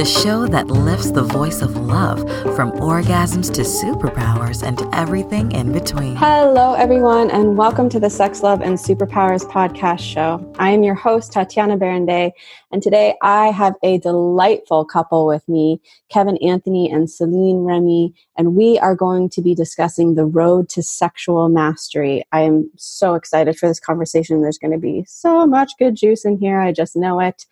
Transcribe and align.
the 0.00 0.06
show 0.06 0.46
that 0.46 0.68
lifts 0.68 1.10
the 1.10 1.22
voice 1.22 1.60
of 1.60 1.76
love 1.76 2.20
from 2.56 2.72
orgasms 2.72 3.52
to 3.52 3.60
superpowers 3.60 4.66
and 4.66 4.82
everything 4.94 5.52
in 5.52 5.72
between. 5.72 6.16
Hello, 6.16 6.72
everyone, 6.72 7.30
and 7.30 7.58
welcome 7.58 7.90
to 7.90 8.00
the 8.00 8.08
Sex, 8.08 8.42
Love, 8.42 8.62
and 8.62 8.78
Superpowers 8.78 9.46
podcast 9.46 10.00
show. 10.00 10.50
I 10.58 10.70
am 10.70 10.82
your 10.82 10.94
host, 10.94 11.32
Tatiana 11.32 11.76
Berindei, 11.76 12.32
and 12.72 12.82
today 12.82 13.14
I 13.20 13.48
have 13.48 13.74
a 13.82 13.98
delightful 13.98 14.86
couple 14.86 15.26
with 15.26 15.46
me, 15.46 15.82
Kevin 16.08 16.38
Anthony 16.38 16.90
and 16.90 17.10
Celine 17.10 17.58
Remy, 17.58 18.14
and 18.38 18.56
we 18.56 18.78
are 18.78 18.94
going 18.94 19.28
to 19.28 19.42
be 19.42 19.54
discussing 19.54 20.14
the 20.14 20.24
road 20.24 20.70
to 20.70 20.82
sexual 20.82 21.50
mastery. 21.50 22.24
I 22.32 22.40
am 22.40 22.70
so 22.78 23.16
excited 23.16 23.58
for 23.58 23.68
this 23.68 23.80
conversation. 23.80 24.40
There's 24.40 24.56
going 24.56 24.72
to 24.72 24.78
be 24.78 25.04
so 25.06 25.46
much 25.46 25.72
good 25.78 25.94
juice 25.94 26.24
in 26.24 26.38
here. 26.38 26.58
I 26.58 26.72
just 26.72 26.96
know 26.96 27.20
it. 27.20 27.44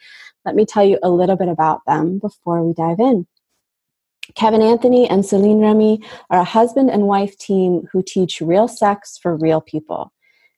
Let 0.49 0.57
me 0.57 0.65
tell 0.65 0.83
you 0.83 0.99
a 1.03 1.11
little 1.11 1.37
bit 1.37 1.49
about 1.49 1.83
them 1.87 2.19
before 2.19 2.65
we 2.65 2.73
dive 2.73 3.01
in. 3.01 3.27
Kevin 4.35 4.63
Anthony 4.63 5.07
and 5.07 5.27
Celine 5.27 5.61
Remy 5.61 6.01
are 6.31 6.41
a 6.41 6.45
husband 6.45 6.91
and 6.91 7.03
wife 7.03 7.37
team 7.37 7.87
who 7.93 8.03
teach 8.03 8.41
real 8.41 8.67
sex 8.67 9.19
for 9.21 9.37
real 9.37 9.61
people. 9.61 10.11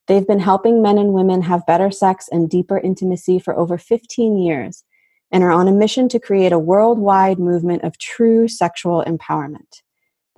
They've 0.07 0.25
been 0.25 0.39
helping 0.39 0.81
men 0.81 0.97
and 0.97 1.11
women 1.11 1.41
have 1.41 1.65
better 1.65 1.91
sex 1.91 2.29
and 2.31 2.49
deeper 2.49 2.77
intimacy 2.77 3.37
for 3.37 3.53
over 3.53 3.77
15 3.77 4.37
years 4.37 4.85
and 5.29 5.43
are 5.43 5.51
on 5.51 5.67
a 5.67 5.73
mission 5.73 6.07
to 6.07 6.21
create 6.21 6.53
a 6.53 6.57
worldwide 6.57 7.37
movement 7.37 7.83
of 7.83 7.97
true 7.97 8.47
sexual 8.47 9.03
empowerment. 9.05 9.81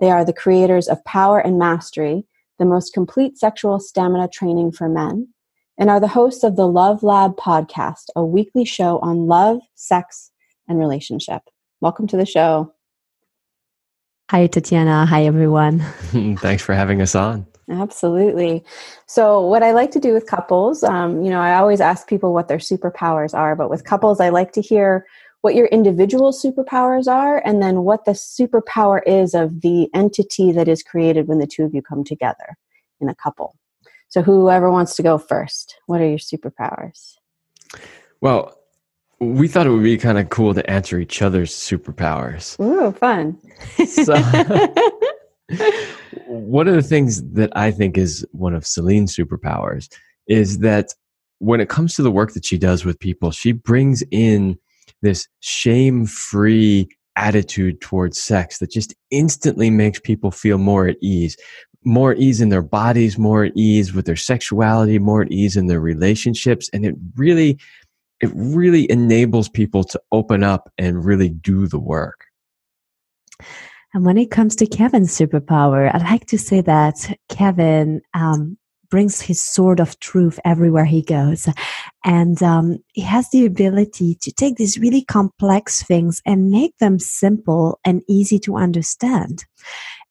They 0.00 0.10
are 0.10 0.24
the 0.24 0.32
creators 0.32 0.88
of 0.88 1.04
Power 1.04 1.38
and 1.38 1.60
Mastery, 1.60 2.26
the 2.58 2.64
most 2.64 2.92
complete 2.92 3.38
sexual 3.38 3.78
stamina 3.78 4.26
training 4.32 4.72
for 4.72 4.88
men, 4.88 5.28
and 5.78 5.90
are 5.90 6.00
the 6.00 6.08
hosts 6.08 6.44
of 6.44 6.56
the 6.56 6.66
Love 6.66 7.02
Lab 7.02 7.36
podcast, 7.36 8.04
a 8.14 8.24
weekly 8.24 8.64
show 8.64 8.98
on 9.00 9.26
love, 9.26 9.60
sex, 9.74 10.30
and 10.68 10.78
relationship. 10.78 11.42
Welcome 11.80 12.06
to 12.08 12.16
the 12.16 12.26
show. 12.26 12.72
Hi, 14.30 14.46
Tatiana. 14.46 15.04
Hi, 15.06 15.24
everyone. 15.24 15.80
Thanks 16.38 16.62
for 16.62 16.74
having 16.74 17.02
us 17.02 17.14
on. 17.14 17.46
Absolutely. 17.68 18.64
So, 19.06 19.40
what 19.40 19.62
I 19.62 19.72
like 19.72 19.90
to 19.92 20.00
do 20.00 20.12
with 20.12 20.26
couples, 20.26 20.84
um, 20.84 21.22
you 21.22 21.30
know, 21.30 21.40
I 21.40 21.54
always 21.54 21.80
ask 21.80 22.08
people 22.08 22.32
what 22.34 22.48
their 22.48 22.58
superpowers 22.58 23.34
are, 23.34 23.56
but 23.56 23.70
with 23.70 23.84
couples, 23.84 24.20
I 24.20 24.28
like 24.28 24.52
to 24.52 24.60
hear 24.60 25.06
what 25.40 25.54
your 25.54 25.66
individual 25.66 26.32
superpowers 26.32 27.06
are 27.06 27.42
and 27.44 27.62
then 27.62 27.82
what 27.82 28.04
the 28.04 28.12
superpower 28.12 29.00
is 29.06 29.34
of 29.34 29.60
the 29.60 29.88
entity 29.94 30.52
that 30.52 30.68
is 30.68 30.82
created 30.82 31.26
when 31.26 31.38
the 31.38 31.46
two 31.46 31.64
of 31.64 31.74
you 31.74 31.82
come 31.82 32.04
together 32.04 32.56
in 33.00 33.08
a 33.08 33.14
couple. 33.14 33.54
So, 34.14 34.22
whoever 34.22 34.70
wants 34.70 34.94
to 34.94 35.02
go 35.02 35.18
first, 35.18 35.74
what 35.86 36.00
are 36.00 36.08
your 36.08 36.18
superpowers? 36.18 37.16
Well, 38.20 38.56
we 39.18 39.48
thought 39.48 39.66
it 39.66 39.70
would 39.70 39.82
be 39.82 39.98
kind 39.98 40.18
of 40.18 40.28
cool 40.28 40.54
to 40.54 40.70
answer 40.70 41.00
each 41.00 41.20
other's 41.20 41.52
superpowers. 41.52 42.56
Ooh, 42.60 42.92
fun. 42.92 43.36
So, 43.84 44.14
one 46.28 46.68
of 46.68 46.76
the 46.76 46.82
things 46.82 47.28
that 47.32 47.50
I 47.56 47.72
think 47.72 47.98
is 47.98 48.24
one 48.30 48.54
of 48.54 48.64
Celine's 48.64 49.16
superpowers 49.16 49.92
is 50.28 50.60
that 50.60 50.94
when 51.40 51.60
it 51.60 51.68
comes 51.68 51.96
to 51.96 52.02
the 52.02 52.12
work 52.12 52.34
that 52.34 52.44
she 52.44 52.56
does 52.56 52.84
with 52.84 53.00
people, 53.00 53.32
she 53.32 53.50
brings 53.50 54.04
in 54.12 54.56
this 55.02 55.26
shame 55.40 56.06
free 56.06 56.88
attitude 57.16 57.80
towards 57.80 58.20
sex 58.20 58.58
that 58.58 58.70
just 58.70 58.94
instantly 59.10 59.70
makes 59.70 59.98
people 59.98 60.30
feel 60.30 60.58
more 60.58 60.86
at 60.86 60.98
ease. 61.02 61.36
More 61.84 62.14
ease 62.14 62.40
in 62.40 62.48
their 62.48 62.62
bodies, 62.62 63.18
more 63.18 63.50
ease 63.54 63.92
with 63.92 64.06
their 64.06 64.16
sexuality, 64.16 64.98
more 64.98 65.26
ease 65.30 65.56
in 65.56 65.66
their 65.66 65.80
relationships. 65.80 66.70
And 66.72 66.84
it 66.86 66.94
really, 67.16 67.58
it 68.20 68.30
really 68.34 68.90
enables 68.90 69.48
people 69.48 69.84
to 69.84 70.00
open 70.12 70.42
up 70.42 70.72
and 70.78 71.04
really 71.04 71.28
do 71.28 71.66
the 71.66 71.78
work. 71.78 72.24
And 73.92 74.04
when 74.04 74.18
it 74.18 74.30
comes 74.30 74.56
to 74.56 74.66
Kevin's 74.66 75.16
superpower, 75.16 75.94
I 75.94 75.98
like 75.98 76.26
to 76.26 76.38
say 76.38 76.60
that 76.62 77.16
Kevin 77.28 78.00
um, 78.12 78.58
brings 78.90 79.20
his 79.20 79.42
sword 79.42 79.80
of 79.80 79.98
truth 80.00 80.38
everywhere 80.44 80.84
he 80.84 81.02
goes. 81.02 81.48
And 82.04 82.42
um, 82.42 82.78
he 82.92 83.02
has 83.02 83.30
the 83.30 83.46
ability 83.46 84.16
to 84.20 84.32
take 84.32 84.56
these 84.56 84.78
really 84.78 85.02
complex 85.02 85.82
things 85.82 86.20
and 86.26 86.50
make 86.50 86.76
them 86.78 86.98
simple 86.98 87.78
and 87.84 88.02
easy 88.08 88.38
to 88.40 88.56
understand. 88.56 89.44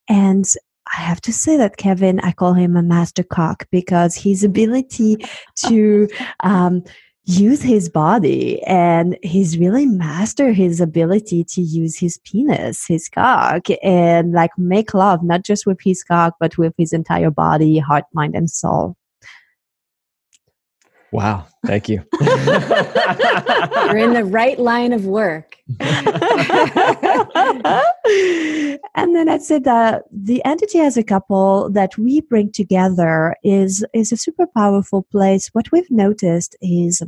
And 0.08 0.44
I 0.92 1.00
have 1.00 1.20
to 1.22 1.32
say 1.32 1.56
that 1.56 1.76
Kevin, 1.76 2.20
I 2.20 2.32
call 2.32 2.52
him 2.52 2.76
a 2.76 2.82
master 2.82 3.22
cock 3.22 3.66
because 3.70 4.14
his 4.14 4.44
ability 4.44 5.16
to 5.66 6.08
um, 6.40 6.84
use 7.26 7.62
his 7.62 7.88
body 7.88 8.62
and 8.64 9.16
he's 9.22 9.56
really 9.56 9.86
master 9.86 10.52
his 10.52 10.80
ability 10.80 11.42
to 11.42 11.62
use 11.62 11.96
his 11.98 12.18
penis 12.18 12.86
his 12.86 13.08
cock 13.08 13.66
and 13.82 14.32
like 14.32 14.50
make 14.58 14.92
love 14.92 15.22
not 15.22 15.42
just 15.42 15.64
with 15.64 15.78
his 15.82 16.04
cock 16.04 16.34
but 16.38 16.58
with 16.58 16.74
his 16.76 16.92
entire 16.92 17.30
body 17.30 17.78
heart 17.78 18.04
mind 18.12 18.34
and 18.34 18.50
soul 18.50 18.94
wow. 21.14 21.46
Thank 21.64 21.88
you. 21.88 22.04
You're 22.20 23.98
in 23.98 24.12
the 24.12 24.28
right 24.28 24.58
line 24.58 24.92
of 24.92 25.06
work. 25.06 25.56
And 28.96 29.16
then 29.16 29.28
I'd 29.28 29.42
say 29.42 29.58
that 29.60 30.04
the 30.12 30.44
entity 30.44 30.78
as 30.78 30.96
a 30.96 31.02
couple 31.02 31.68
that 31.70 31.98
we 31.98 32.20
bring 32.20 32.52
together 32.52 33.34
is 33.42 33.84
is 33.92 34.12
a 34.12 34.16
super 34.16 34.46
powerful 34.46 35.02
place. 35.10 35.48
What 35.52 35.72
we've 35.72 35.90
noticed 35.90 36.56
is 36.60 37.02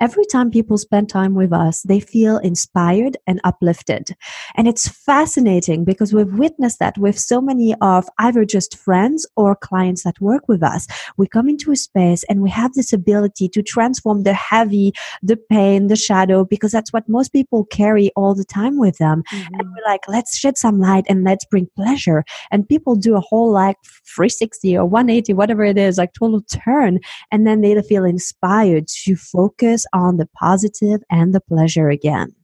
Every 0.00 0.24
time 0.26 0.50
people 0.50 0.78
spend 0.78 1.08
time 1.08 1.34
with 1.34 1.52
us, 1.52 1.82
they 1.82 2.00
feel 2.00 2.38
inspired 2.38 3.16
and 3.26 3.40
uplifted. 3.44 4.16
And 4.56 4.68
it's 4.68 4.88
fascinating 4.88 5.84
because 5.84 6.12
we've 6.12 6.32
witnessed 6.32 6.78
that 6.80 6.98
with 6.98 7.18
so 7.18 7.40
many 7.40 7.74
of 7.80 8.08
either 8.18 8.44
just 8.44 8.76
friends 8.76 9.26
or 9.36 9.56
clients 9.56 10.02
that 10.02 10.20
work 10.20 10.48
with 10.48 10.62
us. 10.62 10.86
We 11.16 11.26
come 11.26 11.48
into 11.48 11.72
a 11.72 11.76
space 11.76 12.24
and 12.24 12.42
we 12.42 12.50
have 12.50 12.74
this 12.74 12.92
ability 12.92 13.48
to 13.50 13.62
transform 13.62 14.24
the 14.24 14.34
heavy, 14.34 14.92
the 15.22 15.36
pain, 15.36 15.86
the 15.86 15.96
shadow, 15.96 16.44
because 16.44 16.72
that's 16.72 16.92
what 16.92 17.08
most 17.08 17.32
people 17.32 17.64
carry 17.66 18.10
all 18.16 18.34
the 18.34 18.44
time 18.44 18.78
with 18.78 18.98
them. 18.98 19.22
Mm-hmm. 19.32 19.54
And 19.54 19.68
we're 19.70 19.90
like, 19.90 20.02
let's 20.08 20.36
shed 20.36 20.58
some 20.58 20.80
light 20.80 21.04
and 21.08 21.24
let's 21.24 21.44
bring 21.44 21.68
pleasure. 21.76 22.24
And 22.50 22.68
people 22.68 22.96
do 22.96 23.16
a 23.16 23.20
whole 23.20 23.52
like 23.52 23.76
360 24.14 24.76
or 24.76 24.84
180, 24.84 25.32
whatever 25.32 25.64
it 25.64 25.78
is, 25.78 25.98
like 25.98 26.12
total 26.12 26.42
turn. 26.42 26.98
And 27.30 27.46
then 27.46 27.60
they 27.60 27.76
feel 27.82 28.04
inspired 28.04 28.88
to 29.04 29.16
focus 29.16 29.55
focus 29.58 29.84
on 29.92 30.16
the 30.16 30.26
positive 30.38 31.02
and 31.10 31.34
the 31.34 31.40
pleasure 31.40 31.88
again. 31.88 32.34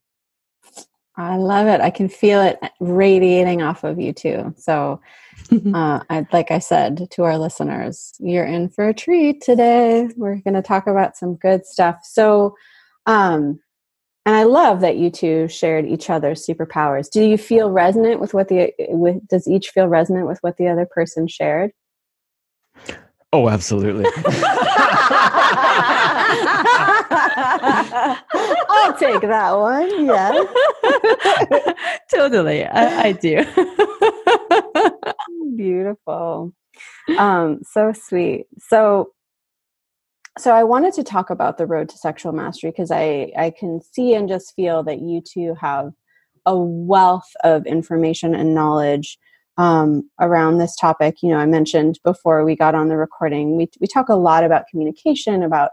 I 1.16 1.36
love 1.36 1.66
it. 1.66 1.80
I 1.80 1.90
can 1.90 2.08
feel 2.08 2.40
it 2.40 2.58
radiating 2.80 3.60
off 3.60 3.84
of 3.84 4.00
you 4.00 4.14
too. 4.14 4.54
So, 4.56 5.00
uh, 5.74 6.00
I, 6.08 6.26
like 6.32 6.50
I 6.50 6.58
said 6.58 7.08
to 7.10 7.24
our 7.24 7.36
listeners, 7.36 8.14
you're 8.18 8.46
in 8.46 8.70
for 8.70 8.88
a 8.88 8.94
treat 8.94 9.42
today. 9.42 10.08
We're 10.16 10.36
going 10.36 10.54
to 10.54 10.62
talk 10.62 10.86
about 10.86 11.16
some 11.16 11.34
good 11.36 11.66
stuff. 11.66 12.00
So, 12.02 12.56
um, 13.06 13.60
and 14.24 14.36
I 14.36 14.44
love 14.44 14.80
that 14.80 14.96
you 14.96 15.10
two 15.10 15.48
shared 15.48 15.84
each 15.84 16.08
other's 16.08 16.46
superpowers. 16.46 17.10
Do 17.10 17.22
you 17.22 17.36
feel 17.36 17.70
resonant 17.70 18.20
with 18.20 18.32
what 18.34 18.48
the 18.48 18.72
with? 18.88 19.26
Does 19.26 19.48
each 19.48 19.70
feel 19.70 19.88
resonant 19.88 20.28
with 20.28 20.38
what 20.42 20.56
the 20.58 20.68
other 20.68 20.86
person 20.86 21.26
shared? 21.26 21.72
Oh, 23.32 23.48
absolutely. 23.48 24.04
I'll 28.32 28.96
take 28.96 29.20
that 29.20 29.52
one. 29.52 30.06
Yeah. 30.06 30.44
totally. 32.14 32.64
I, 32.64 33.08
I 33.08 33.12
do. 33.12 33.44
Beautiful. 35.56 36.54
Um, 37.18 37.60
so 37.64 37.92
sweet. 37.92 38.46
So 38.58 39.12
so 40.38 40.54
I 40.54 40.64
wanted 40.64 40.94
to 40.94 41.04
talk 41.04 41.28
about 41.28 41.58
the 41.58 41.66
road 41.66 41.90
to 41.90 41.98
sexual 41.98 42.32
mastery 42.32 42.70
because 42.70 42.90
I, 42.90 43.30
I 43.36 43.50
can 43.50 43.82
see 43.82 44.14
and 44.14 44.28
just 44.28 44.54
feel 44.54 44.82
that 44.84 45.00
you 45.00 45.20
two 45.20 45.54
have 45.60 45.92
a 46.46 46.56
wealth 46.58 47.30
of 47.44 47.66
information 47.66 48.34
and 48.34 48.54
knowledge 48.54 49.18
um, 49.58 50.08
around 50.20 50.56
this 50.56 50.74
topic. 50.76 51.16
You 51.22 51.28
know, 51.30 51.36
I 51.36 51.44
mentioned 51.44 51.98
before 52.02 52.44
we 52.44 52.56
got 52.56 52.74
on 52.74 52.88
the 52.88 52.96
recording, 52.96 53.56
we, 53.56 53.68
we 53.80 53.86
talk 53.86 54.08
a 54.08 54.14
lot 54.14 54.42
about 54.42 54.66
communication, 54.70 55.42
about 55.42 55.70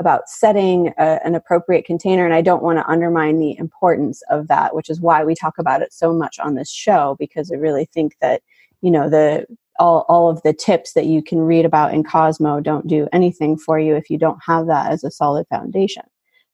about 0.00 0.28
setting 0.28 0.92
a, 0.98 1.20
an 1.24 1.34
appropriate 1.36 1.84
container 1.84 2.24
and 2.24 2.34
i 2.34 2.40
don't 2.40 2.62
want 2.62 2.78
to 2.78 2.88
undermine 2.88 3.38
the 3.38 3.56
importance 3.58 4.22
of 4.30 4.48
that 4.48 4.74
which 4.74 4.90
is 4.90 5.00
why 5.00 5.22
we 5.22 5.34
talk 5.34 5.58
about 5.58 5.82
it 5.82 5.92
so 5.92 6.12
much 6.12 6.38
on 6.40 6.54
this 6.54 6.72
show 6.72 7.16
because 7.20 7.52
i 7.52 7.54
really 7.54 7.84
think 7.84 8.16
that 8.20 8.42
you 8.80 8.90
know 8.90 9.08
the 9.08 9.46
all, 9.78 10.04
all 10.08 10.28
of 10.28 10.42
the 10.42 10.52
tips 10.52 10.92
that 10.92 11.06
you 11.06 11.22
can 11.22 11.38
read 11.38 11.64
about 11.64 11.94
in 11.94 12.02
cosmo 12.02 12.60
don't 12.60 12.86
do 12.86 13.08
anything 13.12 13.56
for 13.56 13.78
you 13.78 13.94
if 13.94 14.10
you 14.10 14.18
don't 14.18 14.40
have 14.46 14.66
that 14.66 14.92
as 14.92 15.02
a 15.04 15.10
solid 15.10 15.46
foundation. 15.48 16.02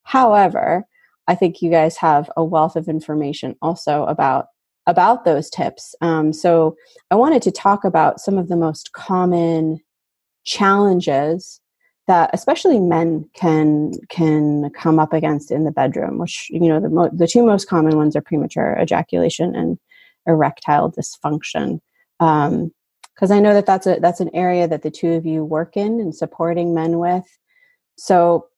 However 0.02 0.84
i 1.28 1.34
think 1.34 1.62
you 1.62 1.70
guys 1.70 1.96
have 1.96 2.30
a 2.36 2.44
wealth 2.44 2.76
of 2.76 2.88
information 2.88 3.56
also 3.62 4.04
about 4.04 4.46
about 4.88 5.24
those 5.24 5.50
tips. 5.50 5.94
Um, 6.00 6.32
so 6.32 6.76
i 7.10 7.14
wanted 7.14 7.42
to 7.42 7.50
talk 7.50 7.84
about 7.84 8.20
some 8.20 8.38
of 8.38 8.48
the 8.48 8.56
most 8.56 8.92
common 8.92 9.80
challenges 10.44 11.60
that 12.06 12.30
especially 12.32 12.78
men 12.78 13.28
can 13.34 13.92
can 14.08 14.70
come 14.70 14.98
up 14.98 15.12
against 15.12 15.50
in 15.50 15.64
the 15.64 15.70
bedroom 15.70 16.18
which 16.18 16.48
you 16.50 16.68
know 16.68 16.80
the 16.80 16.88
mo- 16.88 17.10
the 17.12 17.26
two 17.26 17.44
most 17.44 17.68
common 17.68 17.96
ones 17.96 18.14
are 18.16 18.20
premature 18.20 18.76
ejaculation 18.80 19.54
and 19.54 19.78
erectile 20.26 20.90
dysfunction. 20.90 21.80
Um 22.20 22.72
because 23.14 23.30
i 23.30 23.40
know 23.40 23.54
that 23.54 23.66
that's 23.66 23.86
a 23.86 23.98
that's 24.00 24.20
an 24.20 24.30
area 24.34 24.68
that 24.68 24.82
the 24.82 24.90
two 24.90 25.12
of 25.12 25.24
you 25.26 25.44
work 25.44 25.76
in 25.76 26.00
and 26.00 26.14
supporting 26.14 26.74
men 26.74 26.98
with. 26.98 27.24
So 27.96 28.48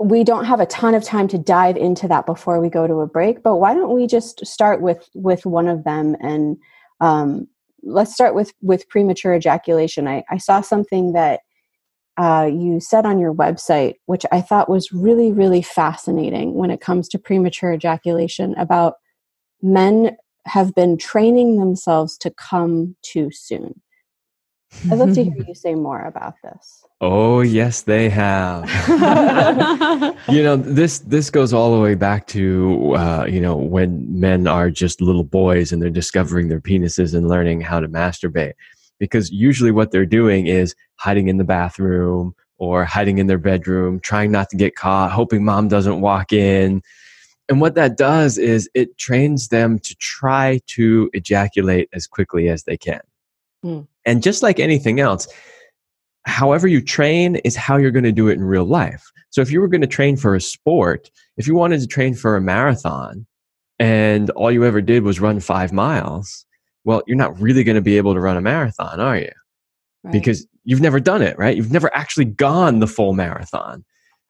we 0.00 0.22
don't 0.24 0.44
have 0.44 0.60
a 0.60 0.66
ton 0.66 0.94
of 0.94 1.02
time 1.02 1.26
to 1.28 1.38
dive 1.38 1.76
into 1.76 2.06
that 2.06 2.24
before 2.24 2.60
we 2.60 2.68
go 2.68 2.86
to 2.86 3.00
a 3.00 3.06
break 3.06 3.42
but 3.42 3.56
why 3.56 3.74
don't 3.74 3.94
we 3.94 4.06
just 4.06 4.46
start 4.46 4.80
with 4.80 5.08
with 5.14 5.44
one 5.44 5.66
of 5.66 5.82
them 5.84 6.16
and 6.20 6.56
um, 7.00 7.48
let's 7.82 8.12
start 8.12 8.34
with 8.34 8.52
with 8.62 8.88
premature 8.88 9.34
ejaculation. 9.34 10.08
I, 10.08 10.24
I 10.30 10.38
saw 10.38 10.60
something 10.60 11.12
that 11.12 11.40
uh, 12.18 12.50
you 12.52 12.80
said 12.80 13.06
on 13.06 13.18
your 13.18 13.32
website 13.32 13.94
which 14.06 14.26
i 14.32 14.40
thought 14.40 14.68
was 14.68 14.92
really 14.92 15.32
really 15.32 15.62
fascinating 15.62 16.54
when 16.54 16.70
it 16.70 16.80
comes 16.80 17.08
to 17.08 17.18
premature 17.18 17.72
ejaculation 17.72 18.54
about 18.58 18.94
men 19.62 20.16
have 20.48 20.74
been 20.74 20.96
training 20.96 21.58
themselves 21.58 22.16
to 22.18 22.30
come 22.30 22.96
too 23.02 23.30
soon. 23.30 23.80
I'd 24.90 24.98
love 24.98 25.14
to 25.14 25.24
hear 25.24 25.34
you 25.48 25.54
say 25.54 25.74
more 25.74 26.02
about 26.02 26.34
this. 26.42 26.84
Oh 27.00 27.40
yes, 27.40 27.82
they 27.82 28.08
have. 28.08 28.68
you 30.28 30.42
know 30.42 30.56
this 30.56 30.98
this 31.00 31.30
goes 31.30 31.52
all 31.52 31.74
the 31.74 31.80
way 31.80 31.94
back 31.94 32.26
to 32.28 32.94
uh, 32.96 33.24
you 33.28 33.40
know 33.40 33.56
when 33.56 34.06
men 34.18 34.46
are 34.48 34.68
just 34.68 35.00
little 35.00 35.22
boys 35.22 35.70
and 35.70 35.80
they're 35.80 35.90
discovering 35.90 36.48
their 36.48 36.60
penises 36.60 37.14
and 37.14 37.28
learning 37.28 37.60
how 37.60 37.78
to 37.78 37.88
masturbate, 37.88 38.54
because 38.98 39.30
usually 39.30 39.70
what 39.70 39.90
they're 39.90 40.06
doing 40.06 40.46
is 40.46 40.74
hiding 40.96 41.28
in 41.28 41.38
the 41.38 41.44
bathroom 41.44 42.34
or 42.58 42.84
hiding 42.84 43.18
in 43.18 43.26
their 43.26 43.38
bedroom, 43.38 44.00
trying 44.00 44.32
not 44.32 44.50
to 44.50 44.56
get 44.56 44.74
caught, 44.74 45.12
hoping 45.12 45.44
mom 45.44 45.68
doesn't 45.68 46.00
walk 46.00 46.32
in. 46.32 46.82
And 47.48 47.60
what 47.60 47.74
that 47.76 47.96
does 47.96 48.36
is 48.36 48.68
it 48.74 48.98
trains 48.98 49.48
them 49.48 49.78
to 49.78 49.94
try 49.96 50.60
to 50.66 51.08
ejaculate 51.14 51.88
as 51.92 52.06
quickly 52.06 52.48
as 52.48 52.64
they 52.64 52.76
can. 52.76 53.00
Mm. 53.64 53.86
And 54.04 54.22
just 54.22 54.42
like 54.42 54.58
anything 54.58 55.00
else, 55.00 55.28
however 56.26 56.68
you 56.68 56.82
train 56.82 57.36
is 57.36 57.56
how 57.56 57.76
you're 57.76 57.90
going 57.90 58.04
to 58.04 58.12
do 58.12 58.28
it 58.28 58.34
in 58.34 58.44
real 58.44 58.64
life. 58.64 59.10
So 59.30 59.40
if 59.40 59.50
you 59.50 59.60
were 59.60 59.68
going 59.68 59.80
to 59.80 59.86
train 59.86 60.16
for 60.16 60.34
a 60.34 60.40
sport, 60.40 61.10
if 61.36 61.46
you 61.46 61.54
wanted 61.54 61.80
to 61.80 61.86
train 61.86 62.14
for 62.14 62.36
a 62.36 62.40
marathon 62.40 63.26
and 63.78 64.30
all 64.30 64.50
you 64.50 64.64
ever 64.64 64.80
did 64.80 65.04
was 65.04 65.20
run 65.20 65.40
five 65.40 65.72
miles, 65.72 66.44
well, 66.84 67.02
you're 67.06 67.16
not 67.16 67.38
really 67.40 67.64
going 67.64 67.76
to 67.76 67.82
be 67.82 67.96
able 67.96 68.14
to 68.14 68.20
run 68.20 68.36
a 68.36 68.40
marathon, 68.40 69.00
are 69.00 69.18
you? 69.18 69.30
Right. 70.04 70.12
Because 70.12 70.46
you've 70.64 70.80
never 70.80 71.00
done 71.00 71.22
it, 71.22 71.38
right? 71.38 71.56
You've 71.56 71.72
never 71.72 71.94
actually 71.94 72.26
gone 72.26 72.78
the 72.78 72.86
full 72.86 73.14
marathon. 73.14 73.84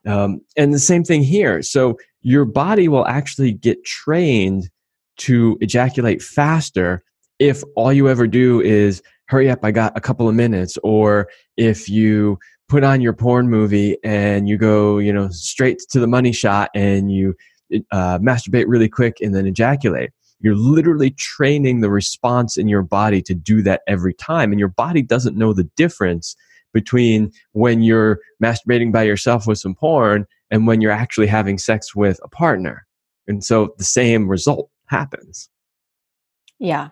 Um, 0.07 0.41
and 0.57 0.73
the 0.73 0.79
same 0.79 1.05
thing 1.05 1.23
here. 1.23 1.63
So 1.63 1.99
your 2.23 2.45
body 2.45 2.89
will 2.89 3.07
actually 3.07 3.53
get 3.53 3.85
trained 3.85 4.71
to 5.19 5.59
ejaculate 5.61 6.23
faster 6.23 7.03
if 7.39 7.63
all 7.77 7.93
you 7.93 8.09
ever 8.09 8.27
do 8.27 8.61
is 8.61 9.03
hurry 9.27 9.51
up, 9.51 9.65
I 9.65 9.71
got 9.71 9.97
a 9.97 10.01
couple 10.01 10.29
of 10.29 10.35
minutes. 10.35 10.79
Or 10.83 11.29
if 11.57 11.89
you 11.89 12.39
put 12.69 12.85
on 12.85 13.01
your 13.01 13.13
porn 13.13 13.49
movie 13.49 13.97
and 14.05 14.49
you 14.49 14.59
go, 14.59 14.99
you 14.99 15.13
know, 15.13 15.29
straight 15.31 15.81
to 15.91 16.01
the 16.01 16.07
money 16.07 16.33
shot 16.33 16.71
and 16.75 17.13
you 17.13 17.35
uh, 17.93 18.19
masturbate 18.19 18.65
really 18.67 18.89
quick 18.89 19.19
and 19.21 19.35
then 19.35 19.47
ejaculate. 19.47 20.11
You're 20.41 20.57
literally 20.57 21.11
training 21.13 21.81
the 21.81 21.91
response 21.91 22.57
in 22.57 22.69
your 22.69 22.83
body 22.83 23.23
to 23.23 23.35
do 23.35 23.63
that 23.63 23.83
every 23.87 24.15
time. 24.15 24.53
And 24.53 24.59
your 24.59 24.69
body 24.69 25.03
doesn't 25.03 25.37
know 25.37 25.53
the 25.53 25.69
difference 25.77 26.37
between 26.73 27.33
when 27.53 27.83
you're 27.83 28.21
masturbating 28.43 28.93
by 28.93 29.03
yourself 29.03 29.47
with 29.47 29.59
some 29.59 29.75
porn 29.75 30.27
and 30.51 30.67
when 30.67 30.81
you're 30.81 30.93
actually 30.93 31.27
having 31.27 31.59
sex 31.59 31.95
with 31.95 32.21
a 32.23 32.29
partner. 32.29 32.87
And 33.27 33.43
so 33.45 33.75
the 33.79 33.85
same 33.85 34.29
result 34.29 34.71
happens. 34.87 35.49
Yeah. 36.59 36.89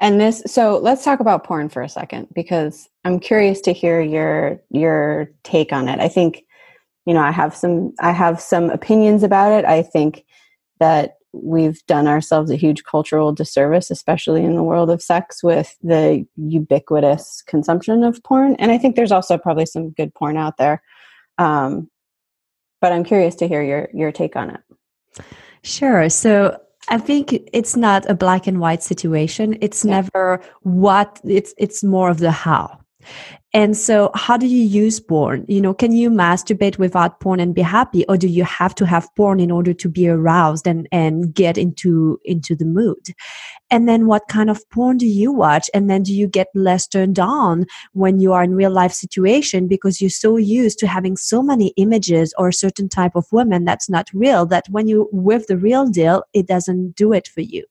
And 0.00 0.20
this 0.20 0.42
so 0.46 0.78
let's 0.78 1.04
talk 1.04 1.20
about 1.20 1.44
porn 1.44 1.68
for 1.68 1.82
a 1.82 1.88
second 1.88 2.28
because 2.34 2.88
I'm 3.04 3.20
curious 3.20 3.60
to 3.62 3.72
hear 3.72 4.00
your 4.00 4.60
your 4.70 5.30
take 5.44 5.72
on 5.72 5.88
it. 5.88 6.00
I 6.00 6.08
think 6.08 6.44
you 7.06 7.14
know, 7.14 7.20
I 7.20 7.30
have 7.30 7.54
some 7.54 7.92
I 8.00 8.10
have 8.10 8.40
some 8.40 8.70
opinions 8.70 9.22
about 9.22 9.52
it. 9.52 9.64
I 9.64 9.82
think 9.82 10.24
that 10.80 11.18
we've 11.32 11.84
done 11.86 12.06
ourselves 12.06 12.50
a 12.50 12.56
huge 12.56 12.84
cultural 12.84 13.32
disservice 13.32 13.90
especially 13.90 14.44
in 14.44 14.54
the 14.54 14.62
world 14.62 14.90
of 14.90 15.02
sex 15.02 15.42
with 15.42 15.76
the 15.82 16.26
ubiquitous 16.36 17.42
consumption 17.46 18.02
of 18.04 18.22
porn 18.22 18.54
and 18.56 18.70
I 18.70 18.78
think 18.78 18.96
there's 18.96 19.12
also 19.12 19.38
probably 19.38 19.66
some 19.66 19.90
good 19.90 20.14
porn 20.14 20.36
out 20.36 20.56
there. 20.56 20.82
Um, 21.38 21.90
but 22.80 22.92
I'm 22.92 23.04
curious 23.04 23.34
to 23.36 23.48
hear 23.48 23.62
your 23.62 23.88
your 23.94 24.12
take 24.12 24.36
on 24.36 24.50
it. 24.50 24.60
Sure. 25.62 26.08
So 26.08 26.60
I 26.88 26.98
think 26.98 27.32
it's 27.52 27.76
not 27.76 28.08
a 28.10 28.14
black 28.14 28.46
and 28.46 28.60
white 28.60 28.82
situation. 28.82 29.56
It's 29.60 29.84
yeah. 29.84 30.02
never 30.02 30.42
what 30.62 31.20
it's 31.24 31.54
it's 31.56 31.84
more 31.84 32.10
of 32.10 32.18
the 32.18 32.32
how. 32.32 32.80
And 33.54 33.76
so, 33.76 34.10
how 34.14 34.38
do 34.38 34.46
you 34.46 34.62
use 34.64 34.98
porn? 34.98 35.44
You 35.46 35.60
know, 35.60 35.74
can 35.74 35.92
you 35.92 36.08
masturbate 36.08 36.78
without 36.78 37.20
porn 37.20 37.38
and 37.38 37.54
be 37.54 37.60
happy, 37.60 38.02
or 38.08 38.16
do 38.16 38.26
you 38.26 38.44
have 38.44 38.74
to 38.76 38.86
have 38.86 39.14
porn 39.14 39.40
in 39.40 39.50
order 39.50 39.74
to 39.74 39.88
be 39.90 40.08
aroused 40.08 40.66
and 40.66 40.88
and 40.90 41.34
get 41.34 41.58
into 41.58 42.18
into 42.24 42.56
the 42.56 42.64
mood? 42.64 43.08
And 43.70 43.86
then, 43.86 44.06
what 44.06 44.26
kind 44.28 44.48
of 44.48 44.66
porn 44.70 44.96
do 44.96 45.06
you 45.06 45.32
watch? 45.32 45.68
And 45.74 45.90
then, 45.90 46.02
do 46.02 46.14
you 46.14 46.28
get 46.28 46.48
less 46.54 46.86
turned 46.86 47.18
on 47.18 47.66
when 47.92 48.20
you 48.20 48.32
are 48.32 48.42
in 48.42 48.54
real 48.54 48.70
life 48.72 48.92
situation 48.92 49.68
because 49.68 50.00
you're 50.00 50.08
so 50.10 50.38
used 50.38 50.78
to 50.78 50.86
having 50.86 51.18
so 51.18 51.42
many 51.42 51.74
images 51.76 52.32
or 52.38 52.48
a 52.48 52.54
certain 52.54 52.88
type 52.88 53.14
of 53.14 53.26
woman 53.32 53.66
that's 53.66 53.90
not 53.90 54.08
real 54.14 54.46
that 54.46 54.64
when 54.70 54.88
you 54.88 55.10
with 55.12 55.46
the 55.46 55.58
real 55.58 55.86
deal, 55.88 56.22
it 56.32 56.46
doesn't 56.46 56.92
do 56.96 57.12
it 57.12 57.28
for 57.28 57.42
you. 57.42 57.64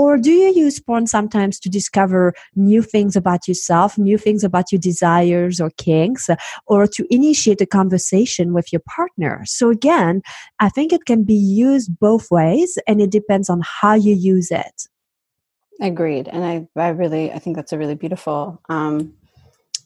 Or 0.00 0.16
do 0.16 0.30
you 0.30 0.50
use 0.54 0.80
porn 0.80 1.06
sometimes 1.06 1.60
to 1.60 1.68
discover 1.68 2.32
new 2.56 2.80
things 2.80 3.16
about 3.16 3.46
yourself, 3.46 3.98
new 3.98 4.16
things 4.16 4.42
about 4.42 4.72
your 4.72 4.78
desires 4.78 5.60
or 5.60 5.68
kinks, 5.76 6.30
or 6.66 6.86
to 6.86 7.06
initiate 7.14 7.60
a 7.60 7.66
conversation 7.66 8.54
with 8.54 8.72
your 8.72 8.80
partner? 8.88 9.42
So 9.44 9.68
again, 9.68 10.22
I 10.58 10.70
think 10.70 10.94
it 10.94 11.04
can 11.04 11.22
be 11.24 11.34
used 11.34 11.98
both 11.98 12.30
ways 12.30 12.78
and 12.88 13.02
it 13.02 13.10
depends 13.10 13.50
on 13.50 13.60
how 13.62 13.92
you 13.92 14.14
use 14.14 14.50
it. 14.50 14.88
Agreed. 15.82 16.28
And 16.28 16.46
I, 16.46 16.66
I 16.80 16.88
really, 16.88 17.30
I 17.30 17.38
think 17.38 17.56
that's 17.56 17.74
a 17.74 17.78
really 17.78 17.94
beautiful 17.94 18.58
um, 18.70 19.12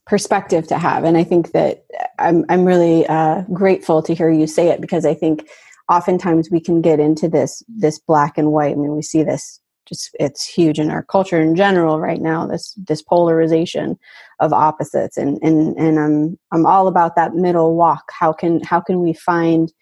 perspective 0.06 0.68
to 0.68 0.78
have. 0.78 1.02
And 1.02 1.16
I 1.16 1.24
think 1.24 1.50
that 1.50 1.86
I'm, 2.20 2.44
I'm 2.48 2.64
really 2.64 3.04
uh, 3.08 3.42
grateful 3.52 4.00
to 4.02 4.14
hear 4.14 4.30
you 4.30 4.46
say 4.46 4.68
it 4.68 4.80
because 4.80 5.04
I 5.06 5.14
think 5.14 5.48
oftentimes 5.90 6.52
we 6.52 6.60
can 6.60 6.80
get 6.82 7.00
into 7.00 7.28
this 7.28 7.64
this 7.68 7.98
black 7.98 8.38
and 8.38 8.52
white. 8.52 8.72
I 8.72 8.76
mean, 8.76 8.94
we 8.94 9.02
see 9.02 9.24
this 9.24 9.60
just 9.86 10.14
it's 10.18 10.46
huge 10.46 10.78
in 10.78 10.90
our 10.90 11.02
culture 11.02 11.40
in 11.40 11.54
general 11.54 12.00
right 12.00 12.20
now 12.20 12.46
this 12.46 12.74
this 12.86 13.02
polarization 13.02 13.98
of 14.40 14.52
opposites 14.52 15.16
and 15.16 15.38
and 15.42 15.76
and 15.76 15.98
I'm 15.98 16.38
I'm 16.52 16.66
all 16.66 16.86
about 16.86 17.16
that 17.16 17.34
middle 17.34 17.74
walk 17.74 18.10
how 18.10 18.32
can 18.32 18.60
how 18.62 18.80
can 18.80 19.00
we 19.00 19.12
find 19.12 19.72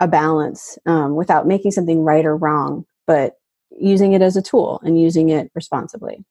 a 0.00 0.08
balance 0.08 0.78
um, 0.86 1.16
without 1.16 1.46
making 1.46 1.72
something 1.72 2.02
right 2.02 2.24
or 2.24 2.36
wrong 2.36 2.84
but 3.06 3.34
using 3.70 4.12
it 4.12 4.22
as 4.22 4.36
a 4.36 4.42
tool 4.42 4.80
and 4.84 5.00
using 5.00 5.28
it 5.28 5.50
responsibly 5.54 6.24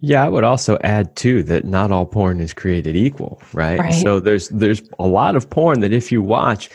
yeah 0.00 0.24
i 0.24 0.28
would 0.28 0.44
also 0.44 0.78
add 0.82 1.14
too 1.16 1.42
that 1.42 1.64
not 1.64 1.90
all 1.90 2.06
porn 2.06 2.40
is 2.40 2.54
created 2.54 2.96
equal 2.96 3.40
right, 3.52 3.78
right. 3.78 3.94
so 3.94 4.20
there's 4.20 4.48
there's 4.50 4.82
a 4.98 5.06
lot 5.06 5.36
of 5.36 5.50
porn 5.50 5.80
that 5.80 5.92
if 5.92 6.12
you 6.12 6.22
watch 6.22 6.70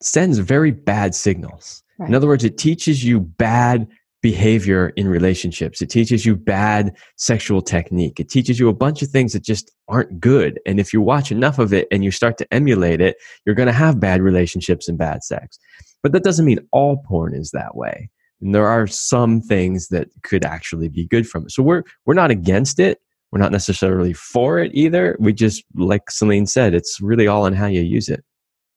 sends 0.00 0.38
very 0.38 0.70
bad 0.70 1.14
signals 1.14 1.82
right. 1.98 2.08
in 2.08 2.14
other 2.14 2.26
words 2.26 2.44
it 2.44 2.58
teaches 2.58 3.04
you 3.04 3.20
bad 3.20 3.86
behavior 4.22 4.90
in 4.96 5.08
relationships. 5.08 5.80
It 5.80 5.88
teaches 5.88 6.26
you 6.26 6.36
bad 6.36 6.96
sexual 7.16 7.62
technique. 7.62 8.20
It 8.20 8.28
teaches 8.28 8.58
you 8.58 8.68
a 8.68 8.74
bunch 8.74 9.02
of 9.02 9.08
things 9.08 9.32
that 9.32 9.42
just 9.42 9.70
aren't 9.88 10.20
good. 10.20 10.60
And 10.66 10.78
if 10.78 10.92
you 10.92 11.00
watch 11.00 11.32
enough 11.32 11.58
of 11.58 11.72
it 11.72 11.88
and 11.90 12.04
you 12.04 12.10
start 12.10 12.36
to 12.38 12.52
emulate 12.52 13.00
it, 13.00 13.16
you're 13.44 13.54
going 13.54 13.66
to 13.66 13.72
have 13.72 14.00
bad 14.00 14.20
relationships 14.20 14.88
and 14.88 14.98
bad 14.98 15.24
sex. 15.24 15.58
But 16.02 16.12
that 16.12 16.24
doesn't 16.24 16.44
mean 16.44 16.60
all 16.72 17.02
porn 17.06 17.34
is 17.34 17.50
that 17.52 17.76
way. 17.76 18.10
And 18.40 18.54
there 18.54 18.66
are 18.66 18.86
some 18.86 19.40
things 19.40 19.88
that 19.88 20.08
could 20.22 20.44
actually 20.44 20.88
be 20.88 21.06
good 21.06 21.28
from 21.28 21.44
it. 21.44 21.52
So 21.52 21.62
we're 21.62 21.82
we're 22.06 22.14
not 22.14 22.30
against 22.30 22.78
it. 22.78 23.00
We're 23.32 23.40
not 23.40 23.52
necessarily 23.52 24.12
for 24.12 24.58
it 24.58 24.72
either. 24.74 25.16
We 25.20 25.32
just 25.32 25.62
like 25.76 26.10
Celine 26.10 26.46
said, 26.46 26.74
it's 26.74 27.00
really 27.00 27.26
all 27.26 27.44
on 27.44 27.52
how 27.52 27.66
you 27.66 27.82
use 27.82 28.08
it. 28.08 28.24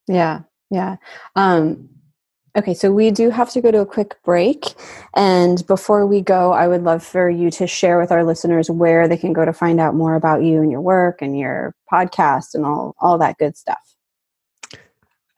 Yeah. 0.08 0.42
Yeah. 0.70 0.98
Um, 1.36 1.90
Okay, 2.56 2.76
so 2.76 2.92
we 2.92 3.10
do 3.10 3.32
have 3.32 3.50
to 3.52 3.62
go 3.62 3.72
to 3.72 3.80
a 3.80 3.86
quick 3.86 4.16
break. 4.24 4.76
And 5.16 5.66
before 5.66 6.06
we 6.06 6.22
go, 6.22 6.52
I 6.54 6.68
would 6.68 6.84
love 6.84 7.04
for 7.04 7.28
you 7.28 7.50
to 7.50 7.66
share 7.66 7.98
with 8.00 8.12
our 8.12 8.24
listeners 8.24 8.70
where 8.70 9.08
they 9.08 9.18
can 9.18 9.34
go 9.34 9.44
to 9.44 9.54
find 9.54 9.80
out 9.80 9.96
more 9.96 10.14
about 10.14 10.44
you 10.44 10.62
and 10.62 10.72
your 10.72 10.82
work 10.82 11.24
and 11.24 11.38
your 11.38 11.74
podcast 11.92 12.54
and 12.54 12.64
all, 12.64 12.96
all 13.00 13.18
that 13.18 13.40
good 13.40 13.58
stuff. 13.58 13.80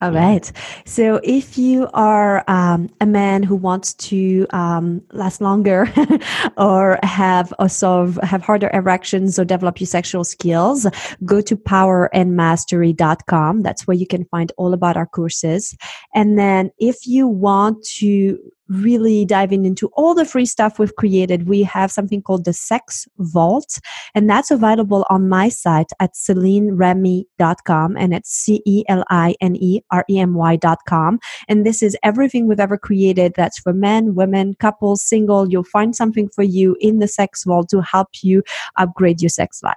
All 0.05 0.11
right. 0.11 0.51
So 0.85 1.19
if 1.23 1.57
you 1.57 1.89
are 1.95 2.43
um, 2.47 2.91
a 3.01 3.07
man 3.07 3.41
who 3.41 3.55
wants 3.55 3.95
to 3.95 4.45
um, 4.51 5.01
last 5.13 5.41
longer 5.41 5.91
or 6.57 6.99
have 7.01 7.51
or 7.57 7.67
solve 7.67 8.19
have 8.21 8.43
harder 8.43 8.69
erections 8.71 9.39
or 9.39 9.45
develop 9.45 9.79
your 9.79 9.87
sexual 9.87 10.23
skills, 10.23 10.85
go 11.23 11.41
to 11.41 11.57
powerandmastery.com. 11.57 13.63
That's 13.63 13.87
where 13.87 13.97
you 13.97 14.05
can 14.05 14.25
find 14.25 14.51
all 14.57 14.75
about 14.75 14.95
our 14.95 15.07
courses. 15.07 15.75
And 16.13 16.37
then 16.37 16.69
if 16.77 17.07
you 17.07 17.27
want 17.27 17.83
to 17.97 18.37
really 18.69 19.25
diving 19.25 19.65
into 19.65 19.87
all 19.93 20.13
the 20.13 20.25
free 20.25 20.45
stuff 20.45 20.79
we've 20.79 20.95
created, 20.95 21.47
we 21.47 21.63
have 21.63 21.91
something 21.91 22.21
called 22.21 22.45
the 22.45 22.53
Sex 22.53 23.07
Vault, 23.19 23.79
and 24.13 24.29
that's 24.29 24.51
available 24.51 25.05
on 25.09 25.29
my 25.29 25.49
site 25.49 25.91
at 25.99 26.13
CelineRemy.com, 26.13 27.97
and 27.97 28.13
it's 28.13 28.29
C 28.29 28.61
E 28.65 28.83
L 28.87 29.03
I 29.09 29.35
N 29.41 29.55
E 29.55 29.81
R 29.91 30.05
E 30.09 30.19
M 30.19 30.33
Y.com. 30.33 31.19
And 31.47 31.65
this 31.65 31.83
is 31.83 31.97
everything 32.03 32.47
we've 32.47 32.59
ever 32.59 32.77
created 32.77 33.33
that's 33.35 33.59
for 33.59 33.73
men, 33.73 34.15
women, 34.15 34.55
couples, 34.59 35.01
single. 35.01 35.49
You'll 35.49 35.63
find 35.63 35.95
something 35.95 36.29
for 36.29 36.43
you 36.43 36.75
in 36.79 36.99
the 36.99 37.07
Sex 37.07 37.43
Vault 37.43 37.69
to 37.69 37.81
help 37.81 38.09
you 38.21 38.43
upgrade 38.77 39.21
your 39.21 39.29
sex 39.29 39.61
life. 39.63 39.75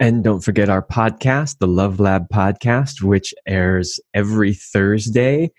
And 0.00 0.22
don't 0.22 0.40
forget 0.40 0.68
our 0.68 0.82
podcast, 0.82 1.58
the 1.58 1.66
Love 1.66 1.98
Lab 1.98 2.28
podcast, 2.32 3.02
which 3.02 3.34
airs 3.46 3.98
every 4.14 4.54
Thursday 4.54 5.50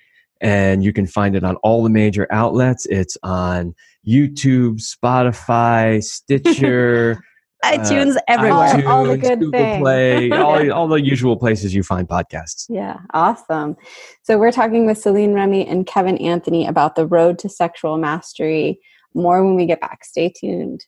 and 0.42 0.84
you 0.84 0.94
can 0.94 1.06
find 1.06 1.36
it 1.36 1.44
on 1.44 1.56
all 1.58 1.84
the 1.84 1.90
major 1.90 2.28
outlets. 2.32 2.86
It's 2.88 3.18
on 3.24 3.76
YouTube, 4.08 4.82
Spotify, 4.82 6.04
Stitcher. 6.04 7.24
iTunes 7.66 8.16
uh, 8.16 8.22
everywhere. 8.30 8.88
All, 8.88 9.00
all, 9.00 9.04
the 9.06 9.18
good 9.18 9.40
Google 9.40 9.60
things. 9.60 9.82
Play, 9.82 10.32
all, 10.32 10.72
all 10.72 10.88
the 10.88 11.02
usual 11.02 11.36
places 11.36 11.76
you 11.76 11.84
find 11.84 12.08
podcasts. 12.08 12.66
Yeah, 12.70 13.00
awesome. 13.14 13.76
So 14.24 14.38
we're 14.38 14.52
talking 14.52 14.86
with 14.86 14.98
Celine 14.98 15.34
Remy 15.34 15.68
and 15.68 15.86
Kevin 15.86 16.18
Anthony 16.18 16.66
about 16.66 16.96
the 16.96 17.06
road 17.06 17.38
to 17.40 17.50
sexual 17.50 17.98
mastery. 17.98 18.80
More 19.14 19.44
when 19.44 19.56
we 19.56 19.66
get 19.66 19.82
back. 19.82 20.06
Stay 20.06 20.30
tuned. 20.30 20.86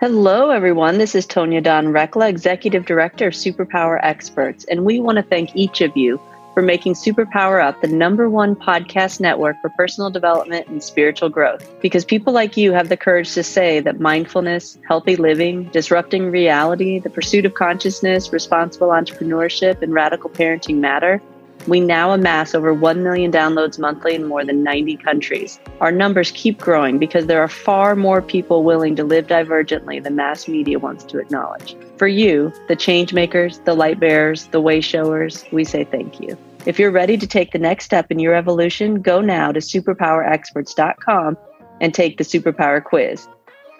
Hello, 0.00 0.50
everyone. 0.50 0.98
This 0.98 1.14
is 1.14 1.26
Tonya 1.26 1.62
Dawn 1.62 1.86
Recla, 1.86 2.28
Executive 2.28 2.84
Director 2.84 3.28
of 3.28 3.34
Superpower 3.34 3.98
Experts, 4.02 4.64
and 4.66 4.84
we 4.84 5.00
want 5.00 5.16
to 5.16 5.22
thank 5.22 5.56
each 5.56 5.80
of 5.80 5.96
you 5.96 6.20
for 6.58 6.62
making 6.62 6.94
Superpower 6.94 7.64
Up 7.64 7.80
the 7.82 7.86
number 7.86 8.28
one 8.28 8.56
podcast 8.56 9.20
network 9.20 9.60
for 9.60 9.68
personal 9.68 10.10
development 10.10 10.66
and 10.66 10.82
spiritual 10.82 11.28
growth. 11.28 11.70
Because 11.80 12.04
people 12.04 12.32
like 12.32 12.56
you 12.56 12.72
have 12.72 12.88
the 12.88 12.96
courage 12.96 13.32
to 13.34 13.44
say 13.44 13.78
that 13.78 14.00
mindfulness, 14.00 14.76
healthy 14.88 15.14
living, 15.14 15.66
disrupting 15.66 16.32
reality, 16.32 16.98
the 16.98 17.10
pursuit 17.10 17.46
of 17.46 17.54
consciousness, 17.54 18.32
responsible 18.32 18.88
entrepreneurship, 18.88 19.82
and 19.82 19.94
radical 19.94 20.30
parenting 20.30 20.78
matter. 20.78 21.22
We 21.68 21.78
now 21.78 22.10
amass 22.10 22.56
over 22.56 22.74
1 22.74 23.04
million 23.04 23.30
downloads 23.30 23.78
monthly 23.78 24.16
in 24.16 24.26
more 24.26 24.44
than 24.44 24.64
90 24.64 24.96
countries. 24.96 25.60
Our 25.80 25.92
numbers 25.92 26.32
keep 26.32 26.58
growing 26.58 26.98
because 26.98 27.26
there 27.26 27.40
are 27.40 27.46
far 27.46 27.94
more 27.94 28.20
people 28.20 28.64
willing 28.64 28.96
to 28.96 29.04
live 29.04 29.28
divergently 29.28 30.02
than 30.02 30.16
mass 30.16 30.48
media 30.48 30.80
wants 30.80 31.04
to 31.04 31.20
acknowledge. 31.20 31.76
For 31.98 32.06
you, 32.06 32.52
the 32.68 32.76
change 32.76 33.12
makers, 33.12 33.58
the 33.64 33.74
light 33.74 33.98
bearers, 33.98 34.46
the 34.46 34.60
way 34.60 34.80
showers, 34.80 35.44
we 35.50 35.64
say 35.64 35.82
thank 35.82 36.20
you. 36.20 36.38
If 36.64 36.78
you're 36.78 36.92
ready 36.92 37.16
to 37.16 37.26
take 37.26 37.50
the 37.50 37.58
next 37.58 37.86
step 37.86 38.10
in 38.10 38.20
your 38.20 38.34
evolution, 38.34 39.02
go 39.02 39.20
now 39.20 39.50
to 39.50 39.58
superpowerexperts.com 39.58 41.36
and 41.80 41.92
take 41.92 42.16
the 42.18 42.24
superpower 42.24 42.82
quiz. 42.82 43.26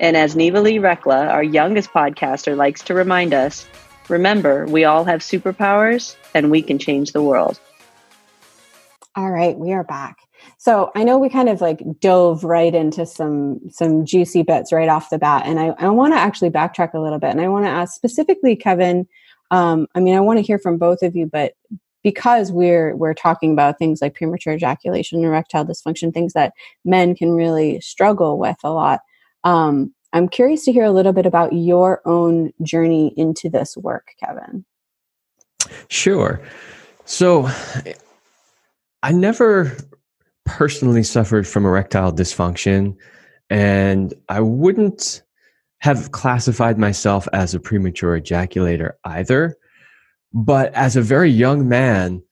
And 0.00 0.16
as 0.16 0.34
Neva 0.34 0.60
Lee 0.60 0.78
Recla, 0.78 1.28
our 1.28 1.44
youngest 1.44 1.90
podcaster, 1.90 2.56
likes 2.56 2.82
to 2.84 2.94
remind 2.94 3.34
us, 3.34 3.66
remember, 4.08 4.66
we 4.66 4.84
all 4.84 5.04
have 5.04 5.20
superpowers 5.20 6.16
and 6.34 6.50
we 6.50 6.60
can 6.60 6.78
change 6.78 7.12
the 7.12 7.22
world. 7.22 7.60
All 9.14 9.30
right, 9.30 9.56
we 9.56 9.72
are 9.72 9.84
back. 9.84 10.27
So 10.59 10.90
I 10.95 11.04
know 11.04 11.18
we 11.18 11.28
kind 11.28 11.49
of 11.49 11.61
like 11.61 11.83
dove 12.00 12.45
right 12.45 12.75
into 12.75 13.07
some 13.07 13.61
some 13.71 14.04
juicy 14.04 14.42
bits 14.42 14.73
right 14.73 14.88
off 14.88 15.11
the 15.11 15.18
bat, 15.18 15.42
and 15.47 15.59
I, 15.59 15.75
I 15.78 15.88
want 15.88 16.14
to 16.14 16.18
actually 16.18 16.50
backtrack 16.50 16.95
a 16.95 17.00
little 17.00 17.18
bit, 17.18 17.30
and 17.30 17.40
I 17.40 17.49
want 17.49 17.64
to 17.64 17.71
ask 17.71 17.95
specifically, 17.95 18.57
Kevin. 18.57 19.07
Um, 19.50 19.87
I 19.95 20.00
mean, 20.00 20.14
I 20.14 20.21
want 20.21 20.38
to 20.38 20.42
hear 20.42 20.59
from 20.59 20.76
both 20.76 21.02
of 21.02 21.16
you, 21.16 21.26
but 21.26 21.54
because 22.02 22.52
we're 22.52 22.95
we're 22.97 23.14
talking 23.14 23.52
about 23.52 23.78
things 23.78 24.00
like 24.00 24.14
premature 24.14 24.54
ejaculation 24.54 25.23
erectile 25.25 25.64
dysfunction 25.64 26.12
things 26.12 26.33
that 26.33 26.52
men 26.85 27.14
can 27.14 27.33
really 27.33 27.80
struggle 27.80 28.38
with 28.38 28.57
a 28.64 28.71
lot 28.71 29.00
um, 29.45 29.92
i'm 30.12 30.28
curious 30.28 30.64
to 30.64 30.73
hear 30.73 30.85
a 30.85 30.90
little 30.90 31.12
bit 31.12 31.26
about 31.26 31.52
your 31.52 32.00
own 32.07 32.52
journey 32.62 33.12
into 33.16 33.49
this 33.49 33.76
work 33.76 34.09
kevin 34.21 34.64
sure 35.88 36.40
so 37.04 37.49
i 39.02 39.12
never 39.12 39.76
personally 40.49 41.02
suffered 41.02 41.47
from 41.47 41.64
erectile 41.64 42.12
dysfunction 42.12 42.97
and 43.50 44.14
i 44.28 44.40
wouldn't 44.40 45.23
have 45.81 46.11
classified 46.11 46.78
myself 46.78 47.28
as 47.33 47.55
a 47.55 47.61
premature 47.61 48.21
ejaculator 48.21 48.93
either 49.05 49.57
but 50.33 50.73
as 50.75 50.97
a 50.97 51.02
very 51.02 51.31
young 51.31 51.69
man, 51.69 52.23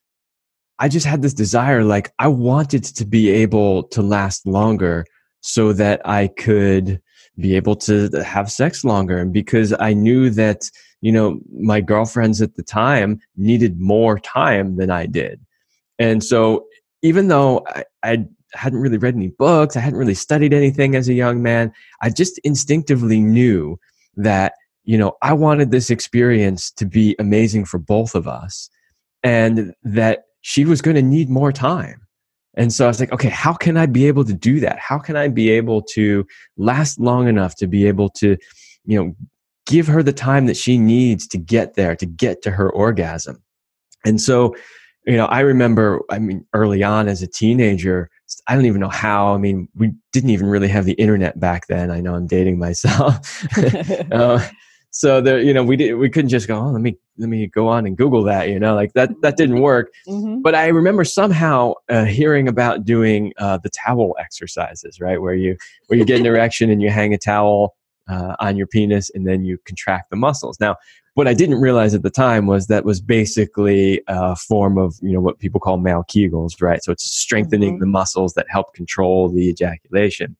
I 0.78 0.88
just 0.88 1.06
had 1.06 1.22
this 1.22 1.34
desire 1.34 1.84
like 1.84 2.12
I 2.18 2.28
wanted 2.28 2.84
to 2.84 3.04
be 3.06 3.30
able 3.30 3.84
to 3.84 4.02
last 4.02 4.46
longer 4.46 5.06
so 5.40 5.72
that 5.72 6.02
I 6.04 6.28
could 6.28 7.00
be 7.38 7.56
able 7.56 7.76
to 7.76 8.10
have 8.24 8.50
sex 8.50 8.84
longer 8.84 9.18
and 9.18 9.32
because 9.32 9.74
I 9.78 9.92
knew 9.92 10.30
that 10.30 10.70
you 11.00 11.12
know 11.12 11.38
my 11.52 11.80
girlfriends 11.80 12.42
at 12.42 12.56
the 12.56 12.62
time 12.62 13.20
needed 13.36 13.80
more 13.80 14.18
time 14.18 14.76
than 14.76 14.90
I 14.90 15.06
did. 15.06 15.40
And 15.98 16.22
so 16.22 16.65
even 17.06 17.28
though 17.28 17.64
I, 17.68 17.84
I 18.02 18.24
hadn't 18.52 18.80
really 18.80 18.98
read 18.98 19.14
any 19.14 19.28
books, 19.28 19.76
I 19.76 19.80
hadn't 19.80 19.98
really 19.98 20.14
studied 20.14 20.52
anything 20.52 20.94
as 20.94 21.08
a 21.08 21.14
young 21.14 21.42
man, 21.42 21.72
I 22.00 22.10
just 22.10 22.38
instinctively 22.38 23.20
knew 23.20 23.78
that 24.16 24.54
you 24.86 24.96
know, 24.96 25.16
I 25.20 25.32
wanted 25.34 25.72
this 25.72 25.90
experience 25.90 26.70
to 26.70 26.86
be 26.86 27.16
amazing 27.18 27.64
for 27.64 27.78
both 27.78 28.14
of 28.14 28.26
us 28.26 28.70
and 29.22 29.74
that 29.82 30.26
she 30.40 30.64
was 30.64 30.80
going 30.80 30.94
to 30.94 31.02
need 31.02 31.28
more 31.28 31.52
time. 31.52 32.06
And 32.54 32.72
so 32.72 32.84
I 32.84 32.88
was 32.88 33.00
like, 33.00 33.12
okay, 33.12 33.28
how 33.28 33.52
can 33.52 33.76
I 33.76 33.86
be 33.86 34.06
able 34.06 34.24
to 34.24 34.32
do 34.32 34.60
that? 34.60 34.78
How 34.78 34.98
can 34.98 35.16
I 35.16 35.28
be 35.28 35.50
able 35.50 35.82
to 35.94 36.24
last 36.56 37.00
long 37.00 37.26
enough 37.28 37.56
to 37.56 37.66
be 37.66 37.86
able 37.86 38.08
to, 38.10 38.36
you 38.84 39.04
know, 39.04 39.16
give 39.66 39.88
her 39.88 40.04
the 40.04 40.12
time 40.12 40.46
that 40.46 40.56
she 40.56 40.78
needs 40.78 41.26
to 41.28 41.38
get 41.38 41.74
there, 41.74 41.96
to 41.96 42.06
get 42.06 42.40
to 42.42 42.52
her 42.52 42.70
orgasm? 42.70 43.42
And 44.04 44.20
so, 44.20 44.54
you 45.06 45.16
know, 45.16 45.26
I 45.26 45.40
remember, 45.40 46.00
I 46.10 46.18
mean, 46.18 46.44
early 46.52 46.82
on 46.82 47.08
as 47.08 47.22
a 47.22 47.26
teenager, 47.26 48.10
I 48.48 48.54
don't 48.54 48.66
even 48.66 48.80
know 48.80 48.88
how. 48.88 49.34
I 49.34 49.38
mean, 49.38 49.68
we 49.76 49.92
didn't 50.12 50.30
even 50.30 50.48
really 50.48 50.68
have 50.68 50.84
the 50.84 50.94
internet 50.94 51.38
back 51.38 51.68
then. 51.68 51.90
I 51.90 52.00
know 52.00 52.14
I'm 52.14 52.26
dating 52.26 52.58
myself. 52.58 53.46
uh, 54.12 54.46
so 54.96 55.20
there 55.20 55.40
you 55.42 55.52
know 55.52 55.62
we 55.62 55.76
did 55.76 55.94
we 55.94 56.08
couldn't 56.08 56.30
just 56.30 56.48
go 56.48 56.56
oh 56.56 56.70
let 56.70 56.80
me 56.80 56.96
let 57.18 57.28
me 57.28 57.46
go 57.46 57.68
on 57.68 57.86
and 57.86 57.98
google 57.98 58.22
that 58.22 58.48
you 58.48 58.58
know 58.58 58.74
like 58.74 58.94
that 58.94 59.10
that 59.20 59.36
didn't 59.36 59.60
work 59.60 59.92
mm-hmm. 60.08 60.40
but 60.40 60.54
i 60.54 60.68
remember 60.68 61.04
somehow 61.04 61.74
uh, 61.90 62.04
hearing 62.04 62.48
about 62.48 62.82
doing 62.82 63.30
uh, 63.36 63.58
the 63.58 63.68
towel 63.68 64.16
exercises 64.18 64.98
right 64.98 65.20
where 65.20 65.34
you 65.34 65.54
where 65.88 65.98
you 65.98 66.04
get 66.04 66.18
an 66.18 66.24
erection 66.24 66.70
and 66.70 66.80
you 66.80 66.88
hang 66.88 67.12
a 67.12 67.18
towel 67.18 67.76
uh, 68.08 68.36
on 68.38 68.56
your 68.56 68.66
penis 68.66 69.10
and 69.14 69.26
then 69.26 69.44
you 69.44 69.58
contract 69.66 70.08
the 70.08 70.16
muscles 70.16 70.58
now 70.60 70.74
what 71.16 71.28
i 71.28 71.34
didn't 71.34 71.60
realize 71.60 71.94
at 71.94 72.02
the 72.02 72.10
time 72.10 72.46
was 72.46 72.68
that 72.68 72.84
was 72.84 73.00
basically 73.00 74.00
a 74.08 74.34
form 74.36 74.78
of 74.78 74.94
you 75.02 75.12
know 75.12 75.20
what 75.20 75.38
people 75.38 75.60
call 75.60 75.76
male 75.76 76.04
kegels 76.08 76.62
right 76.62 76.82
so 76.82 76.90
it's 76.92 77.04
strengthening 77.04 77.74
mm-hmm. 77.74 77.80
the 77.80 77.86
muscles 77.86 78.32
that 78.34 78.46
help 78.48 78.72
control 78.74 79.28
the 79.28 79.48
ejaculation 79.48 80.36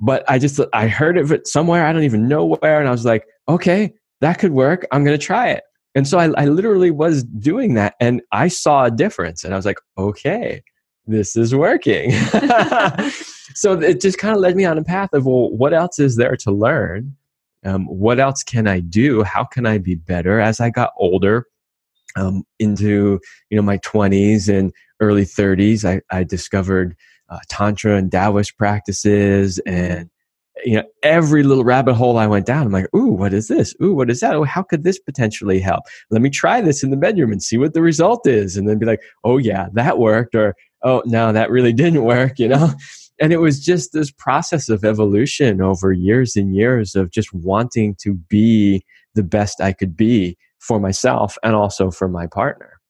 but 0.00 0.24
I 0.28 0.38
just 0.38 0.58
I 0.72 0.88
heard 0.88 1.18
of 1.18 1.30
it 1.30 1.46
somewhere 1.46 1.86
I 1.86 1.92
don't 1.92 2.04
even 2.04 2.26
know 2.26 2.44
where, 2.44 2.80
and 2.80 2.88
I 2.88 2.90
was 2.90 3.04
like, 3.04 3.26
okay, 3.48 3.92
that 4.20 4.38
could 4.38 4.52
work. 4.52 4.86
I'm 4.90 5.04
going 5.04 5.18
to 5.18 5.24
try 5.24 5.48
it. 5.50 5.64
And 5.94 6.06
so 6.08 6.18
I, 6.18 6.30
I 6.40 6.46
literally 6.46 6.90
was 6.90 7.24
doing 7.24 7.74
that, 7.74 7.94
and 8.00 8.22
I 8.32 8.48
saw 8.48 8.84
a 8.84 8.90
difference, 8.90 9.44
and 9.44 9.52
I 9.52 9.56
was 9.56 9.66
like, 9.66 9.78
okay, 9.98 10.62
this 11.06 11.36
is 11.36 11.54
working. 11.54 12.12
so 13.54 13.78
it 13.78 14.00
just 14.00 14.18
kind 14.18 14.34
of 14.34 14.40
led 14.40 14.56
me 14.56 14.64
on 14.64 14.78
a 14.78 14.84
path 14.84 15.12
of 15.12 15.26
well, 15.26 15.50
what 15.50 15.74
else 15.74 15.98
is 15.98 16.16
there 16.16 16.36
to 16.36 16.50
learn? 16.50 17.14
Um, 17.64 17.86
what 17.86 18.18
else 18.18 18.42
can 18.42 18.66
I 18.66 18.80
do? 18.80 19.22
How 19.22 19.44
can 19.44 19.66
I 19.66 19.78
be 19.78 19.94
better? 19.94 20.40
As 20.40 20.60
I 20.60 20.70
got 20.70 20.92
older, 20.96 21.46
um, 22.16 22.44
into 22.58 23.20
you 23.50 23.56
know 23.56 23.62
my 23.62 23.78
20s 23.78 24.48
and 24.48 24.72
early 25.00 25.24
30s, 25.24 25.84
I, 25.84 26.00
I 26.14 26.24
discovered 26.24 26.96
uh, 27.28 27.38
tantra 27.48 27.96
and 27.96 28.10
Taoist 28.10 28.56
practices 28.58 29.58
and 29.66 30.10
you 30.64 30.76
know 30.76 30.82
every 31.02 31.42
little 31.42 31.64
rabbit 31.64 31.94
hole 31.94 32.18
I 32.18 32.26
went 32.26 32.46
down. 32.46 32.66
I'm 32.66 32.72
like, 32.72 32.92
ooh, 32.94 33.12
what 33.12 33.32
is 33.32 33.48
this? 33.48 33.74
Ooh, 33.82 33.94
what 33.94 34.10
is 34.10 34.20
that? 34.20 34.34
Oh, 34.34 34.44
how 34.44 34.62
could 34.62 34.84
this 34.84 34.98
potentially 34.98 35.60
help? 35.60 35.84
Let 36.10 36.22
me 36.22 36.30
try 36.30 36.60
this 36.60 36.82
in 36.82 36.90
the 36.90 36.96
bedroom 36.96 37.32
and 37.32 37.42
see 37.42 37.56
what 37.56 37.74
the 37.74 37.82
result 37.82 38.26
is, 38.26 38.56
and 38.56 38.68
then 38.68 38.78
be 38.78 38.86
like, 38.86 39.00
oh 39.24 39.38
yeah, 39.38 39.68
that 39.74 39.98
worked, 39.98 40.34
or 40.34 40.54
oh 40.82 41.02
no, 41.06 41.32
that 41.32 41.50
really 41.50 41.72
didn't 41.74 42.02
work. 42.04 42.38
You 42.38 42.48
know. 42.48 42.72
And 43.20 43.32
it 43.32 43.36
was 43.36 43.62
just 43.62 43.92
this 43.92 44.10
process 44.10 44.68
of 44.68 44.82
evolution 44.82 45.60
over 45.60 45.92
years 45.92 46.36
and 46.36 46.56
years 46.56 46.94
of 46.94 47.10
just 47.10 47.32
wanting 47.34 47.94
to 47.96 48.14
be 48.14 48.82
the 49.14 49.22
best 49.22 49.60
I 49.60 49.72
could 49.72 49.96
be 49.96 50.38
for 50.58 50.80
myself 50.80 51.36
and 51.42 51.54
also 51.54 51.90
for 51.90 52.08
my 52.08 52.26
partner. 52.26 52.80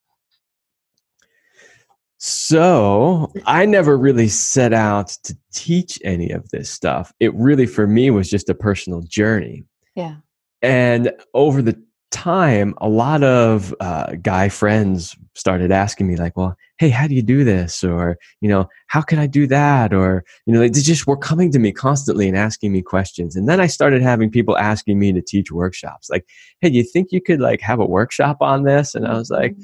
So 2.22 3.32
I 3.46 3.64
never 3.64 3.96
really 3.96 4.28
set 4.28 4.75
out 4.75 5.08
to 5.25 5.37
teach 5.54 5.99
any 6.04 6.30
of 6.30 6.49
this 6.50 6.70
stuff. 6.70 7.12
It 7.18 7.34
really, 7.34 7.66
for 7.66 7.87
me, 7.87 8.10
was 8.10 8.28
just 8.28 8.50
a 8.50 8.54
personal 8.54 9.00
journey. 9.00 9.64
Yeah. 9.96 10.16
And 10.60 11.12
over 11.32 11.62
the 11.62 11.82
time, 12.10 12.74
a 12.78 12.88
lot 12.88 13.22
of 13.22 13.74
uh, 13.80 14.14
guy 14.22 14.48
friends 14.48 15.16
started 15.34 15.70
asking 15.72 16.08
me, 16.08 16.16
like, 16.16 16.36
well, 16.36 16.56
hey, 16.78 16.88
how 16.90 17.06
do 17.06 17.14
you 17.14 17.22
do 17.22 17.44
this? 17.44 17.82
Or, 17.84 18.18
you 18.40 18.48
know, 18.48 18.68
how 18.88 19.00
can 19.02 19.18
I 19.18 19.26
do 19.26 19.46
that? 19.46 19.92
Or, 19.92 20.24
you 20.46 20.52
know, 20.52 20.60
they 20.60 20.68
just 20.68 21.06
were 21.06 21.16
coming 21.16 21.50
to 21.52 21.58
me 21.58 21.72
constantly 21.72 22.28
and 22.28 22.36
asking 22.36 22.72
me 22.72 22.82
questions. 22.82 23.36
And 23.36 23.48
then 23.48 23.60
I 23.60 23.66
started 23.66 24.02
having 24.02 24.30
people 24.30 24.56
asking 24.58 24.98
me 24.98 25.12
to 25.12 25.22
teach 25.22 25.50
workshops, 25.52 26.10
like, 26.10 26.26
hey, 26.60 26.70
do 26.70 26.76
you 26.76 26.84
think 26.84 27.08
you 27.12 27.20
could 27.20 27.40
like 27.40 27.60
have 27.60 27.80
a 27.80 27.86
workshop 27.86 28.38
on 28.40 28.64
this? 28.64 28.94
And 28.94 29.06
I 29.06 29.14
was 29.14 29.30
like, 29.30 29.52
Mm-hmm. 29.52 29.62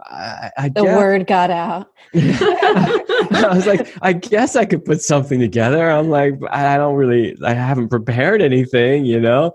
I, 0.00 0.50
I 0.56 0.68
The 0.68 0.82
guess. 0.82 0.96
word 0.96 1.26
got 1.26 1.50
out. 1.50 1.90
I 2.14 3.50
was 3.52 3.66
like, 3.66 3.96
I 4.02 4.12
guess 4.12 4.56
I 4.56 4.64
could 4.64 4.84
put 4.84 5.00
something 5.00 5.40
together. 5.40 5.88
I'm 5.90 6.10
like, 6.10 6.34
I 6.50 6.76
don't 6.76 6.94
really, 6.96 7.36
I 7.44 7.54
haven't 7.54 7.88
prepared 7.88 8.42
anything, 8.42 9.04
you 9.04 9.20
know? 9.20 9.52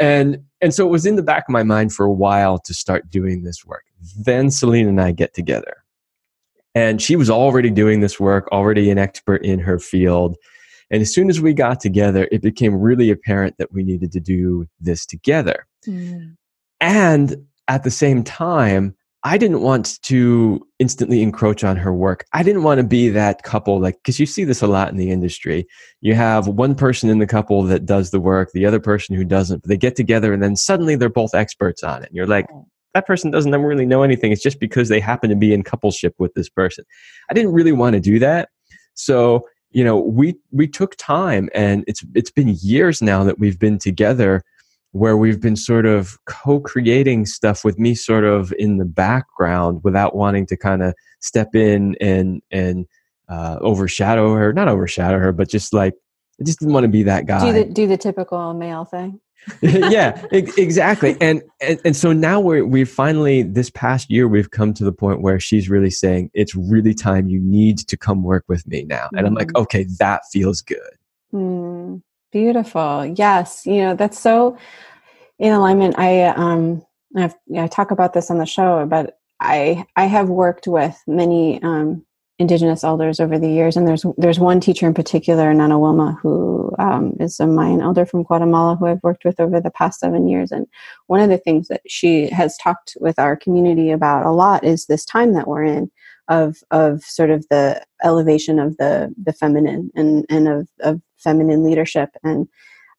And 0.00 0.38
and 0.62 0.72
so 0.72 0.86
it 0.86 0.90
was 0.90 1.04
in 1.04 1.16
the 1.16 1.22
back 1.22 1.44
of 1.48 1.52
my 1.52 1.64
mind 1.64 1.92
for 1.92 2.06
a 2.06 2.12
while 2.12 2.58
to 2.60 2.72
start 2.72 3.10
doing 3.10 3.42
this 3.42 3.64
work. 3.64 3.84
Then 4.16 4.50
Celine 4.50 4.88
and 4.88 5.00
I 5.00 5.10
get 5.12 5.34
together. 5.34 5.76
And 6.74 7.02
she 7.02 7.16
was 7.16 7.28
already 7.28 7.68
doing 7.68 8.00
this 8.00 8.18
work, 8.18 8.48
already 8.50 8.90
an 8.90 8.96
expert 8.96 9.44
in 9.44 9.58
her 9.58 9.78
field. 9.78 10.36
And 10.90 11.02
as 11.02 11.12
soon 11.12 11.28
as 11.28 11.40
we 11.40 11.52
got 11.52 11.80
together, 11.80 12.28
it 12.32 12.40
became 12.40 12.76
really 12.76 13.10
apparent 13.10 13.58
that 13.58 13.72
we 13.72 13.82
needed 13.82 14.12
to 14.12 14.20
do 14.20 14.66
this 14.80 15.04
together. 15.04 15.66
Mm. 15.86 16.36
And 16.80 17.36
at 17.68 17.82
the 17.82 17.90
same 17.90 18.22
time, 18.22 18.94
I 19.24 19.38
didn't 19.38 19.62
want 19.62 20.02
to 20.02 20.66
instantly 20.80 21.22
encroach 21.22 21.62
on 21.62 21.76
her 21.76 21.92
work. 21.92 22.24
I 22.32 22.42
didn't 22.42 22.64
want 22.64 22.78
to 22.78 22.84
be 22.84 23.08
that 23.10 23.44
couple, 23.44 23.80
like, 23.80 23.96
because 23.96 24.18
you 24.18 24.26
see 24.26 24.42
this 24.42 24.62
a 24.62 24.66
lot 24.66 24.90
in 24.90 24.96
the 24.96 25.10
industry. 25.10 25.66
You 26.00 26.14
have 26.14 26.48
one 26.48 26.74
person 26.74 27.08
in 27.08 27.20
the 27.20 27.26
couple 27.26 27.62
that 27.64 27.86
does 27.86 28.10
the 28.10 28.18
work, 28.18 28.50
the 28.52 28.66
other 28.66 28.80
person 28.80 29.14
who 29.14 29.24
doesn't, 29.24 29.62
but 29.62 29.68
they 29.68 29.76
get 29.76 29.94
together 29.94 30.32
and 30.32 30.42
then 30.42 30.56
suddenly 30.56 30.96
they're 30.96 31.08
both 31.08 31.34
experts 31.34 31.84
on 31.84 32.02
it. 32.02 32.08
And 32.08 32.16
you're 32.16 32.26
like, 32.26 32.46
that 32.94 33.06
person 33.06 33.30
doesn't 33.30 33.52
really 33.52 33.86
know 33.86 34.02
anything. 34.02 34.32
It's 34.32 34.42
just 34.42 34.58
because 34.58 34.88
they 34.88 35.00
happen 35.00 35.30
to 35.30 35.36
be 35.36 35.54
in 35.54 35.62
coupleship 35.62 36.12
with 36.18 36.34
this 36.34 36.48
person. 36.48 36.84
I 37.30 37.34
didn't 37.34 37.52
really 37.52 37.72
want 37.72 37.94
to 37.94 38.00
do 38.00 38.18
that. 38.18 38.48
So, 38.94 39.46
you 39.70 39.84
know, 39.84 39.98
we 39.98 40.34
we 40.50 40.68
took 40.68 40.96
time 40.96 41.48
and 41.54 41.84
it's 41.86 42.04
it's 42.14 42.30
been 42.30 42.56
years 42.60 43.00
now 43.00 43.24
that 43.24 43.38
we've 43.38 43.58
been 43.58 43.78
together 43.78 44.42
where 44.92 45.16
we've 45.16 45.40
been 45.40 45.56
sort 45.56 45.86
of 45.86 46.18
co-creating 46.26 47.26
stuff 47.26 47.64
with 47.64 47.78
me 47.78 47.94
sort 47.94 48.24
of 48.24 48.52
in 48.58 48.76
the 48.76 48.84
background 48.84 49.80
without 49.82 50.14
wanting 50.14 50.46
to 50.46 50.56
kind 50.56 50.82
of 50.82 50.94
step 51.20 51.54
in 51.54 51.96
and 52.00 52.42
and 52.50 52.86
uh, 53.28 53.56
overshadow 53.60 54.34
her 54.34 54.52
not 54.52 54.68
overshadow 54.68 55.18
her 55.18 55.32
but 55.32 55.48
just 55.48 55.72
like 55.72 55.94
i 56.40 56.44
just 56.44 56.58
didn't 56.58 56.74
want 56.74 56.84
to 56.84 56.88
be 56.88 57.02
that 57.02 57.26
guy. 57.26 57.52
Do 57.52 57.52
the 57.52 57.64
do 57.72 57.86
the 57.86 57.96
typical 57.96 58.52
male 58.54 58.84
thing. 58.84 59.20
yeah 59.60 60.24
e- 60.32 60.46
exactly. 60.56 61.16
And, 61.20 61.42
and 61.60 61.80
and 61.84 61.96
so 61.96 62.12
now 62.12 62.38
we're 62.40 62.64
we 62.64 62.84
finally 62.84 63.42
this 63.42 63.70
past 63.70 64.08
year 64.10 64.28
we've 64.28 64.50
come 64.50 64.72
to 64.74 64.84
the 64.84 64.92
point 64.92 65.20
where 65.20 65.40
she's 65.40 65.68
really 65.68 65.90
saying 65.90 66.30
it's 66.32 66.54
really 66.54 66.94
time 66.94 67.28
you 67.28 67.40
need 67.40 67.78
to 67.78 67.96
come 67.96 68.22
work 68.22 68.44
with 68.48 68.66
me 68.68 68.84
now. 68.84 69.08
And 69.16 69.26
i'm 69.26 69.34
like 69.34 69.48
Mhm. 69.48 69.62
okay 69.62 69.86
that 69.98 70.22
feels 70.30 70.60
good. 70.60 70.92
Mm, 71.32 72.02
beautiful. 72.32 73.06
Yes, 73.06 73.66
you 73.66 73.76
know 73.82 73.94
that's 73.94 74.18
so 74.18 74.58
in 75.38 75.52
alignment. 75.52 75.98
I 75.98 76.24
um 76.28 76.84
I've, 77.16 77.34
I 77.56 77.66
talk 77.66 77.90
about 77.90 78.14
this 78.14 78.30
on 78.30 78.38
the 78.38 78.46
show, 78.46 78.86
but 78.86 79.18
I 79.40 79.84
I 79.96 80.06
have 80.06 80.28
worked 80.28 80.66
with 80.66 81.00
many 81.06 81.62
um, 81.62 82.04
Indigenous 82.38 82.82
elders 82.82 83.20
over 83.20 83.38
the 83.38 83.50
years, 83.50 83.76
and 83.76 83.86
there's 83.86 84.04
there's 84.16 84.38
one 84.40 84.60
teacher 84.60 84.86
in 84.86 84.94
particular, 84.94 85.52
Nana 85.52 85.78
Wilma, 85.78 86.18
who 86.22 86.74
um, 86.78 87.14
is 87.20 87.38
a 87.38 87.46
Mayan 87.46 87.82
elder 87.82 88.06
from 88.06 88.22
Guatemala, 88.22 88.76
who 88.76 88.86
I've 88.86 89.02
worked 89.02 89.24
with 89.24 89.38
over 89.38 89.60
the 89.60 89.70
past 89.70 90.00
seven 90.00 90.26
years. 90.26 90.50
And 90.50 90.66
one 91.06 91.20
of 91.20 91.28
the 91.28 91.38
things 91.38 91.68
that 91.68 91.82
she 91.86 92.28
has 92.30 92.56
talked 92.56 92.96
with 93.00 93.18
our 93.18 93.36
community 93.36 93.90
about 93.90 94.26
a 94.26 94.30
lot 94.30 94.64
is 94.64 94.86
this 94.86 95.04
time 95.04 95.34
that 95.34 95.46
we're 95.46 95.64
in 95.64 95.90
of 96.32 96.56
of 96.70 97.02
sort 97.02 97.30
of 97.30 97.46
the 97.50 97.84
elevation 98.02 98.58
of 98.58 98.76
the 98.78 99.14
the 99.22 99.32
feminine 99.32 99.90
and 99.94 100.24
and 100.30 100.48
of 100.48 100.68
of 100.80 101.00
feminine 101.18 101.62
leadership. 101.62 102.10
And 102.24 102.48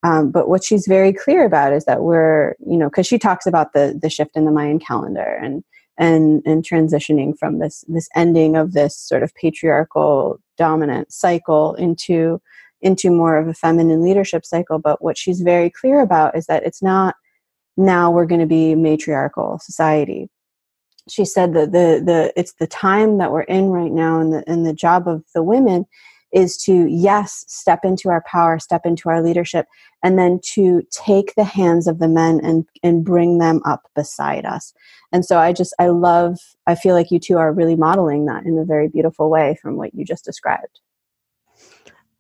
um, 0.04 0.32
but 0.32 0.50
what 0.50 0.64
she's 0.64 0.86
very 0.88 1.12
clear 1.12 1.46
about 1.46 1.74
is 1.74 1.86
that 1.86 2.04
we're 2.04 2.56
you 2.60 2.78
know 2.78 2.90
because 2.90 3.08
she 3.08 3.18
talks 3.18 3.46
about 3.46 3.74
the 3.74 3.98
the 4.00 4.10
shift 4.10 4.36
in 4.36 4.46
the 4.46 4.52
Mayan 4.52 4.80
calendar 4.80 5.40
and 5.42 5.64
and 5.98 6.44
and 6.46 6.64
transitioning 6.64 7.38
from 7.38 7.60
this 7.60 7.84
this 7.88 8.08
ending 8.16 8.56
of 8.56 8.74
this 8.74 8.98
sort 8.98 9.24
of 9.24 9.34
patriarchal 9.36 10.40
dominant 10.58 11.12
cycle 11.12 11.74
into 11.76 12.40
into 12.82 13.10
more 13.10 13.38
of 13.38 13.48
a 13.48 13.54
feminine 13.54 14.04
leadership 14.04 14.46
cycle. 14.46 14.78
But 14.78 15.02
what 15.02 15.18
she's 15.18 15.42
very 15.42 15.72
clear 15.72 16.02
about 16.02 16.38
is 16.38 16.46
that 16.46 16.64
it's 16.64 16.84
not 16.84 17.16
now 17.78 18.12
we're 18.12 18.28
going 18.28 18.42
to 18.42 18.46
be 18.46 18.76
matriarchal 18.76 19.58
society 19.60 20.30
she 21.10 21.26
said 21.26 21.54
that 21.54 21.72
the 21.72 22.02
the 22.04 22.34
it's 22.36 22.54
the 22.54 22.68
time 22.68 23.18
that 23.18 23.32
we're 23.32 23.42
in 23.42 23.70
right 23.70 23.92
now 23.92 24.20
and 24.20 24.34
the 24.34 24.44
and 24.48 24.66
the 24.66 24.74
job 24.74 25.08
of 25.08 25.24
the 25.34 25.44
women 25.44 25.86
is 26.32 26.58
to 26.58 26.88
yes 26.88 27.46
step 27.48 27.82
into 27.84 28.10
our 28.10 28.24
power 28.26 28.58
step 28.58 28.86
into 28.86 29.10
our 29.10 29.22
leadership 29.22 29.68
and 30.02 30.18
then 30.18 30.40
to 30.44 30.82
take 30.92 31.36
the 31.36 31.44
hands 31.44 31.88
of 31.88 32.00
the 32.00 32.08
men 32.08 32.40
and 32.44 32.66
and 32.82 33.04
bring 33.04 33.38
them 33.38 33.62
up 33.66 33.84
beside 33.96 34.46
us. 34.46 34.74
And 35.12 35.26
so 35.26 35.38
i 35.38 35.54
just 35.54 35.76
i 35.80 35.88
love 35.88 36.40
i 36.68 36.76
feel 36.76 36.96
like 36.96 37.12
you 37.12 37.20
two 37.20 37.38
are 37.38 37.54
really 37.54 37.76
modeling 37.76 38.26
that 38.26 38.46
in 38.46 38.58
a 38.58 38.66
very 38.66 38.88
beautiful 38.88 39.30
way 39.30 39.58
from 39.62 39.76
what 39.76 39.94
you 39.94 40.06
just 40.06 40.26
described 40.26 40.80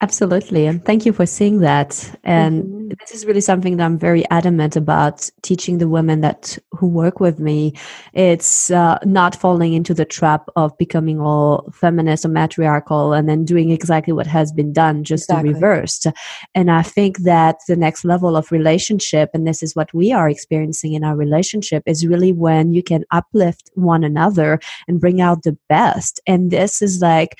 Absolutely. 0.04 0.66
And 0.66 0.84
thank 0.84 1.06
you 1.06 1.14
for 1.14 1.26
seeing 1.26 1.60
that. 1.60 1.92
And 2.26 2.54
Mhm. 2.64 3.00
this 3.00 3.12
is 3.16 3.26
really 3.26 3.40
something 3.40 3.78
that 3.78 3.86
I'm 3.86 3.98
very 3.98 4.24
adamant 4.30 4.76
about 4.76 5.30
teaching 5.44 5.78
the 5.78 5.88
women 5.88 6.20
that 6.20 6.58
who 6.78 6.88
work 6.88 7.22
with 7.22 7.40
me. 7.40 7.74
It's 8.14 8.70
uh, 8.70 8.98
not 9.06 9.34
falling 9.34 9.72
into 9.74 9.94
the 9.94 10.04
trap 10.04 10.50
of 10.58 10.78
becoming 10.78 11.22
all 11.22 11.70
feminist 11.72 12.26
or 12.26 12.30
matriarchal 12.30 13.14
and 13.14 13.30
then 13.30 13.46
doing 13.46 13.72
exactly 13.72 14.12
what 14.12 14.28
has 14.28 14.52
been 14.52 14.74
done, 14.74 15.06
just 15.06 15.24
Exactly. 15.30 15.50
the 15.50 15.54
reversed. 15.54 16.08
And 16.54 16.70
I 16.70 16.82
think 16.82 17.20
that 17.20 17.56
the 17.70 17.78
next 17.78 18.04
level 18.04 18.36
of 18.36 18.52
relationship, 18.52 19.30
and 19.34 19.48
this 19.48 19.64
is 19.64 19.74
what 19.74 19.94
we 19.94 20.12
are 20.12 20.30
experiencing 20.30 20.92
in 20.98 21.06
our 21.06 21.16
relationship, 21.16 21.82
is 21.86 22.06
really 22.06 22.34
when 22.34 22.74
you 22.74 22.84
can 22.84 23.06
uplift 23.12 23.70
one 23.76 24.04
another 24.04 24.60
and 24.90 25.00
bring 25.00 25.22
out 25.22 25.44
the 25.44 25.58
best. 25.70 26.20
And 26.28 26.52
this 26.52 26.82
is 26.82 27.00
like, 27.02 27.38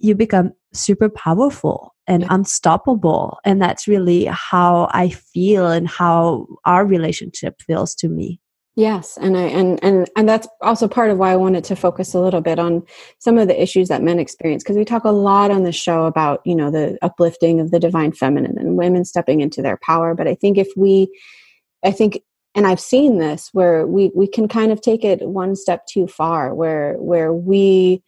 you 0.00 0.14
become 0.14 0.52
super 0.72 1.08
powerful 1.08 1.94
and 2.06 2.22
Yeah. 2.22 2.28
unstoppable. 2.30 3.38
And 3.44 3.60
that's 3.60 3.86
really 3.88 4.24
how 4.26 4.88
I 4.92 5.10
feel 5.10 5.68
and 5.68 5.88
how 5.88 6.46
our 6.64 6.84
relationship 6.86 7.60
feels 7.62 7.94
to 7.96 8.08
me. 8.08 8.40
Yes, 8.76 9.18
and 9.20 9.36
I 9.36 9.42
and 9.42 9.82
and 9.82 10.08
and 10.16 10.28
that's 10.28 10.46
also 10.62 10.86
part 10.86 11.10
of 11.10 11.18
why 11.18 11.32
I 11.32 11.36
wanted 11.36 11.64
to 11.64 11.74
focus 11.74 12.14
a 12.14 12.20
little 12.20 12.40
bit 12.40 12.60
on 12.60 12.84
some 13.18 13.36
of 13.36 13.48
the 13.48 13.60
issues 13.60 13.88
that 13.88 14.04
men 14.04 14.20
experience 14.20 14.62
because 14.62 14.76
we 14.76 14.84
talk 14.84 15.02
a 15.02 15.10
lot 15.10 15.50
on 15.50 15.64
the 15.64 15.72
show 15.72 16.04
about 16.04 16.42
you 16.44 16.54
know 16.54 16.70
the 16.70 16.96
uplifting 17.02 17.58
of 17.58 17.72
the 17.72 17.80
divine 17.80 18.12
feminine 18.12 18.56
and 18.56 18.76
women 18.76 19.04
stepping 19.04 19.40
into 19.40 19.62
their 19.62 19.78
power. 19.82 20.14
But 20.14 20.28
I 20.28 20.36
think 20.36 20.58
if 20.58 20.68
we, 20.76 21.08
I 21.84 21.90
think, 21.90 22.22
and 22.54 22.68
I've 22.68 22.78
seen 22.78 23.18
this 23.18 23.50
where 23.52 23.84
we 23.84 24.12
we 24.14 24.28
can 24.28 24.46
kind 24.46 24.70
of 24.70 24.80
take 24.80 25.04
it 25.04 25.28
one 25.28 25.56
step 25.56 25.84
too 25.86 26.06
far, 26.06 26.54
where 26.54 26.94
where 26.98 27.32
we 27.32 28.04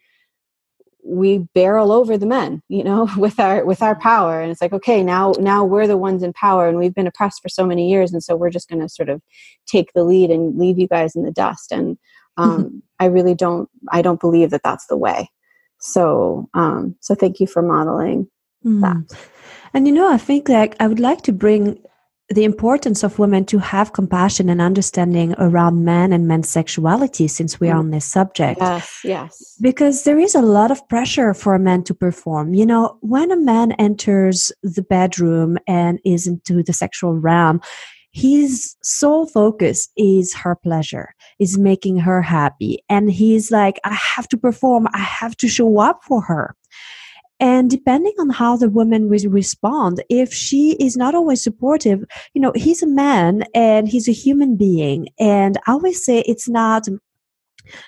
we 1.03 1.39
barrel 1.55 1.91
over 1.91 2.17
the 2.17 2.25
men 2.25 2.61
you 2.69 2.83
know 2.83 3.09
with 3.17 3.39
our 3.39 3.65
with 3.65 3.81
our 3.81 3.95
power. 3.95 4.41
And 4.41 4.51
it's 4.51 4.61
like 4.61 4.73
okay 4.73 5.03
now 5.03 5.33
now 5.39 5.63
we're 5.63 5.87
the 5.87 5.97
ones 5.97 6.23
in 6.23 6.33
power 6.33 6.67
and 6.67 6.77
we've 6.77 6.95
been 6.95 7.07
oppressed 7.07 7.41
for 7.41 7.49
so 7.49 7.65
many 7.65 7.89
years. 7.89 8.13
And 8.13 8.23
so 8.23 8.35
we're 8.35 8.49
just 8.49 8.69
going 8.69 8.81
to 8.81 8.89
sort 8.89 9.09
of 9.09 9.21
take 9.67 9.91
the 9.93 10.03
lead 10.03 10.29
and 10.29 10.57
leave 10.57 10.79
you 10.79 10.87
guys 10.87 11.15
in 11.15 11.23
the 11.23 11.31
dust. 11.31 11.71
And 11.71 11.97
um, 12.37 12.83
i 12.99 13.05
really 13.05 13.33
don't 13.33 13.69
i 13.91 14.01
don't 14.01 14.19
believe 14.19 14.49
that 14.51 14.63
that's 14.63 14.87
the 14.87 14.97
way. 14.97 15.29
So 15.79 16.49
um, 16.53 16.95
so 16.99 17.15
thank 17.15 17.39
you 17.39 17.47
for 17.47 17.61
modeling 17.61 18.27
that. 18.63 18.95
Mm. 18.95 19.27
And 19.73 19.87
you 19.87 19.93
know, 19.93 20.11
I 20.11 20.17
think 20.17 20.49
like 20.49 20.75
I 20.79 20.87
would 20.87 20.99
like 20.99 21.21
to 21.23 21.31
bring 21.31 21.79
the 22.33 22.43
importance 22.43 23.03
of 23.03 23.19
women 23.19 23.45
to 23.45 23.57
have 23.59 23.93
compassion 23.93 24.49
and 24.49 24.61
understanding 24.61 25.33
around 25.37 25.83
men 25.83 26.13
and 26.13 26.27
men's 26.27 26.49
sexuality 26.49 27.27
since 27.27 27.59
we 27.59 27.69
are 27.69 27.75
Mm. 27.75 27.79
on 27.79 27.91
this 27.91 28.05
subject. 28.05 28.59
yes 28.61 28.99
yes 29.03 29.55
Because 29.61 30.03
there 30.03 30.19
is 30.19 30.33
a 30.35 30.41
lot 30.41 30.71
of 30.71 30.87
pressure 30.87 31.33
for 31.33 31.53
a 31.55 31.59
man 31.59 31.83
to 31.83 31.93
perform. 31.93 32.53
You 32.53 32.65
know, 32.65 32.97
when 33.01 33.31
a 33.31 33.35
man 33.37 33.71
enters 33.73 34.51
the 34.63 34.81
bedroom 34.83 35.57
and 35.67 35.99
is 36.05 36.27
into 36.27 36.63
the 36.63 36.73
sexual 36.73 37.13
realm, 37.19 37.59
his 38.13 38.75
sole 38.83 39.25
focus 39.25 39.87
is 39.95 40.33
her 40.43 40.55
pleasure, 40.55 41.13
is 41.39 41.57
making 41.57 41.97
her 41.99 42.21
happy. 42.21 42.83
And 42.89 43.09
he's 43.11 43.51
like, 43.51 43.79
I 43.85 43.93
have 44.15 44.27
to 44.29 44.37
perform, 44.37 44.87
I 44.93 44.99
have 44.99 45.35
to 45.37 45.47
show 45.47 45.79
up 45.79 45.99
for 46.03 46.21
her. 46.21 46.55
And 47.41 47.71
depending 47.71 48.13
on 48.19 48.29
how 48.29 48.55
the 48.55 48.69
woman 48.69 49.09
will 49.09 49.27
respond, 49.27 50.03
if 50.09 50.31
she 50.31 50.73
is 50.73 50.95
not 50.95 51.15
always 51.15 51.43
supportive, 51.43 52.05
you 52.35 52.41
know, 52.41 52.53
he's 52.55 52.83
a 52.83 52.87
man 52.87 53.43
and 53.55 53.89
he's 53.89 54.07
a 54.07 54.13
human 54.13 54.55
being. 54.55 55.09
And 55.19 55.57
I 55.65 55.71
always 55.71 56.05
say 56.05 56.19
it's 56.19 56.47
not 56.47 56.87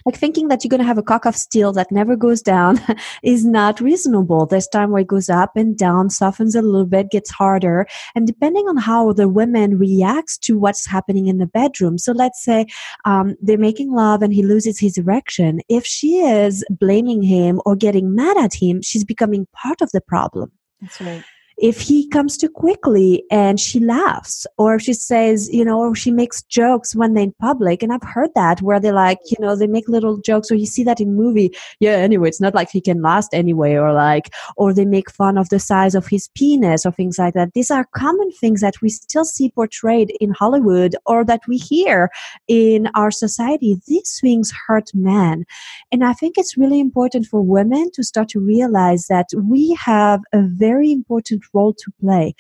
like 0.06 0.16
thinking 0.16 0.48
that 0.48 0.64
you're 0.64 0.70
going 0.70 0.82
to 0.82 0.88
have 0.88 0.98
a 0.98 1.04
cock 1.04 1.26
of 1.26 1.36
steel 1.36 1.72
that 1.74 1.92
never 1.92 2.16
goes 2.16 2.42
down 2.42 2.80
is 3.24 3.46
not 3.46 3.80
reasonable. 3.80 4.46
There's 4.46 4.68
time 4.68 4.92
where 4.92 5.02
it 5.02 5.08
goes 5.08 5.30
up 5.30 5.56
and 5.56 5.78
down 5.78 6.10
softens 6.10 6.56
a 6.56 6.62
little 6.62 6.86
bit 6.86 7.12
gets 7.12 7.32
harder. 7.32 7.88
And 8.16 8.28
depending 8.28 8.68
on 8.68 8.78
how 8.78 9.14
the 9.14 9.30
woman 9.30 9.78
reacts 9.78 10.38
to 10.40 10.58
what's 10.58 10.86
happening 10.86 11.28
in 11.28 11.38
the 11.38 11.48
bedroom 11.48 11.98
so 11.98 12.12
let's 12.12 12.44
say 12.44 12.66
um, 13.06 13.36
they're 13.42 13.58
making 13.58 13.92
love 13.92 14.22
and 14.22 14.34
he 14.34 14.44
loses 14.44 14.80
his 14.80 14.98
erection. 14.98 15.62
If 15.70 15.86
she 15.86 16.18
is 16.18 16.64
blaming 16.70 17.22
him 17.22 17.62
or 17.66 17.76
getting 17.76 18.16
mad 18.16 18.38
at 18.38 18.54
him 18.54 18.82
she's 18.82 19.04
becoming 19.04 19.48
part 19.54 19.82
of 19.82 19.92
the 19.92 20.02
problem. 20.02 20.52
That's 20.82 21.00
right 21.02 21.24
if 21.58 21.80
he 21.82 22.08
comes 22.10 22.38
too 22.38 22.50
quickly 22.50 23.24
and 23.32 23.60
she 23.60 23.80
laughs 23.80 24.46
or 24.58 24.80
she 24.80 24.94
says 24.94 25.50
you 25.52 25.64
know 25.64 25.80
or 25.80 25.96
she 25.96 26.12
makes 26.12 26.42
jokes 26.44 26.96
when 26.96 27.14
they're 27.14 27.24
in 27.24 27.34
public. 27.40 27.84
And 27.84 27.94
i've 27.94 28.04
heard 28.04 28.32
that 28.36 28.62
where 28.62 28.80
they 28.80 28.92
like 28.92 29.20
you 29.26 29.38
know 29.40 29.56
they 29.56 29.68
make 29.68 29.88
little 29.88 30.18
jokes 30.18 30.52
or 30.52 30.56
you 30.56 30.66
see 30.66 30.84
that 30.84 31.00
in 31.00 31.16
movie. 31.16 31.52
Yeah 31.80 31.98
anyway 31.98 32.30
it's 32.30 32.42
not 32.42 32.56
like 32.56 32.70
he 32.70 32.82
can 32.82 33.02
last 33.02 33.34
anyway 33.34 33.74
or 33.76 33.94
like 33.94 34.34
or 34.58 34.74
they 34.74 34.86
make 34.86 35.12
fun 35.12 35.38
of 35.38 35.50
the 35.50 35.60
size 35.60 35.96
of 35.96 36.08
his 36.08 36.30
penis 36.30 36.86
or 36.86 36.92
things 36.92 37.18
like 37.20 37.34
that. 37.34 37.54
These 37.54 37.72
are 37.72 37.86
common 37.96 38.32
things 38.32 38.62
that 38.62 38.82
we 38.82 38.90
still 38.90 39.26
see 39.26 39.50
portrayed 39.50 40.16
in 40.20 40.32
hollywood 40.32 40.96
or 41.06 41.24
that 41.26 41.42
we 41.48 41.58
hear 41.58 42.10
in 42.48 42.90
our 42.96 43.12
society. 43.12 43.80
These 43.88 44.20
things 44.20 44.52
hurt 44.68 44.90
men. 44.94 45.46
And 45.92 46.04
i 46.04 46.14
think 46.14 46.38
it's 46.38 46.58
really 46.58 46.80
important 46.80 47.26
for 47.26 47.42
women 47.42 47.92
to 47.94 48.04
start 48.04 48.30
to 48.30 48.40
realize 48.40 49.08
that 49.08 49.28
we 49.36 49.78
have 49.80 50.22
a 50.34 50.42
very 50.42 50.92
important 50.92 51.43
role 51.54 51.74
to 51.74 51.92
play. 52.00 52.34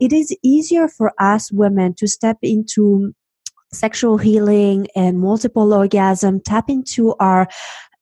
It 0.00 0.12
is 0.12 0.36
easier 0.42 0.88
for 0.88 1.12
us 1.18 1.50
women 1.50 1.94
to 1.94 2.06
step 2.06 2.38
into 2.42 3.14
sexual 3.72 4.18
healing 4.18 4.86
and 4.94 5.18
multiple 5.20 5.72
orgasm, 5.72 6.40
tap 6.40 6.68
into 6.68 7.14
our 7.20 7.48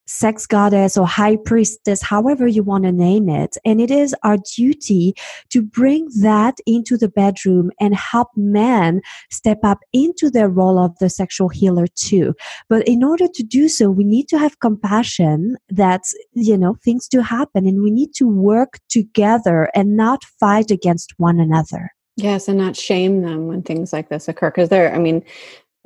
sex 0.06 0.46
goddess 0.46 0.96
or 0.96 1.06
high 1.06 1.36
priestess, 1.36 2.02
however 2.02 2.46
you 2.46 2.62
want 2.62 2.84
to 2.84 2.92
name 2.92 3.28
it. 3.28 3.56
And 3.64 3.80
it 3.80 3.90
is 3.90 4.14
our 4.22 4.38
duty 4.56 5.14
to 5.50 5.62
bring 5.62 6.08
that 6.20 6.58
into 6.66 6.96
the 6.96 7.08
bedroom 7.08 7.70
and 7.80 7.94
help 7.94 8.28
men 8.36 9.00
step 9.30 9.58
up 9.62 9.78
into 9.92 10.30
their 10.30 10.48
role 10.48 10.78
of 10.78 10.96
the 10.98 11.08
sexual 11.08 11.48
healer 11.48 11.86
too. 11.94 12.34
But 12.68 12.86
in 12.86 13.02
order 13.02 13.26
to 13.28 13.42
do 13.42 13.68
so, 13.68 13.90
we 13.90 14.04
need 14.04 14.28
to 14.28 14.38
have 14.38 14.60
compassion 14.60 15.56
that, 15.68 16.02
you 16.32 16.56
know, 16.56 16.76
things 16.84 17.08
do 17.08 17.20
happen 17.20 17.66
and 17.66 17.82
we 17.82 17.90
need 17.90 18.14
to 18.16 18.28
work 18.28 18.78
together 18.88 19.70
and 19.74 19.96
not 19.96 20.24
fight 20.24 20.70
against 20.70 21.14
one 21.16 21.40
another. 21.40 21.90
Yes, 22.16 22.46
and 22.46 22.58
not 22.58 22.76
shame 22.76 23.22
them 23.22 23.48
when 23.48 23.62
things 23.62 23.92
like 23.92 24.08
this 24.08 24.28
occur. 24.28 24.50
Because 24.50 24.68
there, 24.68 24.94
I 24.94 24.98
mean, 24.98 25.24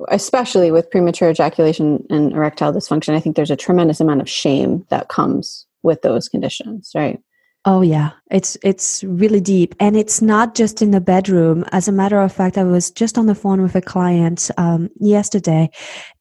especially 0.07 0.71
with 0.71 0.89
premature 0.89 1.29
ejaculation 1.29 2.05
and 2.09 2.31
erectile 2.31 2.73
dysfunction, 2.73 3.15
I 3.15 3.19
think 3.19 3.35
there's 3.35 3.51
a 3.51 3.55
tremendous 3.55 3.99
amount 3.99 4.21
of 4.21 4.29
shame 4.29 4.85
that 4.89 5.09
comes 5.09 5.65
with 5.83 6.01
those 6.01 6.29
conditions, 6.29 6.91
right? 6.95 7.19
Oh 7.65 7.81
yeah, 7.81 8.11
it's 8.31 8.57
it's 8.63 9.03
really 9.03 9.41
deep, 9.41 9.75
and 9.81 9.97
it's 9.97 10.21
not 10.21 10.55
just 10.55 10.81
in 10.81 10.91
the 10.91 11.01
bedroom. 11.01 11.65
As 11.73 11.89
a 11.89 11.91
matter 11.91 12.19
of 12.21 12.31
fact, 12.31 12.57
I 12.57 12.63
was 12.63 12.89
just 12.89 13.17
on 13.17 13.25
the 13.25 13.35
phone 13.35 13.61
with 13.61 13.75
a 13.75 13.81
client 13.81 14.49
um, 14.57 14.89
yesterday, 14.99 15.69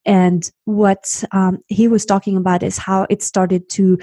and 0.05 0.51
what 0.65 1.23
um, 1.31 1.59
he 1.69 1.87
was 1.87 2.05
talking 2.05 2.37
about 2.37 2.65
is 2.65 2.77
how 2.77 3.07
it 3.09 3.23
started 3.23 3.69
to 3.71 3.99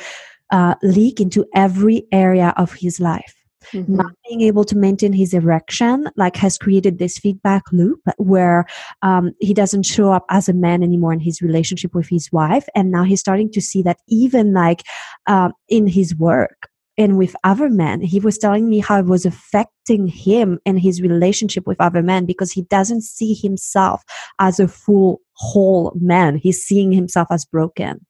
uh, 0.49 0.75
leak 0.81 1.19
into 1.19 1.45
every 1.53 2.07
area 2.13 2.53
of 2.55 2.73
his 2.73 3.01
life. 3.01 3.35
Mm-hmm. 3.71 3.95
Not 3.95 4.11
being 4.27 4.41
able 4.41 4.63
to 4.65 4.77
maintain 4.77 5.13
his 5.13 5.33
erection, 5.33 6.07
like, 6.15 6.35
has 6.37 6.57
created 6.57 6.99
this 6.99 7.17
feedback 7.17 7.63
loop 7.71 8.01
where 8.17 8.65
um, 9.01 9.31
he 9.39 9.53
doesn't 9.53 9.83
show 9.83 10.11
up 10.11 10.25
as 10.29 10.49
a 10.49 10.53
man 10.53 10.83
anymore 10.83 11.13
in 11.13 11.19
his 11.19 11.41
relationship 11.41 11.93
with 11.95 12.07
his 12.07 12.31
wife, 12.31 12.67
and 12.75 12.91
now 12.91 13.03
he's 13.03 13.19
starting 13.19 13.51
to 13.51 13.61
see 13.61 13.81
that 13.83 13.97
even 14.07 14.53
like 14.53 14.83
uh, 15.27 15.49
in 15.69 15.87
his 15.87 16.15
work 16.15 16.69
and 16.97 17.17
with 17.17 17.35
other 17.43 17.69
men. 17.69 18.01
He 18.01 18.19
was 18.19 18.37
telling 18.37 18.69
me 18.69 18.79
how 18.79 18.99
it 18.99 19.05
was 19.05 19.25
affecting 19.25 20.07
him 20.07 20.59
and 20.65 20.79
his 20.79 21.01
relationship 21.01 21.67
with 21.67 21.79
other 21.81 22.01
men 22.01 22.25
because 22.25 22.51
he 22.51 22.63
doesn't 22.63 23.01
see 23.01 23.33
himself 23.33 24.03
as 24.39 24.59
a 24.59 24.67
full, 24.67 25.21
whole 25.33 25.91
man. 25.99 26.37
He's 26.37 26.63
seeing 26.63 26.91
himself 26.91 27.27
as 27.31 27.45
broken. 27.45 28.05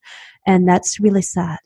And 0.46 0.68
that's 0.68 1.00
really 1.00 1.22
sad. 1.22 1.58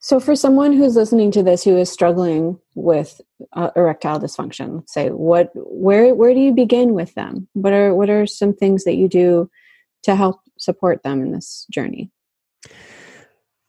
So, 0.00 0.20
for 0.20 0.36
someone 0.36 0.72
who's 0.72 0.94
listening 0.94 1.32
to 1.32 1.42
this 1.42 1.64
who 1.64 1.76
is 1.76 1.90
struggling 1.90 2.58
with 2.74 3.20
uh, 3.52 3.70
erectile 3.74 4.20
dysfunction, 4.20 4.76
let's 4.76 4.94
say, 4.94 5.08
what, 5.08 5.50
where, 5.54 6.14
where 6.14 6.32
do 6.34 6.40
you 6.40 6.52
begin 6.52 6.94
with 6.94 7.14
them? 7.14 7.48
What 7.54 7.72
are, 7.72 7.94
what 7.94 8.08
are 8.08 8.26
some 8.26 8.54
things 8.54 8.84
that 8.84 8.94
you 8.94 9.08
do 9.08 9.50
to 10.04 10.14
help 10.14 10.40
support 10.56 11.02
them 11.02 11.20
in 11.20 11.32
this 11.32 11.66
journey? 11.70 12.12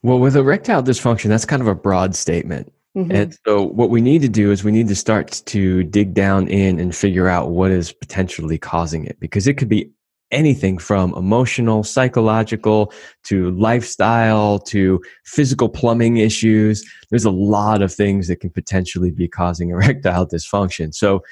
Well, 0.04 0.20
with 0.20 0.36
erectile 0.36 0.84
dysfunction, 0.84 1.30
that's 1.30 1.46
kind 1.46 1.64
of 1.64 1.68
a 1.68 1.76
broad 1.76 2.16
statement. 2.16 2.72
Mm-hmm. 2.96 3.12
And 3.12 3.38
so, 3.46 3.64
what 3.64 3.90
we 3.90 4.02
need 4.02 4.22
to 4.22 4.30
do 4.30 4.52
is 4.52 4.64
we 4.64 4.72
need 4.72 4.88
to 4.90 4.96
start 4.96 5.42
to 5.48 5.84
dig 5.84 6.14
down 6.14 6.48
in 6.48 6.80
and 6.80 6.96
figure 6.96 7.28
out 7.28 7.50
what 7.50 7.72
is 7.72 7.92
potentially 7.92 8.60
causing 8.60 9.06
it 9.06 9.20
because 9.20 9.48
it 9.48 9.56
could 9.56 9.70
be 9.70 9.92
anything 10.32 10.78
from 10.78 11.14
emotional, 11.16 11.84
psychological 11.84 12.94
to 13.24 13.52
lifestyle 13.52 14.60
to 14.60 15.02
physical 15.26 15.70
plumbing 15.70 16.18
issues. 16.18 16.84
There's 17.10 17.26
a 17.26 17.32
lot 17.32 17.82
of 17.82 17.94
things 17.94 18.28
that 18.28 18.38
can 18.38 18.50
potentially 18.50 19.12
be 19.12 19.28
causing 19.28 19.70
erectile 19.72 20.28
dysfunction. 20.28 20.94
So, 20.94 21.24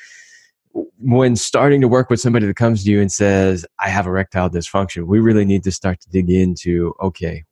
when 0.99 1.35
starting 1.35 1.81
to 1.81 1.87
work 1.87 2.09
with 2.11 2.19
somebody 2.19 2.45
that 2.45 2.55
comes 2.55 2.83
to 2.83 2.91
you 2.91 3.01
and 3.01 3.11
says, 3.11 3.65
I 3.79 3.89
have 3.89 4.05
erectile 4.05 4.47
dysfunction, 4.47 5.07
we 5.07 5.19
really 5.19 5.45
need 5.45 5.63
to 5.63 5.71
start 5.71 5.99
to 6.01 6.09
dig 6.09 6.29
into 6.29 6.93
okay, 7.01 7.45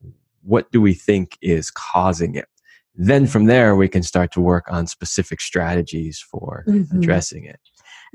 what 0.43 0.71
do 0.71 0.79
we 0.79 0.93
think 0.93 1.37
is 1.41 1.71
causing 1.71 2.35
it? 2.35 2.47
Then 2.93 3.27
from 3.27 3.45
there, 3.45 3.75
we 3.75 3.89
can 3.89 4.03
start 4.03 4.31
to 4.33 4.41
work 4.41 4.65
on 4.69 4.87
specific 4.87 5.41
strategies 5.41 6.19
for 6.19 6.63
mm-hmm. 6.67 6.97
addressing 6.97 7.45
it. 7.45 7.59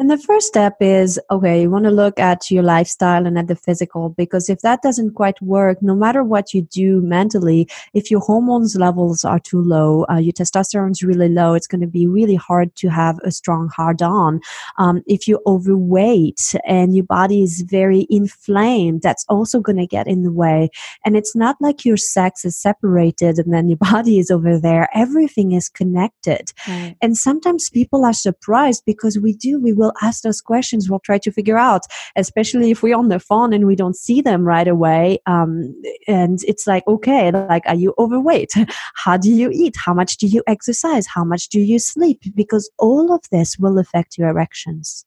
And 0.01 0.11
the 0.11 0.17
first 0.17 0.47
step 0.47 0.77
is 0.81 1.21
okay, 1.31 1.61
you 1.61 1.71
want 1.71 1.85
to 1.85 1.91
look 1.91 2.19
at 2.19 2.51
your 2.51 2.63
lifestyle 2.63 3.27
and 3.27 3.39
at 3.39 3.49
the 3.49 3.55
physical 3.55 4.09
because 4.09 4.49
if 4.49 4.63
that 4.63 4.81
doesn't 4.81 5.13
quite 5.13 5.39
work, 5.43 5.83
no 5.83 5.95
matter 5.95 6.25
what 6.25 6.55
you 6.55 6.63
do 6.63 7.03
mentally, 7.03 7.69
if 7.93 8.11
your 8.11 8.21
hormones 8.21 8.77
levels 8.77 9.27
are 9.27 9.39
too 9.39 9.61
low, 9.61 10.07
uh, 10.11 10.17
your 10.17 10.33
testosterone 10.33 10.93
is 10.93 11.03
really 11.03 11.29
low, 11.29 11.53
it's 11.53 11.67
going 11.67 11.83
to 11.83 11.87
be 11.87 12.07
really 12.07 12.35
hard 12.35 12.75
to 12.77 12.89
have 12.89 13.19
a 13.25 13.31
strong 13.31 13.69
hard 13.69 14.01
on. 14.01 14.41
Um, 14.79 15.03
if 15.07 15.29
you're 15.29 15.43
overweight 15.47 16.55
and 16.67 16.97
your 16.97 17.05
body 17.05 17.43
is 17.43 17.61
very 17.61 18.07
inflamed, 18.09 19.03
that's 19.03 19.27
also 19.29 19.61
going 19.61 19.77
to 19.77 19.87
get 19.87 20.09
in 20.09 20.23
the 20.23 20.33
way. 20.33 20.71
And 21.05 21.15
it's 21.15 21.37
not 21.37 21.57
like 21.61 21.85
your 21.85 21.99
sex 21.99 22.47
is 22.47 22.57
separated 22.57 23.39
and 23.39 23.53
then 23.53 23.69
your 23.69 23.77
body 23.93 24.19
is 24.19 24.31
over 24.31 24.59
there. 24.59 24.89
Everything 24.95 25.53
is 25.53 25.69
connected. 25.69 26.55
Right. 26.67 26.97
And 27.03 27.19
sometimes 27.19 27.69
people 27.69 28.07
are 28.07 28.15
surprised 28.15 28.85
because 28.87 29.19
we 29.19 29.35
do, 29.35 29.61
we 29.61 29.75
will 29.75 29.90
will 29.91 30.07
ask 30.07 30.23
those 30.23 30.41
questions. 30.41 30.89
We'll 30.89 31.01
try 31.01 31.19
to 31.19 31.33
figure 31.33 31.59
out, 31.59 31.83
especially 32.17 32.71
if 32.71 32.83
we're 32.83 32.97
on 32.97 33.09
the 33.09 33.21
phone 33.21 33.53
and 33.53 33.67
we 33.67 33.77
don't 33.77 33.97
see 33.97 34.21
them 34.21 34.45
right 34.45 34.69
away. 34.69 35.19
Um, 35.27 35.75
and 36.07 36.41
it's 36.45 36.67
like, 36.67 36.87
okay, 36.87 37.31
like, 37.31 37.63
are 37.67 37.75
you 37.75 37.95
overweight? 37.99 38.53
How 38.95 39.17
do 39.17 39.31
you 39.31 39.51
eat? 39.53 39.77
How 39.77 39.95
much 39.95 40.17
do 40.17 40.27
you 40.27 40.43
exercise? 40.47 41.07
How 41.07 41.25
much 41.25 41.49
do 41.49 41.61
you 41.61 41.79
sleep? 41.79 42.23
Because 42.35 42.71
all 42.79 43.13
of 43.13 43.23
this 43.31 43.59
will 43.59 43.79
affect 43.79 44.19
your 44.19 44.29
erections. 44.29 45.05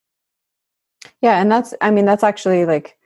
Yeah. 1.21 1.41
And 1.41 1.51
that's, 1.51 1.73
I 1.81 1.91
mean, 1.91 2.05
that's 2.05 2.23
actually 2.23 2.65
like, 2.65 2.97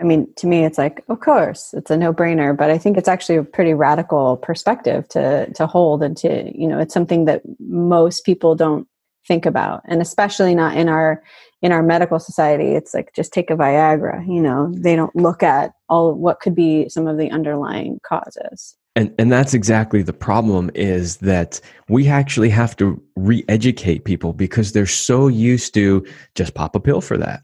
I 0.00 0.04
mean, 0.04 0.32
to 0.36 0.46
me, 0.46 0.64
it's 0.64 0.78
like, 0.78 1.04
of 1.08 1.20
course, 1.20 1.74
it's 1.74 1.90
a 1.90 1.96
no-brainer. 1.96 2.56
But 2.56 2.70
I 2.70 2.78
think 2.78 2.96
it's 2.96 3.08
actually 3.08 3.36
a 3.36 3.44
pretty 3.44 3.74
radical 3.74 4.38
perspective 4.38 5.06
to 5.10 5.52
to 5.52 5.66
hold, 5.66 6.02
and 6.02 6.16
to 6.16 6.50
you 6.58 6.66
know, 6.66 6.78
it's 6.78 6.94
something 6.94 7.26
that 7.26 7.42
most 7.60 8.24
people 8.24 8.54
don't 8.54 8.88
think 9.26 9.46
about. 9.46 9.82
And 9.86 10.00
especially 10.00 10.54
not 10.54 10.76
in 10.76 10.88
our 10.88 11.22
in 11.60 11.70
our 11.70 11.82
medical 11.82 12.18
society 12.18 12.74
it's 12.74 12.92
like 12.92 13.12
just 13.14 13.32
take 13.32 13.48
a 13.48 13.54
viagra 13.54 14.26
you 14.26 14.42
know 14.42 14.72
they 14.76 14.96
don't 14.96 15.14
look 15.14 15.44
at 15.44 15.72
all 15.88 16.12
what 16.12 16.40
could 16.40 16.56
be 16.56 16.88
some 16.88 17.06
of 17.06 17.18
the 17.18 17.30
underlying 17.30 18.00
causes. 18.06 18.76
And 18.94 19.14
and 19.18 19.32
that's 19.32 19.54
exactly 19.54 20.02
the 20.02 20.12
problem 20.12 20.70
is 20.74 21.18
that 21.18 21.60
we 21.88 22.08
actually 22.08 22.50
have 22.50 22.76
to 22.76 23.02
re-educate 23.16 24.04
people 24.04 24.32
because 24.32 24.72
they're 24.72 24.86
so 24.86 25.28
used 25.28 25.72
to 25.74 26.04
just 26.34 26.54
pop 26.54 26.74
a 26.76 26.80
pill 26.80 27.00
for 27.00 27.16
that 27.16 27.42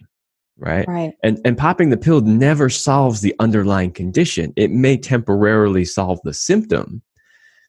right? 0.58 0.86
Right. 0.88 1.12
And 1.22 1.40
and 1.44 1.56
popping 1.56 1.90
the 1.90 1.96
pill 1.96 2.20
never 2.20 2.68
solves 2.68 3.20
the 3.20 3.34
underlying 3.38 3.92
condition. 3.92 4.52
It 4.56 4.70
may 4.70 4.96
temporarily 4.96 5.84
solve 5.84 6.18
the 6.24 6.34
symptom 6.34 7.02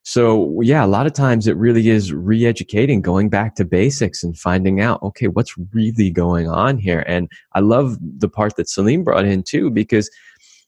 so, 0.10 0.60
yeah, 0.64 0.84
a 0.84 0.88
lot 0.88 1.06
of 1.06 1.14
times 1.14 1.46
it 1.46 1.56
really 1.56 1.90
is 1.90 2.12
re 2.12 2.44
educating, 2.48 3.00
going 3.00 3.30
back 3.30 3.54
to 3.58 3.64
basics 3.64 4.24
and 4.24 4.36
finding 4.36 4.82
out, 4.82 5.04
okay, 5.04 5.28
what's 5.28 5.54
really 5.72 6.10
going 6.10 6.50
on 6.50 6.80
here? 6.80 7.04
And 7.06 7.30
I 7.54 7.60
love 7.60 7.96
the 8.02 8.28
part 8.28 8.56
that 8.56 8.68
Celine 8.68 9.04
brought 9.04 9.26
in 9.26 9.44
too, 9.44 9.70
because 9.70 10.10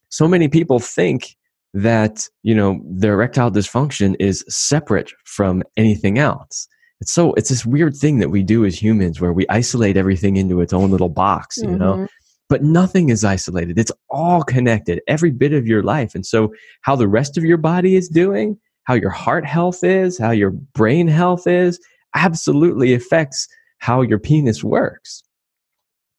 so 0.10 0.28
many 0.28 0.48
people 0.48 0.78
think 0.78 1.36
that, 1.74 2.28
you 2.44 2.54
know, 2.54 2.80
their 2.86 3.14
erectile 3.14 3.50
dysfunction 3.50 4.16
is 4.20 4.46
separate 4.48 5.12
from 5.26 5.64
anything 5.76 6.20
else. 6.20 6.68
It's 7.00 7.12
so, 7.12 7.34
it's 7.34 7.50
this 7.50 7.66
weird 7.66 7.96
thing 7.96 8.20
that 8.20 8.30
we 8.30 8.44
do 8.44 8.64
as 8.64 8.80
humans 8.80 9.20
where 9.20 9.34
we 9.34 9.48
isolate 9.50 9.98
everything 9.98 10.36
into 10.36 10.62
its 10.62 10.72
own 10.72 10.92
little 10.92 11.10
box, 11.10 11.58
you 11.58 11.64
mm-hmm. 11.64 11.78
know? 11.80 12.08
but 12.48 12.64
nothing 12.64 13.10
is 13.10 13.24
isolated. 13.24 13.80
It's 13.80 13.94
all 14.10 14.44
connected, 14.44 15.02
every 15.08 15.32
bit 15.32 15.54
of 15.54 15.66
your 15.66 15.82
life. 15.82 16.14
And 16.14 16.26
so, 16.26 16.54
how 16.82 16.96
the 16.96 17.08
rest 17.08 17.38
of 17.38 17.46
your 17.46 17.58
body 17.58 17.96
is 17.96 18.10
doing, 18.10 18.60
how 18.84 18.94
your 18.94 19.10
heart 19.10 19.46
health 19.46 19.84
is, 19.84 20.18
how 20.18 20.32
your 20.32 20.52
brain 20.52 21.08
health 21.08 21.48
is, 21.48 21.80
absolutely 22.16 22.94
affects 22.94 23.48
how 23.80 24.02
your 24.02 24.20
penis 24.20 24.64
works. 24.64 25.24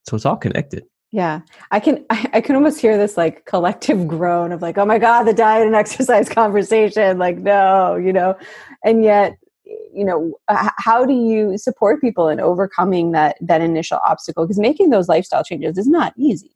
So, 0.09 0.17
it's 0.17 0.27
all 0.27 0.37
connected. 0.37 0.85
Yeah, 1.13 1.41
I 1.71 1.79
can 1.79 2.05
I, 2.11 2.29
I, 2.35 2.41
can 2.41 2.57
almost 2.57 2.81
hear 2.81 2.97
this 2.97 3.17
like 3.17 3.45
collective 3.45 4.09
groan 4.09 4.51
of 4.51 4.63
like, 4.63 4.79
oh 4.79 4.87
my 4.87 4.99
god, 4.99 5.25
the 5.25 5.35
diet 5.35 5.67
and 5.67 5.77
exercise 5.77 6.29
conversation. 6.29 7.19
Like, 7.19 7.39
no, 7.39 7.97
you 7.97 8.13
know, 8.13 8.37
and 8.85 9.05
yet, 9.05 9.37
you 9.65 10.05
know, 10.05 10.35
how 10.49 11.05
do 11.05 11.13
you 11.13 11.57
support 11.59 12.01
people 12.01 12.29
in 12.29 12.41
overcoming 12.41 13.13
that 13.13 13.37
that 13.41 13.61
initial 13.61 13.99
obstacle? 14.07 14.45
Because 14.45 14.59
making 14.59 14.91
those 14.91 15.09
lifestyle 15.09 15.45
changes 15.45 15.79
is 15.79 15.87
not 15.87 16.15
easy, 16.17 16.51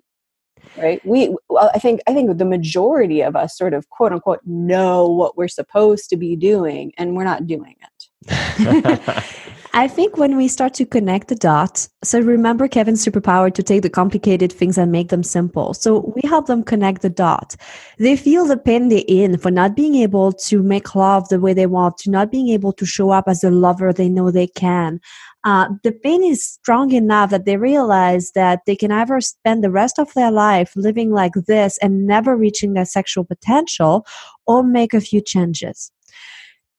right? 0.77 1.05
We, 1.05 1.35
well, 1.49 1.71
I 1.75 1.79
think 1.79 2.01
I 2.07 2.15
think 2.15 2.37
the 2.37 2.45
majority 2.45 3.23
of 3.23 3.37
us 3.37 3.57
sort 3.57 3.75
of 3.75 3.89
quote 3.91 4.13
unquote 4.13 4.41
know 4.45 5.09
what 5.09 5.37
we're 5.37 5.49
supposed 5.49 6.11
to 6.11 6.17
be 6.17 6.37
doing, 6.37 6.93
and 6.99 7.17
we're 7.17 7.25
not 7.25 7.47
doing 7.47 7.77
it. 7.81 7.97
I 9.77 9.89
think 9.89 10.17
when 10.17 10.39
we 10.39 10.49
start 10.49 10.73
to 10.75 10.87
connect 10.87 11.29
the 11.29 11.35
dots, 11.35 11.91
so 12.03 12.19
remember 12.19 12.67
Kevin's 12.67 13.05
superpower 13.05 13.53
to 13.53 13.63
take 13.63 13.83
the 13.83 13.91
complicated 13.91 14.51
things 14.51 14.79
and 14.79 14.91
make 14.91 15.11
them 15.11 15.23
simple. 15.23 15.75
So 15.75 16.15
we 16.17 16.27
help 16.27 16.47
them 16.47 16.63
connect 16.63 17.03
the 17.03 17.11
dots. 17.11 17.59
They 17.99 18.17
feel 18.17 18.47
the 18.47 18.57
pain 18.57 18.89
they're 18.89 19.03
in 19.07 19.37
for 19.37 19.51
not 19.51 19.77
being 19.77 19.97
able 19.97 20.33
to 20.33 20.63
make 20.63 20.95
love 20.95 21.29
the 21.29 21.39
way 21.39 21.53
they 21.53 21.67
want, 21.67 21.99
to 21.99 22.11
not 22.11 22.31
being 22.31 22.49
able 22.49 22.73
to 22.73 22.87
show 22.87 23.11
up 23.11 23.25
as 23.29 23.41
the 23.41 23.51
lover 23.51 23.93
they 23.93 24.09
know 24.09 24.31
they 24.31 24.47
can. 24.47 24.99
Uh, 25.47 25.69
the 25.85 25.93
pain 25.93 26.23
is 26.23 26.45
strong 26.45 26.93
enough 26.93 27.31
that 27.31 27.47
they 27.47 27.57
realize 27.57 28.33
that 28.33 28.61
they 28.67 28.77
can 28.77 28.91
either 28.91 29.21
spend 29.21 29.65
the 29.65 29.71
rest 29.71 29.99
of 29.99 30.13
their 30.15 30.31
life 30.31 30.73
living 30.77 31.13
like 31.13 31.33
this 31.47 31.79
and 31.79 32.07
never 32.07 32.37
reaching 32.37 32.75
their 32.75 32.85
sexual 32.85 33.25
potential 33.25 34.05
or 34.47 34.63
make 34.63 34.93
a 34.93 35.01
few 35.01 35.21
changes 35.21 35.93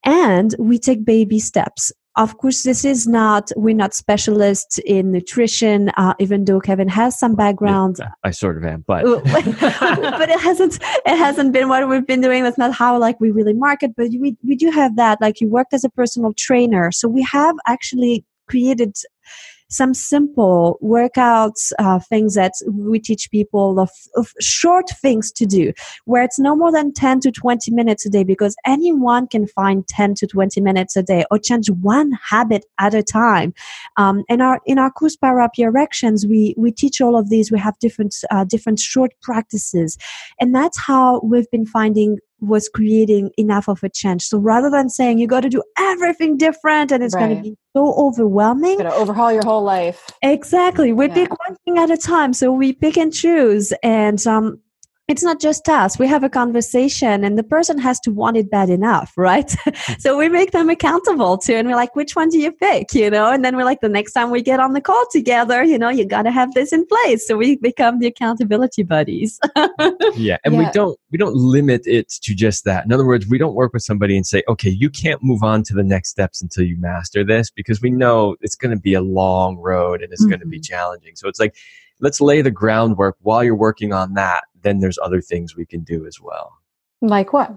and 0.03 0.53
we 0.60 0.77
take 0.77 1.06
baby 1.06 1.39
steps 1.39 1.91
of 2.17 2.39
course, 2.39 2.63
this 2.63 2.84
is 2.84 3.08
not, 3.08 3.51
we're 3.56 3.75
not 3.75 3.93
specialists 3.93 4.80
in 4.80 5.12
nutrition, 5.12 5.89
uh, 5.97 6.15
even 6.19 6.45
though 6.45 6.60
Kevin 6.60 6.88
has 6.88 7.17
some 7.17 7.36
background. 7.36 7.97
I 8.23 8.32
sort 8.32 8.58
of 8.58 8.65
am, 8.65 8.84
but. 8.88 9.03
but 9.23 10.27
it 10.27 10.39
hasn't, 10.39 10.80
it 10.82 11.15
hasn't 11.15 11.53
been 11.53 11.69
what 11.69 11.88
we've 11.88 12.08
been 12.08 12.21
doing. 12.21 12.43
That's 12.43 12.58
not 12.58 12.73
how 12.73 12.97
like 12.97 13.19
we 13.19 13.30
really 13.30 13.53
market, 13.53 13.91
but 13.95 14.08
we, 14.19 14.36
we 14.43 14.56
do 14.56 14.71
have 14.71 14.95
that. 14.95 15.21
Like 15.21 15.39
you 15.39 15.47
worked 15.47 15.75
as 15.75 15.84
a 15.84 15.89
personal 15.89 16.34
trainer. 16.34 16.91
So 16.91 17.08
we 17.08 17.21
have 17.21 17.56
actually 17.67 18.25
created 18.47 18.95
some 19.69 19.93
simple 19.93 20.79
workouts, 20.81 21.71
uh, 21.79 21.99
things 21.99 22.36
that 22.36 22.53
we 22.71 22.99
teach 22.99 23.29
people 23.31 23.79
of, 23.79 23.89
of, 24.15 24.31
short 24.39 24.89
things 25.01 25.31
to 25.31 25.45
do, 25.45 25.73
where 26.05 26.23
it's 26.23 26.39
no 26.39 26.55
more 26.55 26.71
than 26.71 26.93
10 26.93 27.19
to 27.19 27.31
20 27.31 27.71
minutes 27.71 28.05
a 28.05 28.10
day, 28.10 28.23
because 28.23 28.55
anyone 28.65 29.27
can 29.27 29.45
find 29.47 29.88
10 29.88 30.15
to 30.15 30.27
20 30.27 30.62
minutes 30.62 30.95
a 30.95 31.03
day 31.03 31.25
or 31.29 31.38
change 31.38 31.69
one 31.69 32.12
habit 32.29 32.65
at 32.79 32.93
a 32.93 33.03
time. 33.03 33.53
Um, 33.97 34.23
and 34.29 34.41
our, 34.41 34.62
in 34.65 34.79
our 34.79 34.91
course 34.91 35.15
Power 35.15 35.41
Up 35.41 35.51
Your 35.57 35.69
Erections, 35.69 36.25
we, 36.25 36.55
we 36.57 36.71
teach 36.71 37.01
all 37.01 37.17
of 37.17 37.29
these. 37.29 37.51
We 37.51 37.60
have 37.60 37.77
different, 37.79 38.15
uh, 38.31 38.45
different 38.45 38.79
short 38.79 39.12
practices. 39.21 39.97
And 40.39 40.55
that's 40.55 40.79
how 40.79 41.19
we've 41.21 41.49
been 41.51 41.65
finding 41.65 42.19
was 42.39 42.69
creating 42.69 43.32
enough 43.38 43.67
of 43.67 43.84
a 43.84 43.89
change. 43.89 44.23
So 44.23 44.38
rather 44.38 44.69
than 44.69 44.89
saying 44.89 45.17
you 45.17 45.28
got 45.28 45.41
to 45.41 45.50
do 45.50 45.63
everything 45.78 46.38
different 46.38 46.91
and 46.91 47.04
it's 47.04 47.15
right. 47.15 47.30
going 47.30 47.38
to 47.38 47.43
be 47.50 47.58
so 47.76 47.93
overwhelming, 47.95 48.78
going 48.78 48.89
to 48.89 48.95
overhaul 48.95 49.32
your 49.32 49.43
whole 49.43 49.63
life. 49.63 50.10
Exactly. 50.21 50.93
We 50.93 51.08
yeah. 51.08 51.13
pick 51.13 51.30
one 51.30 51.58
thing 51.65 51.78
at 51.78 51.89
a 51.89 51.97
time. 51.97 52.34
So 52.34 52.52
we 52.52 52.73
pick 52.73 52.97
and 52.97 53.13
choose. 53.13 53.73
And 53.84 54.26
um, 54.28 54.60
it's 55.07 55.23
not 55.23 55.39
just 55.39 55.69
us. 55.69 55.97
We 55.97 56.05
have 56.07 56.23
a 56.23 56.29
conversation 56.29 57.23
and 57.23 57.37
the 57.37 57.43
person 57.43 57.77
has 57.77 57.97
to 58.01 58.11
want 58.11 58.35
it 58.35 58.51
bad 58.51 58.69
enough, 58.69 59.13
right? 59.15 59.49
so 59.99 60.17
we 60.17 60.27
make 60.27 60.51
them 60.51 60.69
accountable 60.69 61.37
to, 61.39 61.55
and 61.55 61.67
we're 61.67 61.75
like, 61.75 61.95
which 61.95 62.15
one 62.15 62.27
do 62.27 62.37
you 62.37 62.51
pick? 62.51 62.93
You 62.93 63.09
know, 63.09 63.31
and 63.31 63.43
then 63.43 63.55
we're 63.55 63.63
like, 63.63 63.79
the 63.79 63.87
next 63.87 64.11
time 64.11 64.31
we 64.31 64.41
get 64.41 64.59
on 64.59 64.73
the 64.73 64.81
call 64.81 65.01
together, 65.09 65.63
you 65.63 65.79
know, 65.79 65.87
you 65.87 66.05
got 66.05 66.23
to 66.23 66.31
have 66.31 66.53
this 66.53 66.73
in 66.73 66.85
place. 66.85 67.25
So 67.25 67.37
we 67.37 67.55
become 67.55 67.99
the 67.99 68.07
accountability 68.07 68.83
buddies. 68.83 69.39
yeah. 70.15 70.37
And 70.43 70.53
yeah. 70.53 70.59
we 70.59 70.71
don't, 70.71 70.99
we 71.11 71.17
don't 71.17 71.35
limit 71.35 71.87
it 71.87 72.09
to 72.09 72.35
just 72.35 72.65
that. 72.65 72.83
In 72.83 72.91
other 72.91 73.05
words, 73.05 73.27
we 73.27 73.37
don't 73.37 73.55
work 73.55 73.71
with 73.71 73.83
somebody 73.83 74.17
and 74.17 74.27
say, 74.27 74.43
okay, 74.49 74.69
you 74.69 74.89
can't 74.89 75.23
move 75.23 75.41
on 75.41 75.63
to 75.63 75.73
the 75.73 75.83
next 75.83 76.09
steps 76.09 76.41
until 76.41 76.65
you 76.65 76.75
master 76.77 77.23
this 77.23 77.49
because 77.49 77.81
we 77.81 77.91
know 77.91 78.35
it's 78.41 78.55
going 78.55 78.75
to 78.75 78.81
be 78.81 78.93
a 78.93 79.01
long 79.01 79.55
road 79.55 80.01
and 80.01 80.11
it's 80.11 80.23
mm-hmm. 80.23 80.31
going 80.31 80.41
to 80.41 80.47
be 80.47 80.59
challenging. 80.59 81.15
So 81.15 81.29
it's 81.29 81.39
like, 81.39 81.55
let's 81.99 82.21
lay 82.21 82.41
the 82.41 82.51
groundwork 82.51 83.15
while 83.21 83.43
you're 83.43 83.55
working 83.55 83.93
on 83.93 84.13
that 84.13 84.43
then 84.67 84.79
there's 84.79 84.99
other 85.01 85.21
things 85.21 85.55
we 85.55 85.65
can 85.65 85.81
do 85.81 86.05
as 86.05 86.19
well. 86.21 86.57
Like 87.01 87.33
what? 87.33 87.53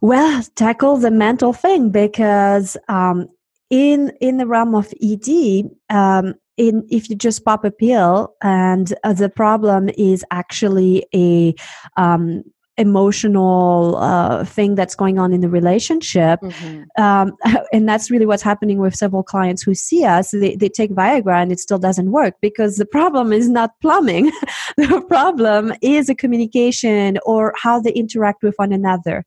Well, 0.00 0.42
tackle 0.54 0.96
the 0.96 1.10
mental 1.10 1.52
thing 1.52 1.90
because 1.90 2.76
um, 2.88 3.28
in 3.70 4.12
in 4.20 4.36
the 4.38 4.46
realm 4.46 4.74
of 4.74 4.92
ED, 5.02 5.64
um, 5.90 6.34
in 6.56 6.86
if 6.90 7.10
you 7.10 7.16
just 7.16 7.44
pop 7.44 7.64
a 7.64 7.70
pill 7.70 8.34
and 8.42 8.94
uh, 9.02 9.12
the 9.12 9.28
problem 9.28 9.90
is 9.96 10.24
actually 10.30 11.04
a 11.14 11.54
um, 11.96 12.44
emotional 12.76 13.96
uh, 13.96 14.44
thing 14.44 14.74
that's 14.74 14.96
going 14.96 15.18
on 15.18 15.32
in 15.32 15.40
the 15.40 15.48
relationship 15.48 16.40
mm-hmm. 16.40 16.82
um, 17.00 17.32
and 17.72 17.88
that's 17.88 18.10
really 18.10 18.26
what's 18.26 18.42
happening 18.42 18.78
with 18.78 18.94
several 18.94 19.22
clients 19.22 19.62
who 19.62 19.74
see 19.74 20.04
us. 20.04 20.32
They, 20.32 20.56
they 20.56 20.68
take 20.68 20.90
viagra 20.90 21.40
and 21.40 21.52
it 21.52 21.60
still 21.60 21.78
doesn't 21.78 22.10
work 22.10 22.34
because 22.40 22.76
the 22.76 22.86
problem 22.86 23.32
is 23.32 23.48
not 23.48 23.70
plumbing. 23.80 24.32
The 24.76 25.04
problem 25.08 25.72
is 25.82 26.08
a 26.08 26.14
communication 26.14 27.18
or 27.24 27.54
how 27.56 27.80
they 27.80 27.92
interact 27.92 28.42
with 28.42 28.54
one 28.56 28.72
another. 28.72 29.24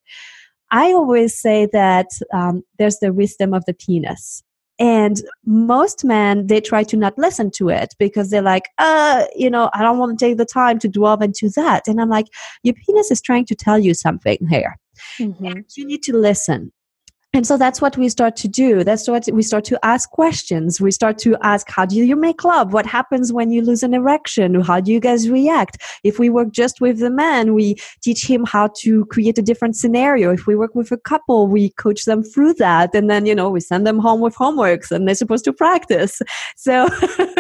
I 0.72 0.92
always 0.92 1.38
say 1.38 1.68
that 1.72 2.08
um, 2.34 2.64
there's 2.78 3.00
the 3.00 3.14
wisdom 3.14 3.54
of 3.54 3.64
the 3.66 3.74
penis 3.74 4.44
and 4.80 5.22
most 5.46 6.06
men, 6.06 6.48
they 6.48 6.62
try 6.62 6.84
to 6.84 6.98
not 6.98 7.18
listen 7.18 7.50
to 7.52 7.70
it 7.70 7.96
because 7.98 8.30
they're 8.30 8.42
like, 8.42 8.70
uh, 8.78 9.26
you 9.36 9.50
know, 9.50 9.70
I 9.74 9.82
don't 9.82 9.98
want 9.98 10.18
to 10.18 10.26
take 10.26 10.38
the 10.38 10.46
time 10.46 10.78
to 10.80 10.88
delve 10.88 11.22
into 11.22 11.50
that. 11.52 11.88
And 11.88 12.00
I'm 12.00 12.10
like, 12.10 12.28
your 12.64 12.76
penis 12.86 13.10
is 13.10 13.22
trying 13.22 13.46
to 13.46 13.56
tell 13.56 13.80
you 13.80 13.94
something 13.94 14.38
here. 14.50 14.78
Mm-hmm. 15.20 15.46
And 15.46 15.66
you 15.76 15.86
need 15.86 16.04
to 16.04 16.16
listen. 16.16 16.72
And 17.38 17.46
so 17.46 17.56
that's 17.56 17.80
what 17.80 17.96
we 17.98 18.10
start 18.10 18.36
to 18.38 18.48
do. 18.48 18.84
That's 18.84 19.08
what 19.08 19.30
we 19.32 19.44
start 19.44 19.64
to 19.66 19.78
ask 19.86 20.10
questions. 20.10 20.82
We 20.82 20.90
start 20.90 21.20
to 21.20 21.38
ask, 21.44 21.70
how 21.70 21.86
do 21.86 21.96
you 21.96 22.16
make 22.16 22.44
love? 22.44 22.74
What 22.74 22.88
happens 22.88 23.32
when 23.32 23.52
you 23.52 23.62
lose 23.62 23.84
an 23.84 23.94
erection? 23.94 24.60
How 24.62 24.80
do 24.80 24.92
you 24.92 25.00
guys 25.00 25.30
react? 25.30 25.78
If 26.04 26.18
we 26.18 26.32
work 26.32 26.52
just 26.52 26.82
with 26.82 26.98
the 26.98 27.12
man, 27.12 27.54
we 27.54 27.76
teach 28.02 28.26
him 28.26 28.44
how 28.44 28.70
to 28.80 29.06
create 29.06 29.38
a 29.38 29.44
different 29.44 29.76
scenario. 29.76 30.32
If 30.34 30.48
we 30.48 30.56
work 30.56 30.74
with 30.74 30.92
a 30.92 30.98
couple, 30.98 31.46
we 31.46 31.70
coach 31.70 32.06
them 32.06 32.24
through 32.24 32.56
that. 32.56 32.96
And 32.96 33.08
then, 33.08 33.28
you 33.28 33.36
know, 33.36 33.52
we 33.52 33.60
send 33.60 33.86
them 33.86 34.00
home 34.00 34.20
with 34.20 34.34
homeworks 34.34 34.90
and 34.90 35.08
they're 35.08 35.14
supposed 35.14 35.46
to 35.46 35.54
practice. 35.54 36.22
So 36.56 36.90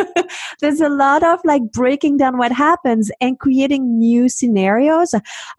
there's 0.61 0.79
a 0.79 0.89
lot 0.89 1.23
of 1.23 1.39
like 1.43 1.63
breaking 1.71 2.17
down 2.17 2.37
what 2.37 2.51
happens 2.51 3.09
and 3.19 3.39
creating 3.39 3.97
new 3.97 4.29
scenarios. 4.29 5.13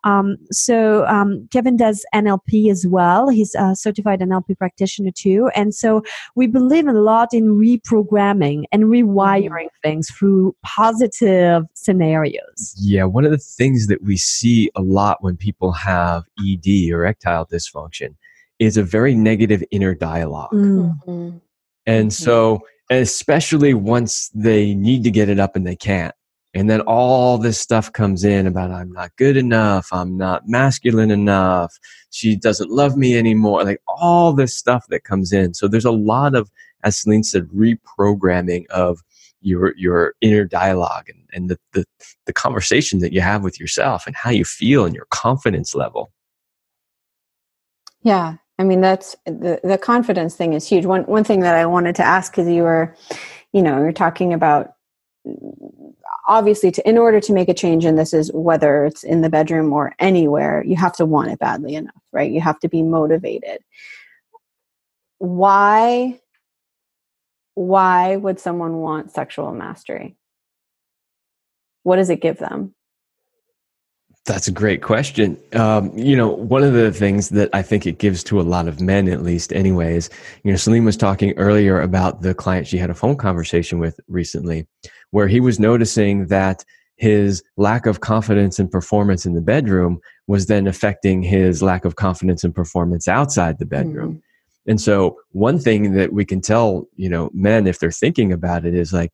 Um, 0.05 0.37
so 0.51 1.05
um, 1.07 1.49
Kevin 1.51 1.77
does 1.77 2.07
NLP 2.15 2.71
as 2.71 2.87
well. 2.87 3.29
He's 3.29 3.55
a 3.57 3.75
certified 3.75 4.23
NLP 4.29 4.59
practitioner 4.59 5.11
too. 5.11 5.51
And 5.55 5.75
so 5.75 6.03
we 6.35 6.47
believe 6.47 6.87
a 6.87 6.93
lot 6.93 7.29
in 7.33 7.59
reprogramming 7.59 8.65
and 8.73 8.85
rewiring 8.85 9.51
mm-hmm. 9.51 9.89
things 9.89 10.11
through 10.11 10.55
positive 10.65 11.65
scenarios. 11.75 12.75
Yeah, 12.79 13.05
one 13.05 13.25
of 13.25 13.31
the 13.31 13.39
things 13.39 13.87
that 13.89 14.03
we 14.03 14.17
see 14.17 14.71
a 14.75 14.83
lot 14.83 15.19
when 15.23 15.37
people 15.37 15.73
have 15.73 16.25
ED, 16.41 16.67
erectile 16.67 17.47
dysfunction, 17.47 18.15
is 18.59 18.77
a 18.77 18.83
very 18.83 19.15
negative 19.15 19.63
inner 19.71 19.95
dialog 19.95 20.51
mm-hmm. 20.51 21.39
And 21.87 22.11
mm-hmm. 22.11 22.25
so, 22.25 22.61
especially 22.91 23.75
once 23.75 24.31
they 24.35 24.75
need 24.75 25.05
to 25.05 25.11
get 25.11 25.29
it 25.29 25.39
up 25.39 25.57
and 25.57 25.67
they 25.67 25.77
can't, 25.77 26.15
and 26.59 26.69
then 26.69 26.81
all 26.83 27.39
this 27.39 27.59
stuff 27.59 27.93
comes 27.93 28.25
in 28.25 28.45
about 28.47 28.73
I'm 28.73 28.91
not 28.91 29.15
good 29.17 29.37
enough, 29.37 29.89
I'm 29.93 30.17
not 30.17 30.49
masculine 30.49 31.13
enough, 31.13 31.79
she 32.11 32.35
doesn't 32.35 32.71
love 32.71 32.97
me 32.97 33.17
anymore, 33.17 33.63
like 33.63 33.81
all 33.87 34.33
this 34.33 34.57
stuff 34.57 34.87
that 34.89 35.05
comes 35.05 35.33
in. 35.33 35.55
So 35.55 35.69
there's 35.69 35.85
a 35.85 35.93
lot 35.93 36.35
of, 36.35 36.51
as 36.83 36.99
Celine 36.99 37.23
said, 37.23 37.47
reprogramming 37.49 38.67
of 38.67 39.05
your 39.41 39.73
your 39.77 40.15
inner 40.21 40.45
dialogue 40.45 41.09
and, 41.09 41.29
and 41.33 41.49
the, 41.49 41.59
the 41.75 41.85
the 42.27 42.33
conversation 42.33 42.99
that 42.99 43.13
you 43.13 43.21
have 43.21 43.45
with 43.45 43.61
yourself 43.61 44.05
and 44.05 44.17
how 44.17 44.31
you 44.31 44.45
feel 44.45 44.85
and 44.85 44.97
your 44.97 45.07
confidence 45.11 45.77
level. 45.77 46.11
Yeah. 48.03 48.39
I 48.59 48.65
mean 48.65 48.81
that's 48.81 49.15
the 49.27 49.61
the 49.63 49.79
confidence 49.79 50.35
thing 50.35 50.55
is 50.55 50.67
huge. 50.67 50.87
One 50.87 51.05
one 51.05 51.23
thing 51.23 51.41
that 51.41 51.55
I 51.55 51.67
wanted 51.67 51.95
to 51.97 52.03
ask 52.05 52.33
because 52.33 52.49
you 52.49 52.65
were, 52.65 52.97
you 53.53 53.63
know, 53.63 53.79
you're 53.79 53.93
talking 53.93 54.33
about 54.33 54.73
obviously 56.29 56.71
to 56.71 56.89
in 56.89 56.99
order 56.99 57.21
to 57.21 57.33
make 57.33 57.49
a 57.49 57.55
change 57.55 57.85
and 57.85 57.99
this 57.99 58.15
is 58.15 58.31
whether 58.33 58.85
it's 58.85 59.03
in 59.05 59.23
the 59.23 59.31
bedroom 59.31 59.73
or 59.73 59.95
anywhere 59.99 60.63
you 60.65 60.77
have 60.77 60.95
to 60.95 61.07
want 61.07 61.31
it 61.31 61.41
badly 61.41 61.75
enough 61.75 61.95
right? 62.13 62.31
You 62.31 62.41
have 62.41 62.59
to 62.61 62.69
be 62.69 62.83
motivated. 62.83 63.61
Why 65.19 66.21
why 67.55 68.17
would 68.17 68.39
someone 68.39 68.79
want 68.79 69.13
sexual 69.13 69.53
mastery? 69.53 70.17
What 71.83 71.97
does 71.97 72.11
it 72.11 72.21
give 72.23 72.39
them? 72.39 72.75
That's 74.29 74.47
a 74.47 74.53
great 74.53 74.83
question. 74.83 75.39
Um, 75.55 75.91
you 75.97 76.15
know, 76.15 76.29
one 76.29 76.63
of 76.63 76.75
the 76.75 76.93
things 76.93 77.31
that 77.31 77.49
I 77.55 77.63
think 77.63 77.87
it 77.87 77.97
gives 77.97 78.23
to 78.25 78.39
a 78.39 78.43
lot 78.43 78.69
of 78.69 78.79
men, 78.79 79.09
at 79.09 79.23
least, 79.23 79.55
anyways, 79.55 80.11
you 80.45 80.51
know, 80.51 80.57
Celine 80.59 80.85
was 80.85 80.99
talking 80.99 81.33
earlier 81.39 81.81
about 81.81 82.21
the 82.21 82.35
client 82.35 82.67
she 82.67 82.77
had 82.77 82.91
a 82.91 82.95
phone 82.95 83.17
conversation 83.17 83.79
with 83.79 83.99
recently, 84.07 84.67
where 85.13 85.29
he 85.29 85.41
was 85.41 85.59
noticing 85.59 86.27
that 86.27 86.63
his 86.97 87.43
lack 87.57 87.87
of 87.87 88.03
confidence 88.03 88.59
and 88.59 88.71
performance 88.71 89.25
in 89.25 89.33
the 89.33 89.41
bedroom 89.41 89.99
was 90.27 90.45
then 90.45 90.67
affecting 90.67 91.23
his 91.23 91.63
lack 91.63 91.87
of 91.87 91.97
confidence 91.97 92.45
and 92.45 92.55
performance 92.55 93.09
outside 93.09 93.59
the 93.59 93.65
bedroom. 93.65 94.17
Mm-hmm. 94.17 94.71
And 94.71 94.79
so, 94.79 95.17
one 95.31 95.59
thing 95.59 95.95
that 95.95 96.13
we 96.13 96.27
can 96.27 96.43
tell, 96.43 96.87
you 96.97 97.09
know, 97.09 97.31
men 97.33 97.67
if 97.67 97.79
they're 97.79 97.91
thinking 97.91 98.31
about 98.31 98.67
it 98.67 98.75
is 98.75 98.93
like, 98.93 99.11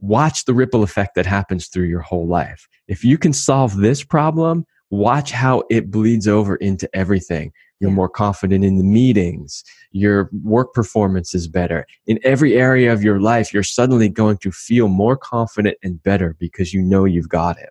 watch 0.00 0.44
the 0.44 0.54
ripple 0.54 0.82
effect 0.82 1.14
that 1.14 1.26
happens 1.26 1.68
through 1.68 1.86
your 1.86 2.00
whole 2.00 2.26
life. 2.26 2.68
If 2.88 3.04
you 3.04 3.18
can 3.18 3.32
solve 3.32 3.76
this 3.76 4.02
problem, 4.02 4.66
watch 4.90 5.32
how 5.32 5.64
it 5.70 5.90
bleeds 5.90 6.28
over 6.28 6.56
into 6.56 6.88
everything. 6.94 7.52
You're 7.78 7.90
more 7.90 8.08
confident 8.08 8.64
in 8.64 8.78
the 8.78 8.84
meetings. 8.84 9.62
Your 9.92 10.30
work 10.42 10.72
performance 10.72 11.34
is 11.34 11.46
better. 11.46 11.86
In 12.06 12.18
every 12.24 12.54
area 12.54 12.90
of 12.92 13.02
your 13.02 13.20
life, 13.20 13.52
you're 13.52 13.62
suddenly 13.62 14.08
going 14.08 14.38
to 14.38 14.50
feel 14.50 14.88
more 14.88 15.16
confident 15.16 15.76
and 15.82 16.02
better 16.02 16.36
because 16.38 16.72
you 16.72 16.80
know 16.80 17.04
you've 17.04 17.28
got 17.28 17.58
it. 17.58 17.70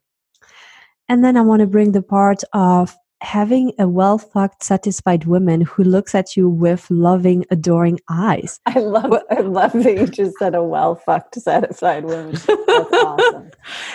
And 1.09 1.23
then 1.23 1.37
I 1.37 1.41
want 1.41 1.61
to 1.61 1.67
bring 1.67 1.91
the 1.91 2.03
part 2.03 2.43
of 2.53 2.95
having 3.25 3.73
a 3.79 3.87
well 3.87 4.17
fucked 4.17 4.63
satisfied 4.63 5.25
woman 5.25 5.61
who 5.61 5.83
looks 5.83 6.13
at 6.13 6.37
you 6.37 6.47
with 6.47 6.89
loving 6.91 7.43
adoring 7.49 7.99
eyes. 8.09 8.59
I 8.67 8.79
love 8.79 9.13
i 9.31 9.41
love 9.41 9.73
that 9.73 9.97
you 9.97 10.07
just 10.07 10.37
said 10.37 10.55
a 10.55 10.63
well 10.63 10.95
fucked 10.95 11.35
satisfied 11.35 12.05
woman. 12.05 12.31
That's 12.31 12.47
awesome. 12.47 13.51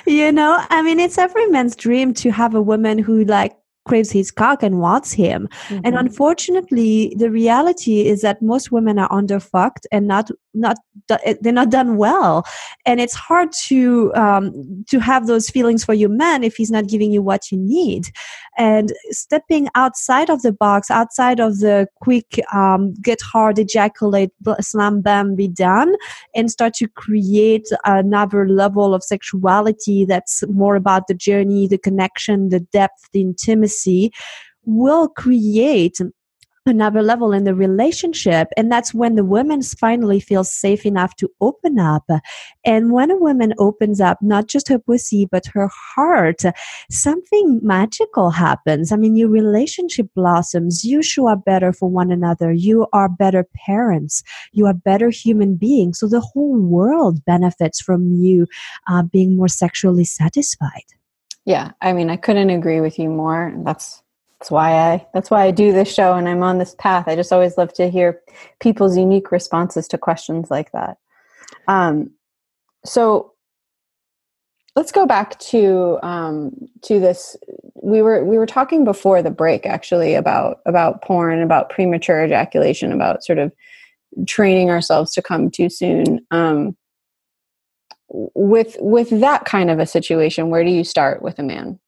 You 0.06 0.32
know 0.32 0.62
i 0.70 0.82
mean 0.82 0.98
it's 0.98 1.16
every 1.16 1.46
man's 1.46 1.76
dream 1.76 2.12
to 2.14 2.30
have 2.30 2.54
a 2.54 2.62
woman 2.62 2.98
who 2.98 3.24
like 3.24 3.56
craves 3.86 4.10
his 4.10 4.30
cock 4.30 4.62
and 4.62 4.80
wants 4.80 5.12
him. 5.12 5.48
Mm-hmm. 5.68 5.80
And 5.84 5.96
unfortunately, 5.96 7.14
the 7.16 7.30
reality 7.30 8.06
is 8.06 8.22
that 8.22 8.42
most 8.42 8.70
women 8.70 8.98
are 8.98 9.08
underfucked 9.08 9.86
and 9.90 10.06
not 10.06 10.30
not 10.52 10.76
eh, 11.24 11.34
they're 11.40 11.52
not 11.52 11.70
done 11.70 11.96
well. 11.96 12.44
And 12.84 13.00
it's 13.00 13.14
hard 13.14 13.52
to 13.68 14.12
um, 14.14 14.84
to 14.90 14.98
have 14.98 15.26
those 15.26 15.48
feelings 15.48 15.84
for 15.84 15.94
your 15.94 16.08
man 16.08 16.44
if 16.44 16.56
he's 16.56 16.70
not 16.70 16.88
giving 16.88 17.12
you 17.12 17.22
what 17.22 17.50
you 17.50 17.58
need. 17.58 18.10
And 18.58 18.92
stepping 19.10 19.68
outside 19.74 20.28
of 20.28 20.42
the 20.42 20.52
box, 20.52 20.90
outside 20.90 21.40
of 21.40 21.60
the 21.60 21.88
quick 22.02 22.40
um, 22.52 22.94
get 23.00 23.20
hard, 23.22 23.58
ejaculate, 23.58 24.32
slam, 24.60 25.00
bam, 25.00 25.34
be 25.36 25.48
done, 25.48 25.94
and 26.34 26.50
start 26.50 26.74
to 26.74 26.88
create 26.88 27.68
another 27.86 28.48
level 28.48 28.92
of 28.92 29.02
sexuality 29.02 30.04
that's 30.04 30.44
more 30.48 30.74
about 30.74 31.06
the 31.06 31.14
journey, 31.14 31.68
the 31.68 31.78
connection, 31.78 32.50
the 32.50 32.60
depth, 32.60 33.08
the 33.12 33.22
intimacy 33.22 33.69
intimacy 33.70 34.12
will 34.64 35.08
create 35.08 35.98
another 36.66 37.02
level 37.02 37.32
in 37.32 37.44
the 37.44 37.54
relationship. 37.54 38.46
And 38.56 38.70
that's 38.70 38.92
when 38.92 39.14
the 39.16 39.24
woman 39.24 39.62
finally 39.62 40.20
feels 40.20 40.52
safe 40.52 40.84
enough 40.84 41.16
to 41.16 41.28
open 41.40 41.78
up. 41.78 42.04
And 42.66 42.92
when 42.92 43.10
a 43.10 43.16
woman 43.16 43.54
opens 43.58 43.98
up 43.98 44.18
not 44.20 44.46
just 44.46 44.68
her 44.68 44.78
pussy 44.78 45.26
but 45.26 45.46
her 45.54 45.70
heart 45.96 46.42
something 46.90 47.60
magical 47.62 48.30
happens. 48.30 48.92
I 48.92 48.96
mean 48.96 49.16
your 49.16 49.30
relationship 49.30 50.08
blossoms. 50.14 50.84
You 50.84 51.02
show 51.02 51.28
up 51.28 51.44
better 51.46 51.72
for 51.72 51.88
one 51.88 52.12
another. 52.12 52.52
You 52.52 52.86
are 52.92 53.08
better 53.08 53.46
parents. 53.66 54.22
You 54.52 54.66
are 54.66 54.74
better 54.74 55.08
human 55.08 55.56
beings. 55.56 55.98
So 55.98 56.08
the 56.08 56.20
whole 56.20 56.60
world 56.60 57.24
benefits 57.24 57.80
from 57.80 58.12
you 58.12 58.46
uh, 58.86 59.02
being 59.02 59.34
more 59.34 59.48
sexually 59.48 60.04
satisfied 60.04 60.84
yeah, 61.44 61.72
I 61.80 61.92
mean, 61.92 62.10
I 62.10 62.16
couldn't 62.16 62.50
agree 62.50 62.80
with 62.80 62.98
you 62.98 63.08
more. 63.08 63.52
That's 63.64 64.02
that's 64.38 64.50
why 64.50 64.72
I 64.72 65.06
that's 65.12 65.30
why 65.30 65.44
I 65.44 65.50
do 65.50 65.72
this 65.72 65.92
show 65.92 66.14
and 66.14 66.28
I'm 66.28 66.42
on 66.42 66.58
this 66.58 66.74
path. 66.78 67.08
I 67.08 67.14
just 67.14 67.32
always 67.32 67.58
love 67.58 67.72
to 67.74 67.90
hear 67.90 68.20
people's 68.60 68.96
unique 68.96 69.30
responses 69.30 69.86
to 69.88 69.98
questions 69.98 70.50
like 70.50 70.72
that. 70.72 70.96
Um, 71.68 72.10
so 72.84 73.34
let's 74.76 74.92
go 74.92 75.06
back 75.06 75.38
to 75.40 75.98
um, 76.02 76.52
to 76.82 76.98
this. 76.98 77.36
We 77.74 78.00
were 78.00 78.24
we 78.24 78.38
were 78.38 78.46
talking 78.46 78.84
before 78.84 79.22
the 79.22 79.30
break 79.30 79.66
actually 79.66 80.14
about 80.14 80.60
about 80.64 81.02
porn, 81.02 81.42
about 81.42 81.68
premature 81.68 82.24
ejaculation, 82.24 82.92
about 82.92 83.22
sort 83.22 83.38
of 83.38 83.52
training 84.26 84.70
ourselves 84.70 85.12
to 85.14 85.22
come 85.22 85.50
too 85.50 85.68
soon. 85.68 86.24
Um, 86.30 86.76
with 88.10 88.76
with 88.80 89.10
that 89.20 89.44
kind 89.44 89.70
of 89.70 89.78
a 89.78 89.86
situation 89.86 90.50
where 90.50 90.64
do 90.64 90.70
you 90.70 90.84
start 90.84 91.22
with 91.22 91.38
a 91.38 91.42
man? 91.42 91.78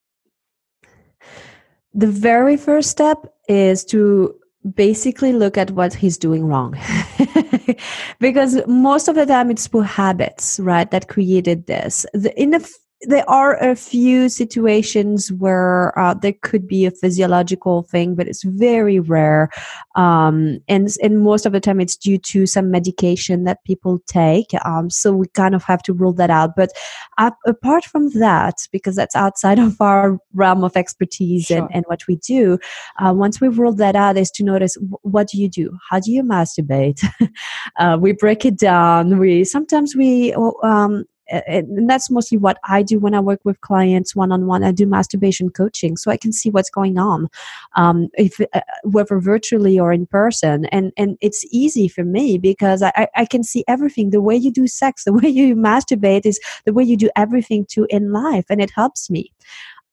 The 1.95 2.07
very 2.07 2.57
first 2.57 2.91
step 2.91 3.35
is 3.49 3.85
to 3.87 4.35
basically 4.75 5.33
look 5.33 5.59
at 5.59 5.73
what 5.73 5.93
he's 5.93 6.17
doing 6.17 6.47
wrong. 6.47 6.79
Because 8.21 8.65
most 8.67 9.09
of 9.09 9.15
the 9.15 9.27
time 9.27 9.51
it's 9.51 9.67
poor 9.67 9.83
habits 9.83 10.61
right 10.61 10.91
that 10.91 11.09
created 11.09 11.67
this. 11.67 12.07
The, 12.15 12.39
in 12.41 12.55
a 12.55 12.61
there 13.05 13.29
are 13.29 13.57
a 13.57 13.75
few 13.75 14.29
situations 14.29 15.33
where 15.33 15.99
uh, 15.99 16.15
there 16.15 16.35
could 16.43 16.69
be 16.69 16.87
a 16.87 16.91
physiological 16.91 17.83
thing, 17.83 18.15
but 18.15 18.29
it's 18.29 18.45
very 18.45 19.01
rare. 19.01 19.51
Um, 19.97 20.61
and, 20.69 20.89
and 21.03 21.21
most 21.21 21.45
of 21.45 21.53
the 21.53 21.61
time 21.61 21.81
it's 21.81 21.97
due 21.97 22.19
to 22.19 22.47
some 22.47 22.71
medication 22.71 23.45
that 23.45 23.65
people 23.65 24.01
take. 24.07 24.51
Um, 24.65 24.89
so 24.89 25.13
we 25.13 25.27
kind 25.29 25.55
of 25.55 25.65
have 25.65 25.83
to 25.85 25.93
rule 25.93 26.13
that 26.15 26.31
out. 26.31 26.55
But 26.57 26.71
uh, 27.19 27.33
apart 27.47 27.85
from 27.85 28.11
that, 28.11 28.55
because 28.71 28.95
that's 28.95 29.17
outside 29.17 29.59
of 29.59 29.81
our 29.81 30.19
realm 30.33 30.63
of 30.63 30.77
expertise 30.77 31.47
sure. 31.47 31.59
and, 31.59 31.69
and 31.73 31.85
what 31.89 32.07
we 32.07 32.17
do, 32.17 32.59
uh, 32.99 33.13
once 33.15 33.41
we've 33.41 33.59
ruled 33.59 33.79
that 33.79 33.97
out, 33.97 34.17
is 34.17 34.31
to 34.33 34.45
notice 34.45 34.77
what 35.03 35.29
do 35.29 35.39
you 35.39 35.49
do? 35.49 35.77
How 35.91 35.99
do 35.99 36.13
you 36.13 36.23
masturbate? 36.23 37.05
Uh, 37.79 37.97
we 37.99 38.13
break 38.13 38.45
it 38.45 38.59
down. 38.59 39.19
We 39.19 39.45
sometimes 39.45 39.97
we 39.97 40.35
um, 40.63 41.05
and 41.47 41.89
that's 41.89 42.11
mostly 42.11 42.39
what 42.39 42.59
I 42.65 42.83
do 42.83 42.99
when 42.99 43.15
I 43.15 43.21
work 43.21 43.41
with 43.45 43.61
clients 43.61 44.15
one 44.15 44.33
on 44.33 44.47
one. 44.47 44.63
I 44.63 44.73
do 44.73 44.87
masturbation 44.87 45.51
coaching, 45.51 45.97
so 45.97 46.11
I 46.11 46.17
can 46.17 46.33
see 46.33 46.51
what's 46.51 46.71
going 46.71 46.99
on, 46.99 47.29
um, 47.75 48.09
if 48.15 48.41
uh, 48.53 48.61
whether 48.85 49.19
virtually 49.19 49.79
or 49.79 49.93
in 49.93 50.07
person, 50.07 50.67
and 50.67 50.93
and 50.97 51.17
it's 51.21 51.45
easy 51.51 51.89
for 51.89 52.05
me 52.05 52.39
because 52.39 52.83
I 52.83 53.09
I 53.17 53.25
can 53.25 53.43
see 53.43 53.65
everything. 53.67 54.11
The 54.11 54.21
way 54.21 54.37
you 54.37 54.53
do 54.53 54.67
sex, 54.67 55.05
the 55.05 55.13
way 55.21 55.29
you 55.29 55.57
masturbate 55.57 56.27
is 56.27 56.41
the 56.65 56.73
way 56.73 56.85
you 56.85 56.97
do 56.97 57.11
everything 57.17 57.67
too 57.67 57.87
in 57.91 58.13
life, 58.13 58.45
and 58.49 58.61
it 58.61 58.71
helps 58.71 59.11
me. 59.11 59.33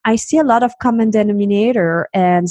I 0.06 0.16
see 0.16 0.38
a 0.38 0.44
lot 0.44 0.64
of 0.64 0.78
common 0.80 1.10
denominator 1.12 2.08
and 2.14 2.48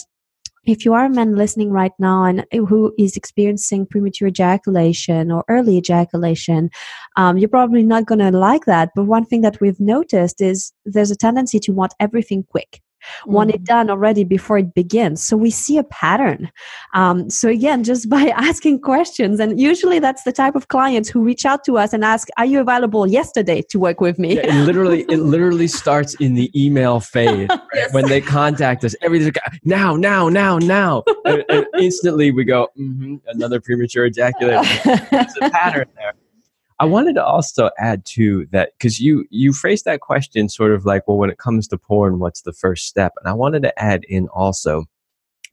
if 0.65 0.85
you 0.85 0.93
are 0.95 1.07
a 1.07 1.11
man 1.11 1.35
listening 1.35 1.71
right 1.71 1.93
now 1.99 2.25
and 2.25 2.45
who 2.53 2.93
is 2.99 3.17
experiencing 3.17 3.87
premature 3.87 4.29
ejaculation 4.29 5.31
or 5.31 5.45
early 5.49 5.77
ejaculation, 5.79 6.71
um, 7.17 7.39
you're 7.39 7.49
probably 7.49 7.83
not 7.83 8.07
going 8.07 8.19
to 8.19 8.31
like 8.31 8.65
that. 8.67 8.91
But 8.95 9.05
one 9.05 9.25
thing 9.25 9.41
that 9.43 9.61
we've 9.61 9.81
noticed 9.81 10.41
is 10.41 10.73
there's 10.85 11.11
a 11.11 11.17
tendency 11.17 11.59
to 11.61 11.73
want 11.73 11.95
everything 12.01 12.45
quick 12.45 12.81
mm. 13.25 13.33
want 13.33 13.51
it 13.51 13.65
done 13.65 13.91
already 13.91 14.25
before 14.25 14.59
it 14.59 14.75
begins. 14.75 15.23
So 15.23 15.37
we 15.37 15.51
see 15.51 15.79
a 15.79 15.85
pattern. 15.85 16.51
Um, 16.95 17.31
so 17.31 17.49
again, 17.49 17.85
just 17.85 18.09
by 18.19 18.29
asking 18.37 18.81
questions, 18.81 19.41
and 19.41 19.61
usually 19.61 19.99
that's 19.99 20.23
the 20.25 20.33
type 20.33 20.55
of 20.55 20.69
clients 20.69 21.09
who 21.09 21.23
reach 21.23 21.45
out 21.45 21.65
to 21.65 21.79
us 21.79 21.93
and 21.93 22.05
ask, 22.05 22.29
"Are 22.37 22.47
you 22.47 22.61
available 22.61 23.07
yesterday 23.07 23.63
to 23.63 23.79
work 23.79 24.01
with 24.01 24.19
me?" 24.19 24.37
Yeah, 24.37 24.47
it 24.47 24.65
literally, 24.65 25.03
it 25.09 25.19
literally 25.19 25.69
starts 25.69 26.15
in 26.15 26.35
the 26.35 26.51
email 26.55 27.01
phase 27.01 27.49
right? 27.51 27.61
yes. 27.75 27.93
when 27.95 28.07
they 28.07 28.21
contact 28.21 28.85
us. 28.85 28.95
Everything's 29.03 29.35
like, 29.35 29.61
now, 29.65 29.97
now, 29.97 30.29
now, 30.29 30.59
now, 30.59 31.03
and, 31.25 31.45
and 31.49 31.67
instantly 31.79 32.31
we 32.31 32.45
go, 32.45 32.69
mm-hmm, 32.79 33.17
another 33.29 33.61
premature 33.61 34.07
ejaculation. 34.07 35.01
There's 35.11 35.35
a 35.41 35.51
pattern 35.51 35.87
there. 35.97 36.15
I 36.81 36.85
wanted 36.85 37.15
to 37.15 37.25
also 37.25 37.71
add 37.79 38.05
to 38.07 38.47
that 38.53 38.73
because 38.79 39.01
you 39.01 39.25
you 39.31 39.53
phrased 39.53 39.85
that 39.85 40.01
question 40.01 40.49
sort 40.49 40.73
of 40.73 40.85
like, 40.85 41.09
well, 41.09 41.17
when 41.17 41.31
it 41.31 41.39
comes 41.39 41.67
to 41.69 41.79
porn, 41.79 42.19
what's 42.19 42.43
the 42.43 42.53
first 42.53 42.87
step? 42.87 43.13
And 43.19 43.29
I 43.29 43.33
wanted 43.33 43.63
to 43.63 43.83
add 43.83 44.05
in 44.09 44.29
also 44.29 44.85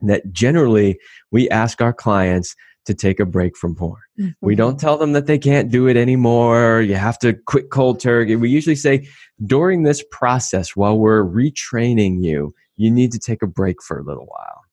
that 0.01 0.31
generally 0.31 0.99
we 1.31 1.49
ask 1.49 1.81
our 1.81 1.93
clients 1.93 2.55
to 2.85 2.93
take 2.93 3.19
a 3.19 3.25
break 3.25 3.57
from 3.57 3.75
porn. 3.75 4.01
Mm-hmm. 4.19 4.31
We 4.41 4.53
don't 4.53 4.79
tell 4.79 4.97
them 4.97 5.13
that 5.13 5.25
they 5.25 5.39
can't 5.39 5.71
do 5.71 5.87
it 5.87 5.97
anymore. 5.97 6.81
You 6.81 6.95
have 6.95 7.17
to 7.19 7.33
quit 7.33 7.71
cold 7.71 7.99
turkey. 7.99 8.35
We 8.35 8.49
usually 8.49 8.75
say 8.75 9.07
during 9.45 9.81
this 9.81 10.03
process, 10.11 10.75
while 10.75 10.97
we're 10.97 11.23
retraining 11.23 12.23
you, 12.23 12.53
you 12.75 12.91
need 12.91 13.11
to 13.13 13.19
take 13.19 13.41
a 13.41 13.47
break 13.47 13.81
for 13.81 13.97
a 13.97 14.03
little 14.03 14.25
while 14.25 14.64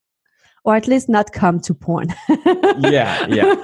or 0.65 0.77
at 0.77 0.87
least 0.87 1.09
not 1.09 1.33
come 1.33 1.61
to 1.61 1.75
porn. 1.75 2.09
yeah, 2.79 3.27
yeah. 3.27 3.55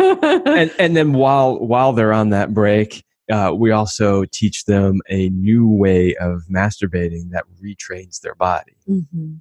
And 0.47 0.71
and 0.79 0.97
then 0.97 1.13
while 1.13 1.59
while 1.59 1.93
they're 1.93 2.13
on 2.13 2.31
that 2.31 2.53
break, 2.53 3.05
uh, 3.31 3.53
we 3.55 3.71
also 3.71 4.25
teach 4.25 4.65
them 4.65 5.01
a 5.09 5.29
new 5.31 5.69
way 5.69 6.15
of 6.17 6.43
masturbating 6.51 7.31
that 7.31 7.45
retrains 7.63 8.21
their 8.21 8.35
body. 8.35 8.77
Mm-hmm. 8.89 9.35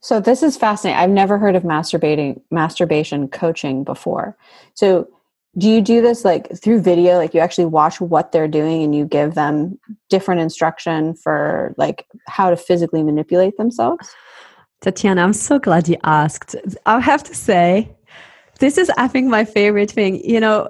So 0.00 0.20
this 0.20 0.42
is 0.42 0.56
fascinating. 0.56 1.00
I've 1.00 1.10
never 1.10 1.38
heard 1.38 1.56
of 1.56 1.62
masturbating 1.62 2.40
masturbation 2.50 3.28
coaching 3.28 3.84
before. 3.84 4.36
So 4.74 5.08
do 5.56 5.68
you 5.68 5.80
do 5.80 6.02
this 6.02 6.24
like 6.24 6.48
through 6.60 6.80
video 6.80 7.16
like 7.16 7.34
you 7.34 7.40
actually 7.40 7.64
watch 7.64 8.00
what 8.00 8.32
they're 8.32 8.48
doing 8.48 8.82
and 8.82 8.94
you 8.94 9.04
give 9.04 9.34
them 9.34 9.78
different 10.08 10.40
instruction 10.40 11.14
for 11.14 11.74
like 11.78 12.06
how 12.26 12.50
to 12.50 12.56
physically 12.56 13.02
manipulate 13.02 13.56
themselves 13.56 14.14
tatiana 14.80 15.22
i'm 15.22 15.32
so 15.32 15.58
glad 15.58 15.88
you 15.88 15.96
asked. 16.04 16.56
I 16.86 17.00
have 17.00 17.22
to 17.24 17.34
say 17.34 17.94
this 18.60 18.78
is 18.78 18.90
i 18.96 19.08
think 19.08 19.28
my 19.28 19.44
favorite 19.44 19.90
thing. 19.90 20.22
You 20.24 20.40
know 20.40 20.68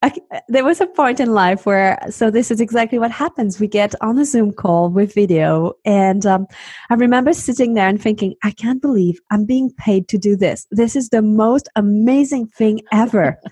I, 0.00 0.12
there 0.46 0.64
was 0.64 0.80
a 0.80 0.86
point 0.86 1.18
in 1.18 1.34
life 1.34 1.66
where 1.66 1.98
so 2.08 2.30
this 2.30 2.52
is 2.52 2.60
exactly 2.60 3.00
what 3.00 3.10
happens. 3.10 3.58
We 3.58 3.66
get 3.66 3.96
on 4.00 4.16
a 4.18 4.24
zoom 4.24 4.52
call 4.52 4.90
with 4.90 5.12
video 5.12 5.72
and 5.84 6.24
um, 6.24 6.46
i 6.88 6.94
remember 6.94 7.32
sitting 7.32 7.74
there 7.74 7.88
and 7.88 8.00
thinking 8.00 8.34
i 8.44 8.52
can't 8.52 8.80
believe 8.80 9.18
i'm 9.32 9.44
being 9.44 9.72
paid 9.76 10.08
to 10.08 10.18
do 10.18 10.36
this. 10.36 10.66
This 10.70 10.94
is 10.94 11.08
the 11.08 11.22
most 11.22 11.68
amazing 11.74 12.46
thing 12.46 12.82
ever. 12.92 13.38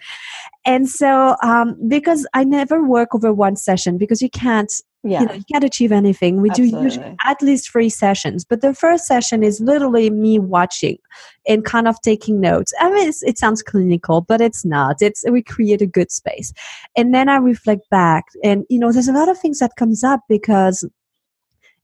And 0.69 0.89
so 0.89 1.37
um, 1.45 1.77
because 1.89 2.27
i 2.35 2.43
never 2.43 2.85
work 2.85 3.15
over 3.15 3.33
one 3.33 3.57
session 3.57 3.99
because 3.99 4.21
you 4.21 4.31
can't 4.31 4.73
yeah. 5.07 5.21
you 5.21 5.27
know 5.27 5.35
you 5.35 5.45
can't 5.51 5.65
achieve 5.65 5.93
anything 5.93 6.41
we 6.41 6.51
Absolutely. 6.51 6.79
do 6.79 6.85
usually 6.85 7.17
at 7.25 7.41
least 7.43 7.71
three 7.71 7.89
sessions 7.89 8.45
but 8.45 8.61
the 8.61 8.75
first 8.75 9.07
session 9.07 9.43
is 9.43 9.61
literally 9.61 10.11
me 10.11 10.39
watching 10.39 10.99
and 11.47 11.65
kind 11.65 11.89
of 11.89 12.01
taking 12.03 12.41
notes 12.41 12.73
i 12.81 12.91
mean 12.91 13.13
it 13.23 13.39
sounds 13.39 13.63
clinical 13.63 14.21
but 14.21 14.41
it's 14.41 14.65
not 14.65 14.97
it's 15.01 15.25
we 15.31 15.43
create 15.43 15.81
a 15.81 15.87
good 15.87 16.11
space 16.11 16.53
and 16.97 17.15
then 17.15 17.29
i 17.29 17.37
reflect 17.37 17.89
back 17.91 18.27
and 18.43 18.65
you 18.69 18.79
know 18.79 18.93
there's 18.93 19.09
a 19.09 19.13
lot 19.13 19.29
of 19.29 19.39
things 19.39 19.59
that 19.59 19.77
comes 19.77 20.03
up 20.03 20.21
because 20.29 20.85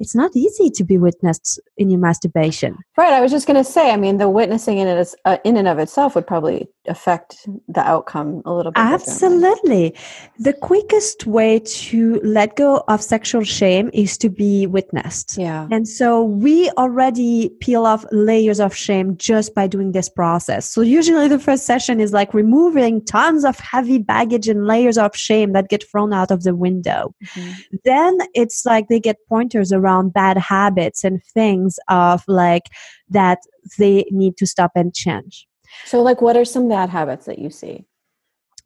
it's 0.03 0.17
not 0.17 0.35
easy 0.35 0.69
to 0.69 0.83
be 0.83 0.99
witnessed 0.99 1.61
in 1.77 1.89
your 1.89 2.01
masturbation. 2.01 2.77
Right. 2.97 3.13
I 3.13 3.21
was 3.21 3.31
just 3.31 3.47
going 3.47 3.57
to 3.57 3.65
say. 3.65 3.93
I 3.93 3.97
mean, 3.97 4.19
the 4.19 4.29
witnessing 4.29 4.79
in 4.79 4.89
it 4.89 4.99
is, 4.99 5.15
uh, 5.25 5.39
in 5.45 5.57
and 5.57 5.69
of 5.69 5.79
itself 5.79 6.17
would 6.17 6.27
probably 6.27 6.69
affect 6.89 7.47
the 7.69 7.81
outcome 7.81 8.43
a 8.45 8.53
little 8.53 8.73
bit. 8.73 8.81
Absolutely. 8.81 9.95
The 10.41 10.55
quickest 10.55 11.25
way 11.25 11.61
to 11.61 12.21
let 12.25 12.57
go 12.57 12.83
of 12.89 13.01
sexual 13.01 13.45
shame 13.45 13.91
is 13.93 14.19
to 14.19 14.29
be 14.29 14.67
witnessed. 14.67 15.39
Yeah. 15.39 15.69
And 15.71 15.87
so 15.87 16.25
we 16.25 16.69
already 16.71 17.51
peel 17.61 17.87
off 17.87 18.05
layers 18.11 18.59
of 18.59 18.75
shame 18.75 19.17
just 19.17 19.55
by 19.55 19.69
doing 19.69 19.93
this 19.93 20.09
process. 20.09 20.69
So 20.69 20.81
usually 20.81 21.29
the 21.29 21.39
first 21.39 21.65
session 21.65 22.01
is 22.01 22.13
like 22.13 22.35
removing 22.35 23.05
tons 23.05 23.45
of 23.45 23.57
heavy 23.61 23.99
baggage 23.99 24.49
and 24.49 24.67
layers 24.67 24.99
of 24.99 25.15
shame 25.15 25.53
that 25.53 25.69
get 25.69 25.89
thrown 25.89 26.13
out 26.13 26.33
of 26.33 26.43
the 26.43 26.57
window. 26.57 27.15
Mm-hmm. 27.25 27.77
Then 27.85 28.19
it's 28.35 28.67
like 28.67 28.89
they 28.89 28.99
get 28.99 29.19
pointers 29.29 29.73
around 29.73 29.92
bad 30.01 30.39
habits 30.39 31.05
and 31.05 31.23
things 31.35 31.79
of 31.89 32.23
like 32.27 32.69
that 33.09 33.39
they 33.79 34.05
need 34.11 34.37
to 34.39 34.47
stop 34.47 34.73
and 34.75 34.95
change. 34.95 35.47
So, 35.85 36.03
like, 36.03 36.21
what 36.21 36.37
are 36.37 36.45
some 36.45 36.69
bad 36.69 36.91
habits 36.91 37.27
that 37.27 37.39
you 37.39 37.51
see? 37.51 37.87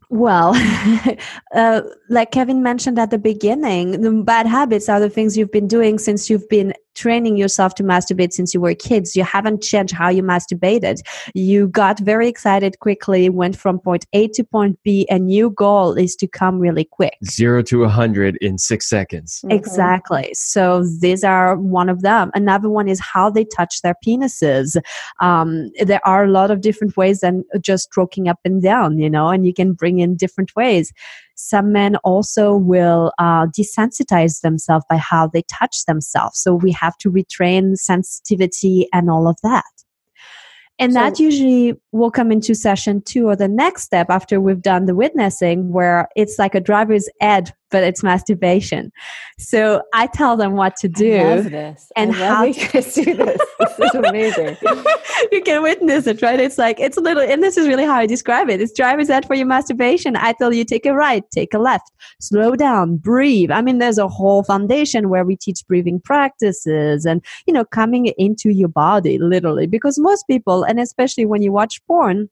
Well, 0.09 0.55
uh, 1.55 1.83
like 2.09 2.31
Kevin 2.31 2.63
mentioned 2.63 2.99
at 2.99 3.11
the 3.11 3.19
beginning, 3.19 4.01
the 4.03 4.23
bad 4.23 4.47
habits 4.47 4.89
are 4.89 5.01
the 5.01 5.11
things 5.11 5.37
you've 5.37 5.51
been 5.51 5.67
doing 5.67 5.99
since 5.99 6.31
you've 6.31 6.49
been 6.49 6.75
training 6.97 7.37
yourself 7.37 7.75
to 7.77 7.85
masturbate 7.85 8.33
since 8.33 8.53
you 8.53 8.61
were 8.61 8.75
kids. 8.75 9.15
You 9.15 9.23
haven't 9.23 9.63
changed 9.63 9.95
how 9.95 10.09
you 10.09 10.23
masturbated. 10.23 11.01
You 11.35 11.69
got 11.69 12.01
very 12.01 12.29
excited 12.29 12.81
quickly, 12.81 13.29
went 13.29 13.57
from 13.57 13.79
point 13.79 14.07
A 14.13 14.29
to 14.29 14.43
point 14.43 14.79
B, 14.83 15.07
and 15.09 15.33
your 15.33 15.51
goal 15.51 15.95
is 15.95 16.17
to 16.17 16.27
come 16.27 16.59
really 16.59 16.85
quick. 16.85 17.15
Zero 17.25 17.63
to 17.63 17.85
a 17.85 17.87
100 17.87 18.37
in 18.41 18.59
six 18.59 18.89
seconds. 18.89 19.41
Mm-hmm. 19.45 19.53
Exactly. 19.53 20.31
So 20.35 20.85
these 21.01 21.23
are 21.23 21.57
one 21.57 21.89
of 21.89 22.03
them. 22.03 22.31
Another 22.35 22.69
one 22.69 22.89
is 22.89 23.01
how 23.01 23.31
they 23.31 23.45
touch 23.45 23.83
their 23.83 23.95
penises. 24.05 24.77
Um, 25.21 25.71
there 25.81 26.05
are 26.07 26.25
a 26.25 26.31
lot 26.31 26.51
of 26.51 26.61
different 26.61 26.97
ways 26.97 27.21
than 27.21 27.45
just 27.61 27.85
stroking 27.85 28.29
up 28.29 28.41
and 28.45 28.63
down, 28.63 28.99
you 28.99 29.11
know, 29.11 29.29
and 29.29 29.47
you 29.47 29.53
can 29.53 29.73
bring 29.73 29.99
in 29.99 30.17
different 30.17 30.55
ways. 30.57 30.93
Some 31.37 31.71
men 31.71 31.97
also 31.97 32.57
will 32.57 33.13
uh, 33.19 33.47
desensitize 33.47 34.41
themselves 34.41 34.85
by 34.89 34.97
how 34.97 35.29
they 35.29 35.43
touch 35.43 35.85
themselves. 35.85 36.41
So 36.41 36.55
we 36.55 36.73
have 36.73 36.97
to 36.99 37.11
retrain 37.11 37.77
sensitivity 37.77 38.89
and 38.93 39.11
all 39.11 39.29
of 39.29 39.39
that. 39.43 39.65
And 40.79 40.93
so, 40.93 41.01
that 41.01 41.19
usually 41.19 41.75
will 41.93 42.11
come 42.11 42.31
into 42.31 42.55
session 42.55 43.01
two 43.03 43.29
or 43.29 43.37
the 43.37 43.49
next 43.49 43.85
step 43.85 44.09
after 44.11 44.41
we've 44.41 44.61
done 44.61 44.87
the 44.87 44.95
witnessing, 44.95 45.73
where 45.73 46.09
it's 46.17 46.39
like 46.39 46.55
a 46.55 46.61
driver's 46.61 47.09
ed 47.21 47.53
but 47.71 47.83
it's 47.83 48.03
masturbation. 48.03 48.93
So 49.39 49.83
I 49.93 50.07
tell 50.07 50.37
them 50.37 50.53
what 50.53 50.77
to 50.77 50.89
do. 50.89 51.17
I 51.17 51.35
love 51.37 51.51
this. 51.51 51.91
And 51.97 52.15
how 52.15 52.45
you 52.45 52.69
guys 52.69 52.95
do 52.95 53.05
this. 53.15 53.41
This 53.59 53.79
is 53.81 53.95
amazing. 53.95 54.57
you 55.33 55.43
can 55.43 55.63
witness 55.63 56.07
it, 56.07 56.23
right? 56.23 56.41
It's 56.41 56.59
like 56.59 56.81
it's 56.81 56.97
a 56.97 57.01
little, 57.01 57.23
and 57.23 57.43
this 57.43 57.57
is 57.57 57.67
really 57.69 57.85
how 57.85 57.97
I 57.97 58.07
describe 58.07 58.49
it. 58.49 58.61
It's 58.61 58.73
driver's 58.73 59.11
ed 59.11 59.27
for 59.27 59.35
your 59.35 59.47
masturbation. 59.47 60.17
I 60.17 60.33
tell 60.33 60.53
you, 60.53 60.65
take 60.65 60.87
a 60.87 60.95
right, 60.95 61.25
take 61.31 61.55
a 61.55 61.59
left, 61.59 61.91
slow 62.21 62.55
down, 62.55 62.97
breathe. 62.97 63.51
I 63.51 63.63
mean, 63.63 63.79
there's 63.79 63.99
a 63.99 64.09
whole 64.09 64.45
foundation 64.45 65.09
where 65.09 65.25
we 65.25 65.37
teach 65.37 65.67
breathing 65.67 66.01
practices 66.01 67.05
and 67.05 67.25
you 67.47 67.53
know 67.53 67.65
coming 67.65 68.07
into 68.19 68.51
your 68.51 68.69
body 68.69 69.19
literally 69.19 69.67
because 69.67 69.99
most 69.99 70.25
people, 70.27 70.63
and 70.65 70.81
especially 70.81 71.27
when 71.27 71.43
you 71.43 71.53
watch 71.53 71.85
porn 71.87 72.29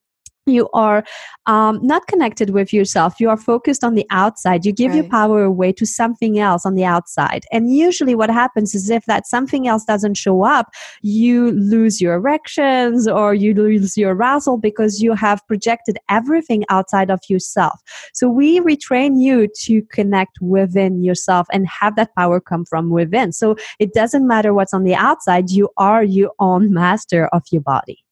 you 0.47 0.69
are 0.73 1.05
um, 1.47 1.81
not 1.83 2.07
connected 2.07 2.51
with 2.51 2.73
yourself. 2.73 3.21
You 3.21 3.29
are 3.31 3.37
focused 3.37 3.85
on 3.85 3.95
the 3.95 4.07
outside. 4.11 4.65
You 4.65 4.73
give 4.73 4.93
right. 4.93 5.03
your 5.03 5.11
power 5.11 5.45
away 5.45 5.73
to 5.73 5.87
something 5.87 6.39
else 6.39 6.67
on 6.67 6.75
the 6.75 6.85
outside. 6.85 7.45
And 7.53 7.75
usually 7.75 8.15
what 8.15 8.31
happens 8.31 8.75
is 8.75 8.91
if 8.91 9.05
that 9.07 9.27
something 9.27 9.67
else 9.69 9.85
doesn't 9.85 10.15
show 10.15 10.45
up 10.45 10.69
you 11.03 11.53
lose 11.53 12.01
your 12.01 12.15
erections 12.15 13.07
or 13.07 13.35
you 13.35 13.55
lose 13.55 13.97
your 13.97 14.15
arousal 14.15 14.59
because 14.59 15.03
you 15.03 15.15
have 15.15 15.47
projected 15.47 15.99
everything 16.09 16.65
outside 16.69 17.11
of 17.11 17.21
yourself. 17.29 17.81
So 18.13 18.29
we 18.29 18.61
retrain 18.61 19.21
you 19.21 19.49
to 19.61 19.83
connect 19.93 20.39
within 20.41 21.03
yourself 21.03 21.47
and 21.53 21.67
have 21.69 21.97
that 21.97 22.15
power 22.15 22.41
come 22.41 22.65
from 22.65 22.91
within. 22.91 23.33
So 23.33 23.57
it 23.79 23.93
doesn't 23.95 24.27
matter 24.27 24.55
what's 24.55 24.75
on 24.75 24.85
the 24.85 24.95
outside. 24.95 25.51
You 25.51 25.69
are 25.77 26.03
your 26.03 26.33
own 26.39 26.73
master 26.73 27.29
of 27.29 27.43
your 27.51 27.63
body 27.63 28.04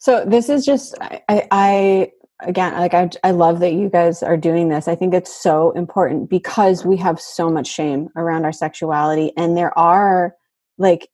so 0.00 0.24
this 0.24 0.48
is 0.48 0.66
just 0.66 0.96
I, 1.00 1.46
I 1.50 2.12
again 2.40 2.72
like 2.74 2.94
I, 2.94 3.08
I 3.22 3.30
love 3.30 3.60
that 3.60 3.74
you 3.74 3.88
guys 3.88 4.22
are 4.22 4.36
doing 4.36 4.68
this. 4.68 4.88
I 4.88 4.96
think 4.96 5.14
it's 5.14 5.32
so 5.32 5.70
important 5.72 6.28
because 6.28 6.84
we 6.84 6.96
have 6.96 7.20
so 7.20 7.48
much 7.48 7.68
shame 7.68 8.08
around 8.16 8.44
our 8.44 8.52
sexuality 8.52 9.32
and 9.36 9.56
there 9.56 9.78
are 9.78 10.34
like 10.78 11.08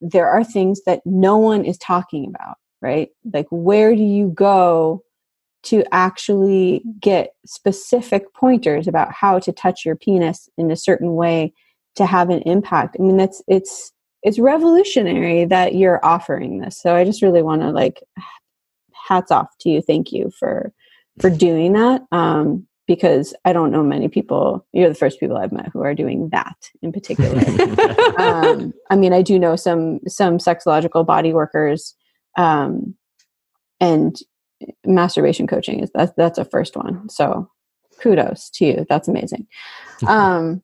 there 0.00 0.28
are 0.28 0.42
things 0.42 0.80
that 0.86 1.02
no 1.04 1.36
one 1.36 1.64
is 1.64 1.78
talking 1.78 2.26
about 2.26 2.56
right? 2.80 3.08
Like 3.32 3.46
where 3.50 3.94
do 3.94 4.02
you 4.02 4.28
go 4.28 5.02
to 5.64 5.84
actually 5.92 6.82
get 7.00 7.30
specific 7.44 8.32
pointers 8.34 8.86
about 8.86 9.12
how 9.12 9.38
to 9.40 9.52
touch 9.52 9.84
your 9.84 9.96
penis 9.96 10.48
in 10.56 10.70
a 10.70 10.76
certain 10.76 11.14
way 11.14 11.52
to 11.96 12.06
have 12.06 12.30
an 12.30 12.42
impact? 12.42 12.96
I 12.98 13.02
mean 13.02 13.16
that's 13.16 13.42
it's 13.48 13.92
it's 14.28 14.38
revolutionary 14.38 15.46
that 15.46 15.74
you're 15.74 16.04
offering 16.04 16.58
this. 16.60 16.78
So 16.78 16.94
I 16.94 17.04
just 17.04 17.22
really 17.22 17.42
want 17.42 17.62
to 17.62 17.70
like 17.70 18.02
hats 18.92 19.30
off 19.30 19.56
to 19.60 19.70
you. 19.70 19.80
Thank 19.80 20.12
you 20.12 20.30
for 20.38 20.70
for 21.18 21.30
doing 21.30 21.72
that. 21.72 22.02
Um, 22.12 22.66
because 22.86 23.34
I 23.46 23.54
don't 23.54 23.70
know 23.70 23.82
many 23.82 24.08
people. 24.08 24.66
You're 24.72 24.90
the 24.90 24.94
first 24.94 25.18
people 25.18 25.38
I've 25.38 25.52
met 25.52 25.70
who 25.72 25.80
are 25.80 25.94
doing 25.94 26.28
that 26.30 26.56
in 26.82 26.92
particular. 26.92 27.38
um, 28.18 28.74
I 28.90 28.96
mean, 28.96 29.14
I 29.14 29.22
do 29.22 29.38
know 29.38 29.56
some 29.56 30.00
some 30.06 30.36
sexological 30.36 31.06
body 31.06 31.32
workers, 31.32 31.94
um, 32.36 32.94
and 33.80 34.14
masturbation 34.84 35.46
coaching 35.46 35.80
is 35.80 35.90
that's 35.94 36.12
that's 36.18 36.38
a 36.38 36.44
first 36.44 36.76
one. 36.76 37.08
So 37.08 37.50
kudos 38.02 38.50
to 38.50 38.66
you. 38.66 38.86
That's 38.88 39.08
amazing. 39.08 39.46
Um, 40.06 40.62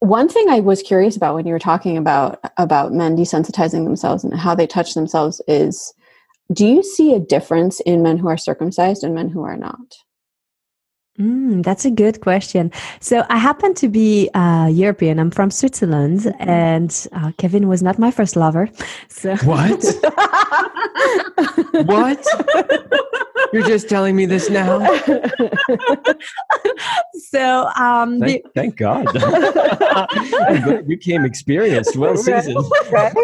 one 0.00 0.28
thing 0.28 0.48
I 0.48 0.60
was 0.60 0.82
curious 0.82 1.16
about 1.16 1.34
when 1.34 1.46
you 1.46 1.52
were 1.52 1.58
talking 1.58 1.96
about 1.96 2.40
about 2.56 2.92
men 2.92 3.16
desensitizing 3.16 3.84
themselves 3.84 4.24
and 4.24 4.34
how 4.34 4.54
they 4.54 4.66
touch 4.66 4.94
themselves 4.94 5.40
is 5.48 5.94
do 6.52 6.66
you 6.66 6.82
see 6.82 7.14
a 7.14 7.20
difference 7.20 7.80
in 7.80 8.02
men 8.02 8.18
who 8.18 8.28
are 8.28 8.36
circumcised 8.36 9.02
and 9.02 9.14
men 9.14 9.30
who 9.30 9.42
are 9.42 9.56
not? 9.56 9.96
Mm, 11.18 11.62
that's 11.62 11.84
a 11.84 11.90
good 11.92 12.20
question. 12.20 12.72
So 13.00 13.24
I 13.30 13.38
happen 13.38 13.72
to 13.74 13.88
be 13.88 14.28
uh, 14.34 14.66
European. 14.66 15.20
I'm 15.20 15.30
from 15.30 15.50
Switzerland, 15.52 16.20
mm-hmm. 16.20 16.50
and 16.50 17.06
uh, 17.12 17.30
Kevin 17.38 17.68
was 17.68 17.84
not 17.84 18.00
my 18.00 18.10
first 18.10 18.34
lover. 18.34 18.68
So 19.08 19.36
what? 19.36 19.80
what? 21.86 22.26
You're 23.52 23.66
just 23.66 23.88
telling 23.88 24.16
me 24.16 24.26
this 24.26 24.50
now? 24.50 24.78
so 27.16 27.66
um, 27.76 28.20
thank, 28.20 28.44
the- 28.44 28.50
thank 28.54 28.76
God. 28.76 29.06
you 30.88 30.96
came 30.96 31.24
experienced, 31.24 31.96
well 31.96 32.16
seasoned. 32.16 32.64
Right? 32.90 33.14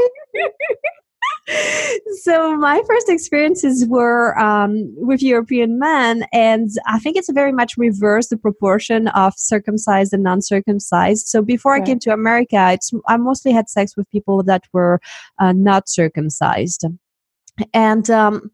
so 2.23 2.57
my 2.57 2.83
first 2.87 3.09
experiences 3.09 3.87
were 3.87 4.39
um, 4.39 4.93
with 4.97 5.23
European 5.23 5.79
men, 5.79 6.25
and 6.33 6.71
I 6.87 6.99
think 6.99 7.17
it's 7.17 7.31
very 7.33 7.53
much 7.53 7.77
reversed 7.77 8.31
the 8.31 8.37
proportion 8.37 9.09
of 9.09 9.35
circumcised 9.37 10.13
and 10.13 10.23
non-circumcised. 10.23 11.27
So 11.27 11.43
before 11.43 11.75
I 11.75 11.81
came 11.81 11.99
to 12.01 12.13
America, 12.13 12.71
it's 12.73 12.91
I 13.09 13.17
mostly 13.17 13.53
had 13.53 13.69
sex 13.69 13.97
with 13.97 14.09
people 14.11 14.43
that 14.45 14.65
were 14.73 15.01
uh, 15.39 15.53
not 15.53 15.89
circumcised, 15.89 16.85
and 17.75 18.09
um, 18.11 18.51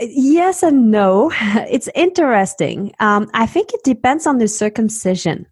yes 0.00 0.62
and 0.62 0.90
no. 0.90 1.32
It's 1.70 1.88
interesting. 1.94 2.94
Um, 3.00 3.30
I 3.34 3.46
think 3.46 3.72
it 3.72 3.84
depends 3.84 4.26
on 4.26 4.38
the 4.38 4.48
circumcision 4.48 5.46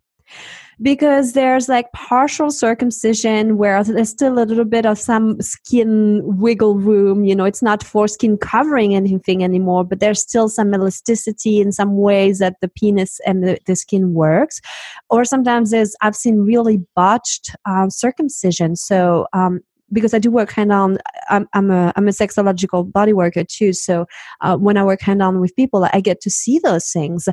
because 0.80 1.34
there's 1.34 1.68
like 1.68 1.92
partial 1.92 2.50
circumcision 2.50 3.56
where 3.56 3.84
there's 3.84 4.08
still 4.08 4.38
a 4.38 4.44
little 4.44 4.64
bit 4.64 4.84
of 4.84 4.98
some 4.98 5.40
skin 5.40 6.20
wiggle 6.24 6.76
room. 6.76 7.24
You 7.24 7.36
know, 7.36 7.44
it's 7.44 7.62
not 7.62 7.84
foreskin 7.84 8.36
covering 8.36 8.94
anything 8.94 9.44
anymore, 9.44 9.84
but 9.84 10.00
there's 10.00 10.20
still 10.20 10.48
some 10.48 10.74
elasticity 10.74 11.60
in 11.60 11.70
some 11.70 11.96
ways 11.96 12.40
that 12.40 12.56
the 12.60 12.68
penis 12.68 13.20
and 13.26 13.44
the, 13.44 13.58
the 13.66 13.76
skin 13.76 14.12
works. 14.14 14.60
Or 15.08 15.24
sometimes 15.24 15.70
there's, 15.70 15.94
I've 16.00 16.16
seen 16.16 16.40
really 16.40 16.80
botched 16.96 17.54
uh, 17.64 17.88
circumcision. 17.88 18.74
So, 18.74 19.26
um, 19.32 19.60
because 19.92 20.14
I 20.14 20.18
do 20.18 20.30
work 20.30 20.52
hand 20.52 20.72
on. 20.72 20.98
I'm, 21.28 21.48
I'm 21.52 21.70
a 21.70 21.92
I'm 21.96 22.08
a 22.08 22.12
sexological 22.12 22.90
body 22.90 23.12
worker 23.12 23.44
too. 23.44 23.72
So 23.72 24.06
uh, 24.40 24.56
when 24.56 24.76
I 24.76 24.84
work 24.84 25.00
hand 25.00 25.22
on 25.22 25.40
with 25.40 25.54
people, 25.56 25.88
I 25.92 26.00
get 26.00 26.20
to 26.22 26.30
see 26.30 26.58
those 26.58 26.90
things. 26.90 27.28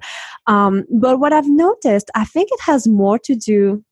Um, 0.47 0.85
but 0.91 1.19
what 1.19 1.33
I've 1.33 1.49
noticed, 1.49 2.09
I 2.15 2.25
think 2.25 2.49
it 2.51 2.61
has 2.61 2.87
more 2.87 3.19
to 3.19 3.35
do 3.35 3.83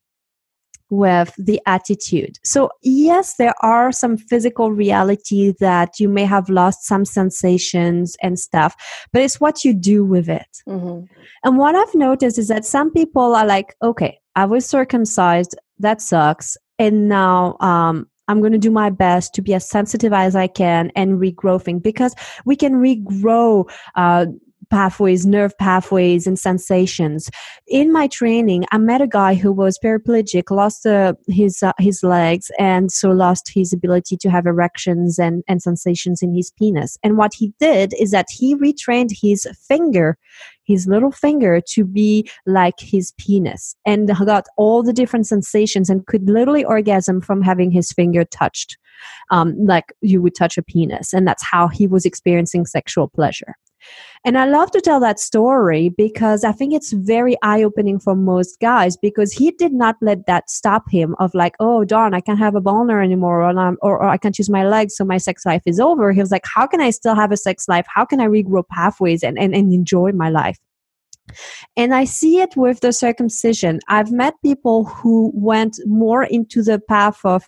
with 0.89 1.33
the 1.37 1.61
attitude. 1.65 2.37
So, 2.43 2.69
yes, 2.81 3.35
there 3.35 3.53
are 3.61 3.91
some 3.91 4.17
physical 4.17 4.71
reality 4.71 5.53
that 5.59 5.99
you 5.99 6.07
may 6.07 6.25
have 6.25 6.49
lost 6.49 6.85
some 6.85 7.05
sensations 7.05 8.15
and 8.21 8.39
stuff, 8.39 8.75
but 9.11 9.21
it's 9.21 9.39
what 9.39 9.63
you 9.65 9.73
do 9.73 10.05
with 10.05 10.29
it. 10.29 10.47
Mm-hmm. 10.67 11.05
And 11.43 11.57
what 11.57 11.75
I've 11.75 11.95
noticed 11.95 12.37
is 12.37 12.47
that 12.47 12.65
some 12.65 12.91
people 12.91 13.35
are 13.35 13.45
like, 13.45 13.75
okay, 13.81 14.19
I 14.35 14.45
was 14.45 14.65
circumcised, 14.65 15.57
that 15.79 16.01
sucks. 16.01 16.57
And 16.79 17.09
now 17.09 17.57
um, 17.59 18.07
I'm 18.27 18.39
going 18.39 18.51
to 18.53 18.57
do 18.57 18.71
my 18.71 18.89
best 18.89 19.33
to 19.35 19.41
be 19.41 19.53
as 19.53 19.67
sensitive 19.67 20.13
as 20.13 20.35
I 20.35 20.47
can 20.47 20.91
and 20.95 21.19
regrowing 21.19 21.81
because 21.81 22.15
we 22.45 22.55
can 22.55 22.75
regrow 22.75 23.69
uh, 23.95 24.27
pathways, 24.69 25.25
nerve 25.25 25.57
pathways, 25.57 26.27
and 26.27 26.37
sensations. 26.37 27.29
In 27.67 27.91
my 27.91 28.07
training, 28.07 28.65
I 28.71 28.77
met 28.77 29.01
a 29.01 29.07
guy 29.07 29.35
who 29.35 29.51
was 29.51 29.79
paraplegic, 29.83 30.51
lost 30.51 30.85
uh, 30.85 31.13
his 31.27 31.63
uh, 31.63 31.73
his 31.79 32.03
legs, 32.03 32.51
and 32.59 32.91
so 32.91 33.09
lost 33.09 33.51
his 33.53 33.73
ability 33.73 34.17
to 34.17 34.29
have 34.29 34.45
erections 34.45 35.19
and, 35.19 35.43
and 35.47 35.61
sensations 35.61 36.21
in 36.21 36.33
his 36.33 36.51
penis. 36.51 36.97
And 37.03 37.17
what 37.17 37.33
he 37.33 37.53
did 37.59 37.93
is 37.99 38.11
that 38.11 38.27
he 38.31 38.55
retrained 38.55 39.11
his 39.21 39.47
finger 39.67 40.17
his 40.67 40.85
little 40.85 41.11
finger 41.11 41.61
to 41.61 41.85
be 41.85 42.29
like 42.45 42.79
his 42.79 43.13
penis 43.17 43.75
and 43.85 44.09
got 44.25 44.45
all 44.57 44.83
the 44.83 44.93
different 44.93 45.25
sensations 45.25 45.89
and 45.89 46.05
could 46.05 46.29
literally 46.29 46.65
orgasm 46.65 47.21
from 47.21 47.41
having 47.41 47.71
his 47.71 47.91
finger 47.91 48.25
touched 48.25 48.77
um, 49.31 49.55
like 49.65 49.85
you 50.01 50.21
would 50.21 50.35
touch 50.35 50.57
a 50.57 50.61
penis 50.61 51.13
and 51.13 51.27
that's 51.27 51.43
how 51.43 51.67
he 51.67 51.87
was 51.87 52.05
experiencing 52.05 52.65
sexual 52.65 53.07
pleasure 53.07 53.55
and 54.25 54.37
I 54.37 54.45
love 54.45 54.71
to 54.71 54.81
tell 54.81 54.99
that 54.99 55.19
story 55.19 55.89
because 55.89 56.43
I 56.43 56.51
think 56.51 56.73
it's 56.73 56.91
very 56.91 57.37
eye 57.43 57.63
opening 57.63 57.99
for 57.99 58.15
most 58.15 58.59
guys 58.59 58.97
because 58.97 59.31
he 59.31 59.51
did 59.51 59.73
not 59.73 59.95
let 60.01 60.25
that 60.25 60.49
stop 60.49 60.89
him 60.89 61.15
of 61.19 61.33
like, 61.33 61.55
oh, 61.59 61.85
darn, 61.85 62.13
I 62.13 62.19
can't 62.19 62.39
have 62.39 62.55
a 62.55 62.61
boner 62.61 63.01
anymore 63.01 63.41
or, 63.41 63.77
or, 63.81 63.99
or 63.99 64.09
I 64.09 64.17
can't 64.17 64.37
use 64.37 64.49
my 64.49 64.67
legs, 64.67 64.95
so 64.95 65.05
my 65.05 65.17
sex 65.17 65.45
life 65.45 65.61
is 65.65 65.79
over. 65.79 66.11
He 66.11 66.19
was 66.19 66.31
like, 66.31 66.45
how 66.45 66.67
can 66.67 66.81
I 66.81 66.89
still 66.89 67.15
have 67.15 67.31
a 67.31 67.37
sex 67.37 67.67
life? 67.67 67.85
How 67.93 68.05
can 68.05 68.19
I 68.19 68.25
regrow 68.25 68.67
pathways 68.67 69.23
and, 69.23 69.37
and, 69.37 69.55
and 69.55 69.71
enjoy 69.71 70.11
my 70.11 70.29
life? 70.29 70.57
And 71.75 71.93
I 71.93 72.05
see 72.05 72.39
it 72.39 72.55
with 72.55 72.79
the 72.79 72.93
circumcision. 72.93 73.79
I've 73.87 74.11
met 74.11 74.33
people 74.43 74.85
who 74.85 75.31
went 75.33 75.79
more 75.85 76.23
into 76.23 76.63
the 76.63 76.79
path 76.79 77.19
of, 77.23 77.47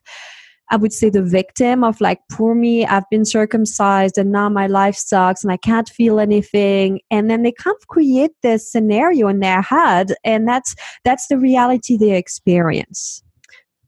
I 0.71 0.75
would 0.75 0.93
say 0.93 1.09
the 1.09 1.23
victim 1.23 1.83
of 1.83 1.99
like, 1.99 2.19
poor 2.31 2.55
me, 2.55 2.85
I've 2.85 3.09
been 3.09 3.25
circumcised 3.25 4.17
and 4.17 4.31
now 4.31 4.49
my 4.49 4.67
life 4.67 4.95
sucks 4.95 5.43
and 5.43 5.51
I 5.51 5.57
can't 5.57 5.89
feel 5.89 6.19
anything. 6.19 7.01
And 7.09 7.29
then 7.29 7.43
they 7.43 7.51
kind 7.51 7.75
of 7.79 7.87
create 7.87 8.31
this 8.43 8.71
scenario 8.71 9.27
in 9.27 9.39
their 9.39 9.61
head 9.61 10.13
and 10.23 10.47
that's 10.47 10.75
that's 11.03 11.27
the 11.27 11.37
reality 11.37 11.97
they 11.97 12.15
experience. 12.15 13.23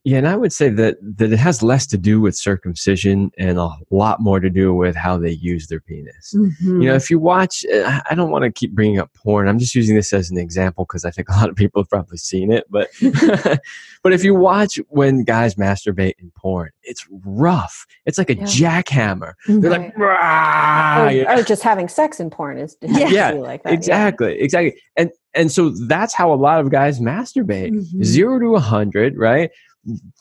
Yeah, 0.03 0.17
and 0.17 0.27
I 0.27 0.35
would 0.35 0.51
say 0.51 0.69
that 0.69 0.97
that 1.17 1.31
it 1.31 1.37
has 1.37 1.61
less 1.61 1.85
to 1.87 1.97
do 1.97 2.19
with 2.19 2.35
circumcision 2.35 3.31
and 3.37 3.59
a 3.59 3.69
lot 3.91 4.19
more 4.19 4.39
to 4.39 4.49
do 4.49 4.73
with 4.73 4.95
how 4.95 5.19
they 5.19 5.31
use 5.31 5.67
their 5.67 5.79
penis. 5.79 6.33
Mm-hmm. 6.35 6.81
You 6.81 6.87
know, 6.89 6.95
if 6.95 7.11
you 7.11 7.19
watch, 7.19 7.63
uh, 7.71 8.01
I 8.09 8.15
don't 8.15 8.31
want 8.31 8.43
to 8.43 8.51
keep 8.51 8.73
bringing 8.73 8.97
up 8.97 9.13
porn. 9.13 9.47
I'm 9.47 9.59
just 9.59 9.75
using 9.75 9.95
this 9.95 10.11
as 10.11 10.31
an 10.31 10.39
example 10.39 10.85
because 10.85 11.05
I 11.05 11.11
think 11.11 11.29
a 11.29 11.33
lot 11.33 11.49
of 11.49 11.55
people 11.55 11.83
have 11.83 11.89
probably 11.89 12.17
seen 12.17 12.51
it. 12.51 12.65
But 12.71 12.89
but 14.01 14.11
if 14.11 14.23
you 14.23 14.33
watch 14.33 14.79
when 14.89 15.23
guys 15.23 15.53
masturbate 15.53 16.13
in 16.17 16.31
porn, 16.35 16.71
it's 16.81 17.05
rough. 17.23 17.85
It's 18.07 18.17
like 18.17 18.31
a 18.31 18.35
yeah. 18.35 18.43
jackhammer. 18.81 19.33
They're 19.47 19.69
like, 19.69 19.97
or, 19.99 21.39
or, 21.39 21.43
just 21.43 21.61
having 21.61 21.87
sex 21.87 22.19
in 22.19 22.31
porn 22.31 22.57
is 22.57 22.75
yeah, 22.81 23.07
yeah 23.09 23.31
like 23.31 23.61
that. 23.63 23.73
exactly, 23.73 24.35
yeah. 24.37 24.43
exactly. 24.43 24.81
And 24.97 25.11
and 25.33 25.51
so 25.51 25.69
that's 25.87 26.13
how 26.13 26.33
a 26.33 26.35
lot 26.35 26.59
of 26.59 26.71
guys 26.71 26.99
masturbate, 26.99 27.71
mm-hmm. 27.71 28.03
zero 28.03 28.39
to 28.39 28.55
a 28.55 28.59
hundred, 28.59 29.15
right? 29.15 29.51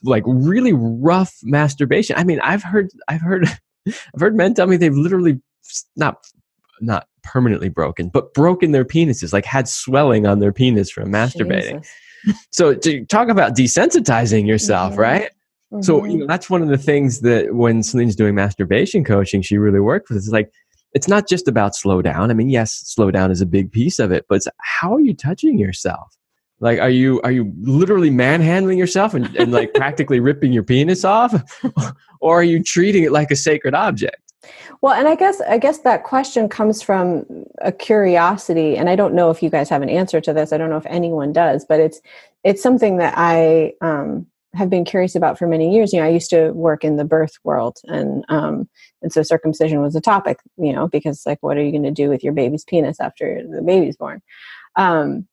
Like 0.02 0.22
really 0.26 0.72
rough 0.72 1.34
masturbation. 1.42 2.16
I 2.16 2.24
mean, 2.24 2.40
I've 2.40 2.62
heard, 2.62 2.88
I've 3.08 3.20
heard, 3.20 3.46
I've 3.88 4.20
heard 4.20 4.36
men 4.36 4.54
tell 4.54 4.66
me 4.66 4.76
they've 4.76 4.94
literally 4.94 5.40
not, 5.96 6.26
not 6.80 7.06
permanently 7.22 7.68
broken, 7.68 8.08
but 8.08 8.34
broken 8.34 8.72
their 8.72 8.84
penises, 8.84 9.32
like 9.32 9.44
had 9.44 9.68
swelling 9.68 10.26
on 10.26 10.38
their 10.38 10.52
penis 10.52 10.90
from 10.90 11.12
masturbating. 11.12 11.86
so 12.50 12.74
to 12.74 13.04
talk 13.06 13.28
about 13.28 13.56
desensitizing 13.56 14.46
yourself, 14.46 14.92
mm-hmm. 14.92 15.00
right? 15.00 15.30
Mm-hmm. 15.72 15.82
So 15.82 16.04
you 16.04 16.18
know, 16.18 16.26
that's 16.26 16.50
one 16.50 16.62
of 16.62 16.68
the 16.68 16.78
things 16.78 17.20
that 17.20 17.54
when 17.54 17.82
Celine's 17.82 18.16
doing 18.16 18.34
masturbation 18.34 19.04
coaching, 19.04 19.42
she 19.42 19.56
really 19.56 19.80
worked 19.80 20.08
with. 20.08 20.18
It's 20.18 20.28
like 20.28 20.52
it's 20.92 21.06
not 21.06 21.28
just 21.28 21.46
about 21.46 21.76
slow 21.76 22.02
down. 22.02 22.30
I 22.30 22.34
mean, 22.34 22.50
yes, 22.50 22.72
slow 22.72 23.10
down 23.10 23.30
is 23.30 23.40
a 23.40 23.46
big 23.46 23.70
piece 23.70 23.98
of 23.98 24.10
it, 24.10 24.26
but 24.28 24.36
it's 24.36 24.48
how 24.58 24.94
are 24.94 25.00
you 25.00 25.14
touching 25.14 25.58
yourself? 25.58 26.16
Like, 26.60 26.78
are 26.78 26.90
you 26.90 27.20
are 27.22 27.32
you 27.32 27.52
literally 27.62 28.10
manhandling 28.10 28.78
yourself 28.78 29.14
and, 29.14 29.34
and 29.36 29.50
like 29.50 29.72
practically 29.74 30.20
ripping 30.20 30.52
your 30.52 30.62
penis 30.62 31.04
off, 31.04 31.34
or 32.20 32.40
are 32.40 32.44
you 32.44 32.62
treating 32.62 33.02
it 33.02 33.12
like 33.12 33.30
a 33.30 33.36
sacred 33.36 33.74
object? 33.74 34.30
Well, 34.82 34.94
and 34.94 35.08
I 35.08 35.14
guess 35.14 35.40
I 35.42 35.58
guess 35.58 35.78
that 35.80 36.04
question 36.04 36.48
comes 36.48 36.82
from 36.82 37.24
a 37.60 37.72
curiosity, 37.72 38.76
and 38.76 38.88
I 38.88 38.96
don't 38.96 39.14
know 39.14 39.30
if 39.30 39.42
you 39.42 39.50
guys 39.50 39.68
have 39.68 39.82
an 39.82 39.90
answer 39.90 40.20
to 40.20 40.32
this. 40.32 40.52
I 40.52 40.58
don't 40.58 40.70
know 40.70 40.76
if 40.76 40.86
anyone 40.86 41.32
does, 41.32 41.64
but 41.64 41.80
it's 41.80 42.00
it's 42.44 42.62
something 42.62 42.98
that 42.98 43.14
I 43.16 43.74
um, 43.82 44.26
have 44.54 44.70
been 44.70 44.84
curious 44.84 45.14
about 45.14 45.38
for 45.38 45.46
many 45.46 45.74
years. 45.74 45.92
You 45.92 46.00
know, 46.00 46.06
I 46.06 46.10
used 46.10 46.30
to 46.30 46.50
work 46.52 46.84
in 46.84 46.96
the 46.96 47.04
birth 47.04 47.34
world, 47.44 47.78
and 47.84 48.24
um, 48.28 48.68
and 49.02 49.12
so 49.12 49.22
circumcision 49.22 49.82
was 49.82 49.96
a 49.96 50.00
topic. 50.00 50.38
You 50.56 50.72
know, 50.72 50.88
because 50.88 51.24
like, 51.26 51.42
what 51.42 51.56
are 51.56 51.62
you 51.62 51.72
going 51.72 51.82
to 51.82 51.90
do 51.90 52.08
with 52.08 52.24
your 52.24 52.32
baby's 52.32 52.64
penis 52.64 53.00
after 53.00 53.42
the 53.46 53.62
baby's 53.62 53.96
born? 53.96 54.22
Um, 54.76 55.26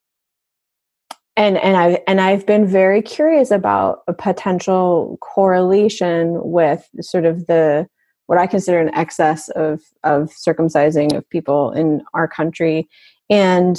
and 1.37 1.57
and 1.57 1.77
I 1.77 2.01
and 2.07 2.19
I've 2.19 2.45
been 2.45 2.65
very 2.65 3.01
curious 3.01 3.51
about 3.51 3.99
a 4.07 4.13
potential 4.13 5.17
correlation 5.21 6.39
with 6.43 6.89
sort 6.99 7.25
of 7.25 7.45
the 7.45 7.87
what 8.25 8.39
I 8.39 8.47
consider 8.47 8.79
an 8.79 8.93
excess 8.93 9.47
of 9.49 9.81
of 10.03 10.31
circumcising 10.31 11.15
of 11.15 11.29
people 11.29 11.71
in 11.71 12.03
our 12.13 12.27
country. 12.27 12.89
And 13.29 13.77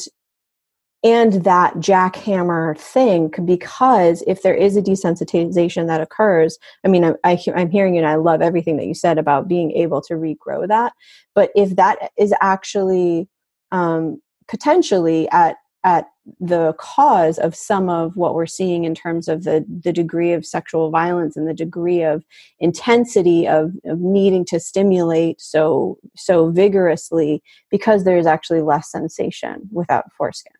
and 1.04 1.44
that 1.44 1.74
jackhammer 1.74 2.76
thing 2.76 3.32
because 3.44 4.22
if 4.26 4.42
there 4.42 4.54
is 4.54 4.76
a 4.76 4.82
desensitization 4.82 5.86
that 5.86 6.00
occurs 6.00 6.58
i 6.84 6.88
mean 6.88 7.04
I, 7.04 7.14
I, 7.22 7.38
i'm 7.54 7.70
hearing 7.70 7.94
you 7.94 8.00
and 8.00 8.10
i 8.10 8.16
love 8.16 8.42
everything 8.42 8.78
that 8.78 8.86
you 8.86 8.94
said 8.94 9.16
about 9.16 9.46
being 9.46 9.70
able 9.72 10.00
to 10.02 10.14
regrow 10.14 10.66
that. 10.66 10.92
But 11.36 11.52
if 11.54 11.76
that 11.76 12.10
is 12.18 12.34
actually 12.40 13.28
um, 13.70 14.20
potentially 14.48 15.28
at 15.30 15.56
at 15.84 16.06
the 16.40 16.74
cause 16.78 17.38
of 17.38 17.54
some 17.54 17.88
of 17.88 18.16
what 18.16 18.34
we're 18.34 18.46
seeing 18.46 18.84
in 18.84 18.94
terms 18.94 19.28
of 19.28 19.44
the, 19.44 19.64
the 19.82 19.92
degree 19.92 20.32
of 20.32 20.44
sexual 20.44 20.90
violence 20.90 21.36
and 21.36 21.48
the 21.48 21.54
degree 21.54 22.02
of 22.02 22.24
intensity 22.58 23.46
of, 23.46 23.72
of 23.84 24.00
needing 24.00 24.44
to 24.44 24.58
stimulate 24.58 25.40
so 25.40 25.98
so 26.16 26.50
vigorously 26.50 27.42
because 27.70 28.04
there's 28.04 28.26
actually 28.26 28.60
less 28.60 28.90
sensation 28.90 29.68
without 29.72 30.04
foreskin. 30.16 30.52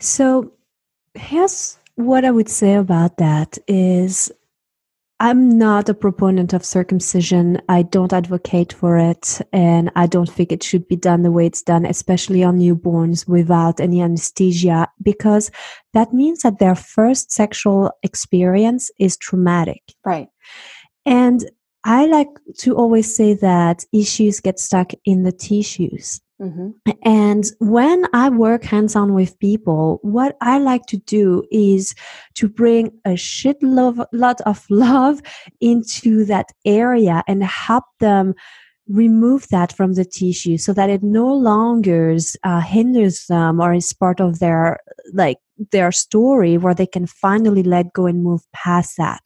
So 0.00 0.52
here's 1.14 1.78
what 1.96 2.24
I 2.24 2.30
would 2.30 2.48
say 2.48 2.74
about 2.74 3.16
that 3.18 3.58
is 3.66 4.30
I'm 5.22 5.58
not 5.58 5.86
a 5.90 5.94
proponent 5.94 6.54
of 6.54 6.64
circumcision. 6.64 7.60
I 7.68 7.82
don't 7.82 8.12
advocate 8.12 8.72
for 8.72 8.96
it, 8.96 9.42
and 9.52 9.90
I 9.94 10.06
don't 10.06 10.30
think 10.30 10.50
it 10.50 10.62
should 10.62 10.88
be 10.88 10.96
done 10.96 11.22
the 11.22 11.30
way 11.30 11.44
it's 11.44 11.60
done, 11.62 11.84
especially 11.84 12.42
on 12.42 12.58
newborns 12.58 13.28
without 13.28 13.80
any 13.80 14.00
anesthesia, 14.00 14.88
because 15.02 15.50
that 15.92 16.14
means 16.14 16.40
that 16.40 16.58
their 16.58 16.74
first 16.74 17.30
sexual 17.32 17.92
experience 18.02 18.90
is 18.98 19.18
traumatic. 19.18 19.82
Right. 20.06 20.28
And 21.04 21.44
I 21.84 22.06
like 22.06 22.28
to 22.60 22.74
always 22.74 23.14
say 23.14 23.34
that 23.34 23.84
issues 23.92 24.40
get 24.40 24.58
stuck 24.58 24.92
in 25.04 25.24
the 25.24 25.32
tissues. 25.32 26.22
Mm-hmm. 26.40 26.70
And 27.02 27.44
when 27.58 28.06
I 28.14 28.30
work 28.30 28.64
hands 28.64 28.96
on 28.96 29.12
with 29.12 29.38
people, 29.40 29.98
what 30.02 30.36
I 30.40 30.58
like 30.58 30.86
to 30.86 30.96
do 30.96 31.44
is 31.50 31.94
to 32.34 32.48
bring 32.48 32.92
a 33.04 33.16
shit 33.16 33.62
love, 33.62 34.00
lot 34.12 34.40
of 34.42 34.64
love 34.70 35.20
into 35.60 36.24
that 36.26 36.46
area 36.64 37.22
and 37.28 37.44
help 37.44 37.84
them 37.98 38.34
remove 38.88 39.46
that 39.48 39.72
from 39.72 39.94
the 39.94 40.04
tissue 40.04 40.56
so 40.56 40.72
that 40.72 40.90
it 40.90 41.02
no 41.02 41.32
longer 41.32 42.16
uh, 42.42 42.60
hinders 42.60 43.26
them 43.26 43.60
or 43.60 43.72
is 43.72 43.92
part 43.92 44.20
of 44.20 44.40
their 44.40 44.78
like 45.12 45.38
their 45.72 45.92
story 45.92 46.56
where 46.56 46.74
they 46.74 46.86
can 46.86 47.06
finally 47.06 47.62
let 47.62 47.92
go 47.92 48.06
and 48.06 48.22
move 48.22 48.42
past 48.52 48.96
that. 48.96 49.20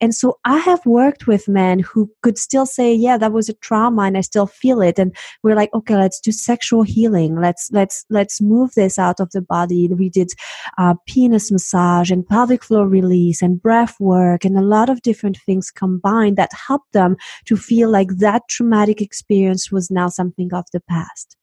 And 0.00 0.14
so 0.14 0.38
I 0.44 0.58
have 0.58 0.84
worked 0.84 1.26
with 1.26 1.48
men 1.48 1.78
who 1.78 2.10
could 2.22 2.38
still 2.38 2.66
say, 2.66 2.94
yeah, 2.94 3.16
that 3.18 3.32
was 3.32 3.48
a 3.48 3.54
trauma 3.54 4.02
and 4.02 4.18
I 4.18 4.20
still 4.20 4.46
feel 4.46 4.82
it. 4.82 4.98
And 4.98 5.16
we're 5.42 5.54
like, 5.54 5.70
okay, 5.72 5.96
let's 5.96 6.20
do 6.20 6.32
sexual 6.32 6.82
healing. 6.82 7.40
Let's, 7.40 7.70
let's, 7.72 8.04
let's 8.10 8.40
move 8.40 8.72
this 8.74 8.98
out 8.98 9.20
of 9.20 9.30
the 9.30 9.42
body. 9.42 9.88
We 9.88 10.10
did 10.10 10.30
uh, 10.78 10.94
penis 11.06 11.50
massage 11.50 12.10
and 12.10 12.26
pelvic 12.26 12.64
floor 12.64 12.88
release 12.88 13.42
and 13.42 13.60
breath 13.60 13.96
work 14.00 14.44
and 14.44 14.58
a 14.58 14.62
lot 14.62 14.90
of 14.90 15.02
different 15.02 15.38
things 15.46 15.70
combined 15.70 16.36
that 16.36 16.50
helped 16.52 16.92
them 16.92 17.16
to 17.46 17.56
feel 17.56 17.90
like 17.90 18.08
that 18.18 18.42
traumatic 18.48 19.00
experience 19.00 19.70
was 19.70 19.90
now 19.90 20.08
something 20.08 20.52
of 20.52 20.64
the 20.72 20.80
past. 20.80 21.36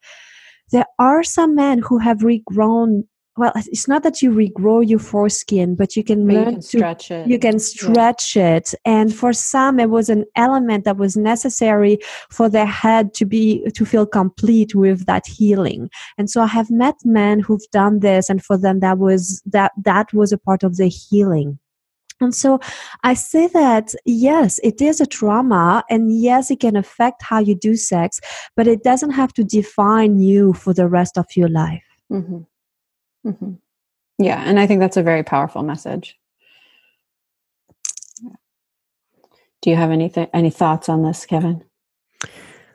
There 0.72 0.86
are 0.98 1.24
some 1.24 1.56
men 1.56 1.80
who 1.80 2.00
have 2.00 2.20
regrown 2.20 3.04
well 3.38 3.52
it's 3.56 3.88
not 3.88 4.04
that 4.04 4.22
you 4.22 4.32
regrow 4.32 4.88
your 4.88 5.00
foreskin 5.00 5.76
but 5.76 5.96
you 5.96 6.04
can 6.04 6.26
but 6.28 6.34
learn 6.34 6.46
you 6.46 6.52
can 6.52 6.62
to 6.62 6.68
stretch 6.68 7.12
it 7.12 7.28
you 7.28 7.40
can 7.40 7.60
stretch 7.60 8.36
yeah. 8.36 8.56
it 8.56 8.74
and 8.86 9.14
for 9.14 9.34
some 9.34 9.80
it 9.80 9.90
was 9.90 10.10
an 10.10 10.26
element 10.36 10.84
that 10.84 10.98
was 10.98 11.18
necessary 11.18 11.98
for 12.30 12.50
their 12.50 12.66
head 12.66 13.14
to 13.14 13.26
be 13.26 13.64
to 13.72 13.86
feel 13.86 14.06
complete 14.06 14.76
with 14.76 15.06
that 15.06 15.26
healing 15.26 15.90
and 16.18 16.30
so 16.30 16.42
i 16.42 16.48
have 16.48 16.70
met 16.70 16.96
men 17.04 17.40
who've 17.40 17.70
done 17.72 18.00
this 18.00 18.30
and 18.30 18.44
for 18.44 18.58
them 18.58 18.80
that 18.80 18.98
was 18.98 19.42
that 19.46 19.72
that 19.78 20.14
was 20.14 20.32
a 20.32 20.38
part 20.38 20.64
of 20.64 20.78
the 20.78 20.88
healing 20.88 21.58
and 22.22 22.34
so 22.34 22.60
I 23.04 23.16
say 23.16 23.48
that 23.48 23.94
yes, 24.06 24.60
it 24.64 24.82
is 24.82 25.02
a 25.02 25.06
trauma, 25.06 25.84
and 25.90 26.18
yes, 26.22 26.50
it 26.50 26.62
can 26.62 26.78
affect 26.78 27.22
how 27.22 27.40
you 27.40 27.54
do 27.54 27.76
sex, 27.76 28.22
but 28.56 28.66
it 28.66 28.82
doesn't 28.82 29.12
have 29.12 29.34
to 29.34 29.44
define 29.44 30.20
you 30.20 30.54
for 30.54 30.74
the 30.74 30.88
rest 30.88 31.18
of 31.18 31.26
your 31.36 31.50
life. 31.50 31.84
Mm-hmm. 32.12 32.44
Mm-hmm. 33.26 33.54
Yeah, 34.20 34.44
and 34.46 34.60
I 34.60 34.68
think 34.68 34.80
that's 34.80 34.98
a 34.98 35.04
very 35.04 35.24
powerful 35.24 35.64
message. 35.64 36.18
Do 39.62 39.70
you 39.70 39.76
have 39.78 39.92
anything 39.92 40.28
any 40.34 40.50
thoughts 40.50 40.90
on 40.90 41.04
this, 41.04 41.26
Kevin? 41.26 41.64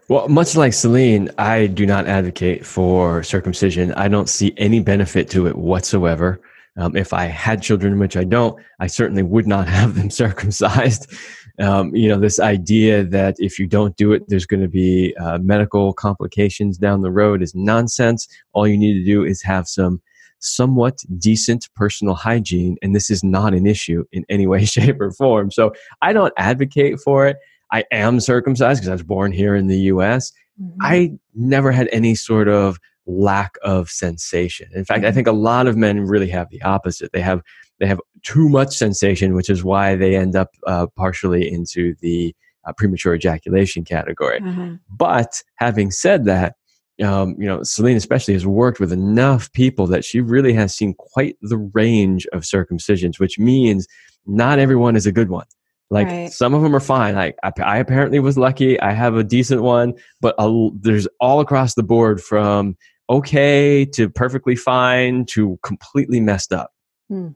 Well, 0.08 0.26
much 0.26 0.56
like 0.56 0.72
Celine, 0.72 1.30
I 1.36 1.66
do 1.66 1.84
not 1.84 2.06
advocate 2.06 2.64
for 2.64 3.22
circumcision. 3.22 3.92
I 3.92 4.08
don't 4.08 4.28
see 4.28 4.54
any 4.56 4.80
benefit 4.80 5.28
to 5.30 5.46
it 5.46 5.56
whatsoever. 5.56 6.40
Um, 6.78 6.96
if 6.96 7.12
I 7.12 7.24
had 7.24 7.60
children, 7.60 7.98
which 7.98 8.16
I 8.16 8.24
don't, 8.24 8.58
I 8.80 8.86
certainly 8.86 9.22
would 9.22 9.46
not 9.46 9.68
have 9.78 9.96
them 9.96 10.08
circumcised. 10.08 11.12
Um, 11.58 11.94
you 11.94 12.08
know, 12.08 12.18
this 12.18 12.40
idea 12.40 13.04
that 13.04 13.36
if 13.38 13.58
you 13.58 13.66
don't 13.66 13.96
do 13.96 14.12
it, 14.12 14.22
there's 14.28 14.46
going 14.46 14.62
to 14.62 14.68
be 14.68 15.14
uh, 15.20 15.38
medical 15.38 15.92
complications 15.92 16.78
down 16.78 17.02
the 17.02 17.10
road 17.10 17.42
is 17.42 17.54
nonsense. 17.54 18.28
All 18.54 18.66
you 18.66 18.78
need 18.78 18.94
to 18.94 19.04
do 19.04 19.24
is 19.24 19.42
have 19.42 19.68
some 19.68 20.00
somewhat 20.40 20.98
decent 21.18 21.68
personal 21.74 22.14
hygiene, 22.14 22.76
and 22.82 22.94
this 22.94 23.10
is 23.10 23.22
not 23.24 23.54
an 23.54 23.66
issue 23.66 24.04
in 24.12 24.24
any 24.28 24.46
way, 24.46 24.64
shape, 24.66 25.00
or 25.00 25.12
form. 25.12 25.50
So 25.50 25.72
I 26.02 26.12
don't 26.12 26.32
advocate 26.36 27.00
for 27.00 27.26
it. 27.26 27.36
I 27.72 27.84
am 27.92 28.20
circumcised 28.20 28.80
because 28.80 28.88
I 28.88 28.92
was 28.92 29.02
born 29.02 29.32
here 29.32 29.54
in 29.54 29.66
the 29.66 29.78
US. 29.92 30.32
Mm-hmm. 30.60 30.78
I 30.80 31.12
never 31.34 31.70
had 31.70 31.88
any 31.92 32.14
sort 32.14 32.48
of 32.48 32.78
lack 33.06 33.56
of 33.62 33.88
sensation. 33.88 34.68
In 34.74 34.84
fact, 34.84 35.00
mm-hmm. 35.00 35.08
I 35.08 35.12
think 35.12 35.26
a 35.26 35.32
lot 35.32 35.66
of 35.66 35.76
men 35.76 36.00
really 36.00 36.28
have 36.28 36.48
the 36.50 36.62
opposite. 36.62 37.12
They 37.12 37.20
have 37.20 37.42
they 37.80 37.86
have 37.86 38.00
too 38.22 38.48
much 38.48 38.76
sensation, 38.76 39.34
which 39.34 39.48
is 39.48 39.62
why 39.62 39.94
they 39.94 40.16
end 40.16 40.34
up 40.34 40.50
uh, 40.66 40.86
partially 40.96 41.50
into 41.50 41.94
the 42.00 42.34
uh, 42.66 42.72
premature 42.72 43.14
ejaculation 43.14 43.84
category. 43.84 44.40
Mm-hmm. 44.40 44.74
But 44.90 45.42
having 45.56 45.90
said 45.90 46.24
that, 46.24 46.54
um, 47.02 47.36
you 47.38 47.46
know, 47.46 47.62
Celine 47.62 47.96
especially 47.96 48.34
has 48.34 48.46
worked 48.46 48.80
with 48.80 48.92
enough 48.92 49.52
people 49.52 49.86
that 49.88 50.04
she 50.04 50.20
really 50.20 50.52
has 50.52 50.74
seen 50.74 50.94
quite 50.94 51.36
the 51.40 51.56
range 51.56 52.26
of 52.32 52.42
circumcisions, 52.42 53.20
which 53.20 53.38
means 53.38 53.86
not 54.26 54.58
everyone 54.58 54.96
is 54.96 55.06
a 55.06 55.12
good 55.12 55.30
one. 55.30 55.46
Like 55.90 56.08
right. 56.08 56.30
some 56.30 56.52
of 56.54 56.62
them 56.62 56.74
are 56.76 56.80
fine. 56.80 57.14
Like 57.14 57.36
I, 57.42 57.52
I, 57.62 57.78
apparently 57.78 58.18
was 58.18 58.36
lucky. 58.36 58.78
I 58.80 58.92
have 58.92 59.16
a 59.16 59.24
decent 59.24 59.62
one, 59.62 59.94
but 60.20 60.34
a, 60.38 60.68
there's 60.80 61.08
all 61.18 61.40
across 61.40 61.74
the 61.74 61.82
board 61.82 62.22
from 62.22 62.76
okay 63.08 63.86
to 63.86 64.10
perfectly 64.10 64.54
fine 64.54 65.24
to 65.26 65.58
completely 65.62 66.20
messed 66.20 66.52
up. 66.52 66.72
Hmm. 67.08 67.28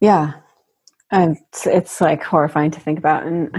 Yeah, 0.00 0.34
it's, 1.16 1.66
it's 1.66 2.00
like 2.00 2.22
horrifying 2.22 2.70
to 2.72 2.80
think 2.80 2.98
about, 2.98 3.24
and 3.24 3.50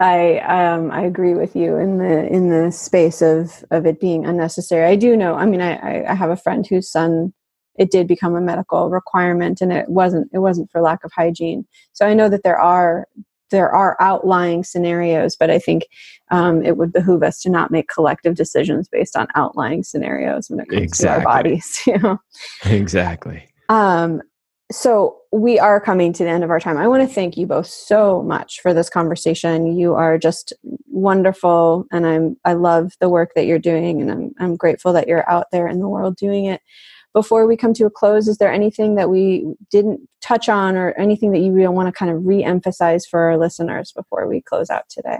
I 0.00 0.38
um, 0.40 0.90
I 0.90 1.02
agree 1.02 1.34
with 1.34 1.56
you 1.56 1.76
in 1.76 1.98
the 1.98 2.26
in 2.26 2.50
the 2.50 2.70
space 2.70 3.22
of 3.22 3.64
of 3.70 3.86
it 3.86 4.00
being 4.00 4.26
unnecessary. 4.26 4.84
I 4.84 4.96
do 4.96 5.16
know. 5.16 5.34
I 5.34 5.46
mean, 5.46 5.60
I 5.60 6.04
I 6.04 6.14
have 6.14 6.30
a 6.30 6.36
friend 6.36 6.66
whose 6.66 6.90
son 6.90 7.32
it 7.76 7.90
did 7.90 8.08
become 8.08 8.34
a 8.34 8.40
medical 8.40 8.90
requirement, 8.90 9.60
and 9.60 9.72
it 9.72 9.88
wasn't 9.88 10.30
it 10.32 10.38
wasn't 10.38 10.70
for 10.70 10.80
lack 10.80 11.04
of 11.04 11.12
hygiene. 11.14 11.66
So 11.92 12.06
I 12.06 12.14
know 12.14 12.28
that 12.28 12.42
there 12.42 12.58
are 12.58 13.06
there 13.50 13.70
are 13.70 13.96
outlying 14.00 14.64
scenarios, 14.64 15.36
but 15.36 15.50
I 15.50 15.58
think 15.58 15.86
um, 16.30 16.64
it 16.64 16.76
would 16.76 16.92
behoove 16.92 17.22
us 17.22 17.40
to 17.42 17.50
not 17.50 17.70
make 17.70 17.88
collective 17.88 18.34
decisions 18.34 18.88
based 18.88 19.16
on 19.16 19.28
outlying 19.34 19.84
scenarios 19.84 20.50
when 20.50 20.60
it 20.60 20.68
comes 20.68 20.82
exactly. 20.82 21.22
to 21.22 21.28
our 21.28 21.34
bodies. 21.34 21.82
You 21.86 21.98
know? 21.98 22.18
Exactly. 22.64 23.48
Um, 23.68 24.22
so 24.70 25.18
we 25.32 25.58
are 25.58 25.80
coming 25.80 26.12
to 26.12 26.24
the 26.24 26.30
end 26.30 26.42
of 26.42 26.50
our 26.50 26.58
time. 26.58 26.76
I 26.76 26.88
want 26.88 27.06
to 27.06 27.14
thank 27.14 27.36
you 27.36 27.46
both 27.46 27.66
so 27.66 28.22
much 28.22 28.60
for 28.60 28.74
this 28.74 28.90
conversation. 28.90 29.76
You 29.76 29.94
are 29.94 30.18
just 30.18 30.52
wonderful 30.86 31.86
and 31.92 32.06
I'm 32.06 32.36
I 32.44 32.54
love 32.54 32.92
the 33.00 33.08
work 33.08 33.32
that 33.36 33.46
you're 33.46 33.58
doing 33.58 34.00
and 34.00 34.10
I'm 34.10 34.34
I'm 34.38 34.56
grateful 34.56 34.92
that 34.94 35.06
you're 35.06 35.28
out 35.30 35.46
there 35.52 35.68
in 35.68 35.78
the 35.78 35.88
world 35.88 36.16
doing 36.16 36.46
it. 36.46 36.62
Before 37.12 37.46
we 37.46 37.56
come 37.56 37.72
to 37.74 37.86
a 37.86 37.90
close, 37.90 38.28
is 38.28 38.38
there 38.38 38.52
anything 38.52 38.96
that 38.96 39.08
we 39.08 39.46
didn't 39.70 40.00
touch 40.20 40.48
on 40.48 40.76
or 40.76 40.90
anything 40.92 41.32
that 41.32 41.38
you 41.38 41.52
really 41.52 41.74
want 41.74 41.86
to 41.86 41.92
kind 41.92 42.10
of 42.10 42.26
re-emphasize 42.26 43.06
for 43.06 43.20
our 43.20 43.38
listeners 43.38 43.90
before 43.92 44.26
we 44.26 44.42
close 44.42 44.68
out 44.68 44.86
today? 44.90 45.18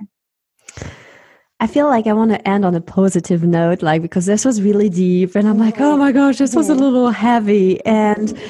I 1.59 1.67
feel 1.67 1.87
like 1.87 2.07
I 2.07 2.13
want 2.13 2.33
to 2.33 2.49
end 2.49 2.67
on 2.67 2.75
a 2.75 2.83
positive 2.83 3.45
note, 3.45 3.81
like 3.81 4.03
because 4.03 4.27
this 4.27 4.45
was 4.45 4.61
really 4.61 4.91
deep, 4.91 5.35
and 5.37 5.49
I'm 5.49 5.59
like, 5.59 5.81
oh 5.81 5.97
my 5.97 6.13
gosh, 6.13 6.37
this 6.37 6.55
was 6.55 6.69
a 6.69 6.75
little 6.75 7.09
heavy. 7.09 7.83
And 7.87 8.29
mm-hmm. 8.29 8.47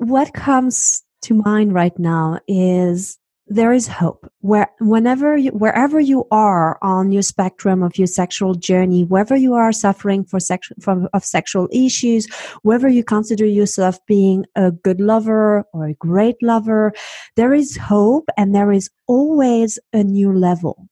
What 0.00 0.32
comes 0.32 1.02
to 1.20 1.34
mind 1.34 1.74
right 1.74 1.96
now 1.98 2.40
is 2.48 3.18
there 3.48 3.72
is 3.72 3.86
hope. 3.86 4.30
Where 4.40 4.70
whenever 4.80 5.36
you, 5.36 5.50
wherever 5.50 6.00
you 6.00 6.24
are 6.30 6.78
on 6.80 7.12
your 7.12 7.22
spectrum 7.22 7.82
of 7.82 7.98
your 7.98 8.06
sexual 8.06 8.54
journey 8.54 9.04
whether 9.04 9.36
you 9.36 9.54
are 9.54 9.72
suffering 9.72 10.24
for 10.24 10.40
sex, 10.40 10.70
from 10.80 11.08
of 11.12 11.24
sexual 11.24 11.68
issues 11.70 12.26
whether 12.62 12.88
you 12.88 13.04
consider 13.04 13.44
yourself 13.44 13.98
being 14.06 14.46
a 14.56 14.70
good 14.70 15.00
lover 15.00 15.64
or 15.74 15.88
a 15.88 15.94
great 15.94 16.36
lover 16.40 16.92
there 17.36 17.52
is 17.52 17.76
hope 17.76 18.30
and 18.38 18.54
there 18.54 18.72
is 18.72 18.88
always 19.06 19.78
a 19.92 20.02
new 20.02 20.32
level. 20.32 20.88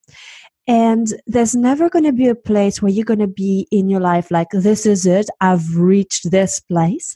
And 0.66 1.14
there's 1.26 1.56
never 1.56 1.88
going 1.88 2.04
to 2.04 2.12
be 2.12 2.28
a 2.28 2.34
place 2.34 2.82
where 2.82 2.92
you're 2.92 3.06
going 3.06 3.20
to 3.20 3.26
be 3.26 3.66
in 3.70 3.88
your 3.88 4.00
life 4.00 4.30
like 4.30 4.48
this 4.52 4.84
is 4.84 5.06
it. 5.06 5.30
I've 5.40 5.76
reached 5.76 6.30
this 6.30 6.60
place 6.60 7.14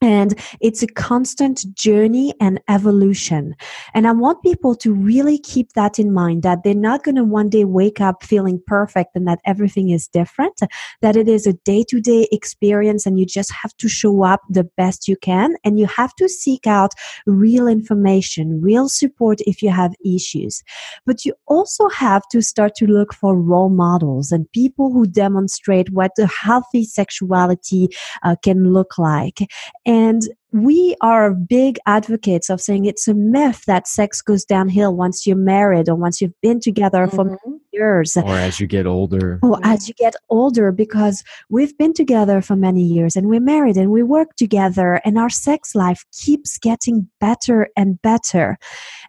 and 0.00 0.38
it's 0.60 0.82
a 0.82 0.86
constant 0.86 1.64
journey 1.74 2.32
and 2.40 2.60
evolution. 2.68 3.54
And 3.94 4.06
I 4.06 4.12
want 4.12 4.42
people 4.42 4.76
to 4.76 4.94
really 4.94 5.38
keep 5.38 5.72
that 5.72 5.98
in 5.98 6.12
mind 6.12 6.44
that 6.44 6.62
they're 6.62 6.74
not 6.74 7.02
going 7.02 7.16
to 7.16 7.24
one 7.24 7.48
day 7.48 7.64
wake 7.64 8.00
up 8.00 8.22
feeling 8.22 8.62
perfect 8.64 9.16
and 9.16 9.26
that 9.26 9.40
everything 9.44 9.90
is 9.90 10.06
different, 10.06 10.60
that 11.02 11.16
it 11.16 11.28
is 11.28 11.46
a 11.46 11.52
day 11.52 11.84
to 11.88 12.00
day 12.00 12.28
experience 12.30 13.06
and 13.06 13.18
you 13.18 13.26
just 13.26 13.52
have 13.52 13.76
to 13.78 13.88
show 13.88 14.22
up 14.22 14.40
the 14.48 14.64
best 14.76 15.08
you 15.08 15.16
can. 15.16 15.56
And 15.64 15.80
you 15.80 15.86
have 15.86 16.14
to 16.16 16.28
seek 16.28 16.66
out 16.66 16.92
real 17.26 17.66
information, 17.66 18.60
real 18.62 18.88
support 18.88 19.40
if 19.40 19.62
you 19.62 19.70
have 19.70 19.94
issues. 20.04 20.62
But 21.06 21.24
you 21.24 21.34
also 21.48 21.88
have 21.88 22.22
to 22.30 22.40
start 22.40 22.76
to 22.76 22.86
look 22.86 23.12
for 23.12 23.36
role 23.36 23.70
models 23.70 24.30
and 24.30 24.50
people 24.52 24.92
who 24.92 25.06
demonstrate 25.06 25.90
what 25.90 26.12
a 26.18 26.26
healthy 26.26 26.84
sexuality 26.84 27.88
uh, 28.22 28.36
can 28.42 28.72
look 28.72 28.96
like 28.96 29.40
and 29.88 30.22
we 30.52 30.94
are 31.00 31.32
big 31.32 31.78
advocates 31.86 32.50
of 32.50 32.60
saying 32.60 32.84
it's 32.84 33.08
a 33.08 33.14
myth 33.14 33.64
that 33.66 33.88
sex 33.88 34.20
goes 34.20 34.44
downhill 34.44 34.94
once 34.94 35.26
you're 35.26 35.34
married 35.34 35.88
or 35.88 35.94
once 35.94 36.20
you've 36.20 36.38
been 36.42 36.60
together 36.60 37.06
mm-hmm. 37.06 37.16
for 37.16 37.58
years. 37.72 38.14
Or 38.14 38.36
as 38.36 38.60
you 38.60 38.66
get 38.66 38.86
older. 38.86 39.38
Or 39.42 39.58
as 39.62 39.88
you 39.88 39.94
get 39.94 40.14
older, 40.28 40.72
because 40.72 41.24
we've 41.48 41.76
been 41.78 41.94
together 41.94 42.42
for 42.42 42.54
many 42.54 42.82
years 42.82 43.16
and 43.16 43.28
we're 43.28 43.40
married 43.40 43.78
and 43.78 43.90
we 43.90 44.02
work 44.02 44.36
together 44.36 45.00
and 45.06 45.18
our 45.18 45.30
sex 45.30 45.74
life 45.74 46.04
keeps 46.12 46.58
getting 46.58 47.08
better 47.18 47.68
and 47.74 48.00
better. 48.02 48.58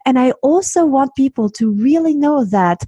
And 0.05 0.17
I 0.17 0.31
also 0.43 0.85
want 0.85 1.15
people 1.15 1.49
to 1.51 1.71
really 1.71 2.15
know 2.15 2.45
that 2.45 2.83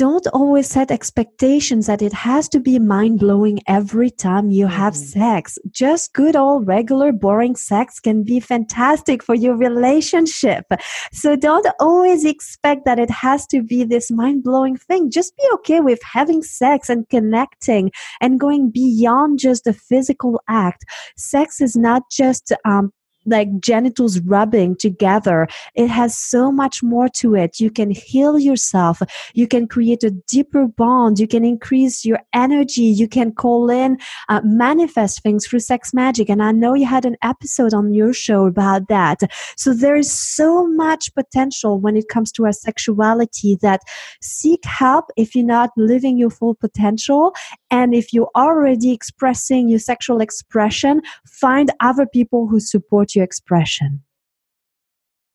don't 0.00 0.26
always 0.28 0.66
set 0.66 0.90
expectations 0.90 1.84
that 1.86 2.00
it 2.00 2.14
has 2.14 2.48
to 2.48 2.58
be 2.58 2.78
mind 2.78 3.18
blowing 3.18 3.60
every 3.66 4.08
time 4.08 4.48
you 4.48 4.66
have 4.66 4.94
mm. 4.94 4.96
sex. 4.96 5.58
Just 5.70 6.14
good 6.14 6.34
old 6.34 6.66
regular 6.66 7.12
boring 7.12 7.54
sex 7.54 8.00
can 8.00 8.24
be 8.24 8.40
fantastic 8.40 9.22
for 9.22 9.34
your 9.34 9.54
relationship. 9.54 10.64
So 11.12 11.36
don't 11.36 11.66
always 11.78 12.24
expect 12.24 12.86
that 12.86 12.98
it 12.98 13.10
has 13.10 13.46
to 13.48 13.62
be 13.62 13.84
this 13.84 14.10
mind 14.10 14.42
blowing 14.42 14.78
thing. 14.78 15.10
Just 15.10 15.36
be 15.36 15.46
okay 15.56 15.80
with 15.80 16.00
having 16.02 16.42
sex 16.42 16.88
and 16.88 17.06
connecting 17.10 17.90
and 18.22 18.40
going 18.40 18.70
beyond 18.70 19.38
just 19.38 19.64
the 19.64 19.74
physical 19.74 20.40
act. 20.48 20.82
Sex 21.18 21.60
is 21.60 21.76
not 21.76 22.04
just 22.10 22.54
um, 22.64 22.90
like 23.26 23.60
genitals 23.60 24.20
rubbing 24.20 24.76
together. 24.76 25.48
It 25.74 25.88
has 25.88 26.16
so 26.16 26.50
much 26.50 26.82
more 26.82 27.08
to 27.16 27.34
it. 27.34 27.60
You 27.60 27.70
can 27.70 27.90
heal 27.90 28.38
yourself. 28.38 29.02
You 29.34 29.46
can 29.46 29.66
create 29.68 30.02
a 30.02 30.10
deeper 30.10 30.66
bond. 30.66 31.18
You 31.18 31.28
can 31.28 31.44
increase 31.44 32.04
your 32.04 32.20
energy. 32.32 32.82
You 32.82 33.08
can 33.08 33.32
call 33.32 33.70
in, 33.70 33.98
uh, 34.28 34.40
manifest 34.44 35.22
things 35.22 35.46
through 35.46 35.60
sex 35.60 35.92
magic. 35.92 36.28
And 36.28 36.42
I 36.42 36.52
know 36.52 36.74
you 36.74 36.86
had 36.86 37.04
an 37.04 37.16
episode 37.22 37.74
on 37.74 37.92
your 37.92 38.12
show 38.12 38.46
about 38.46 38.88
that. 38.88 39.20
So 39.56 39.74
there 39.74 39.96
is 39.96 40.10
so 40.10 40.66
much 40.66 41.14
potential 41.14 41.78
when 41.78 41.96
it 41.96 42.08
comes 42.08 42.32
to 42.32 42.46
our 42.46 42.52
sexuality 42.52 43.58
that 43.62 43.80
seek 44.20 44.64
help 44.64 45.06
if 45.16 45.34
you're 45.34 45.44
not 45.44 45.70
living 45.76 46.16
your 46.18 46.30
full 46.30 46.54
potential. 46.54 47.34
And 47.70 47.94
if 47.94 48.12
you're 48.12 48.30
already 48.34 48.92
expressing 48.92 49.68
your 49.68 49.78
sexual 49.78 50.20
expression, 50.20 51.02
find 51.26 51.70
other 51.80 52.06
people 52.06 52.46
who 52.48 52.60
support 52.60 53.09
your 53.14 53.24
expression. 53.24 54.02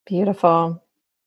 Beautiful. 0.06 0.84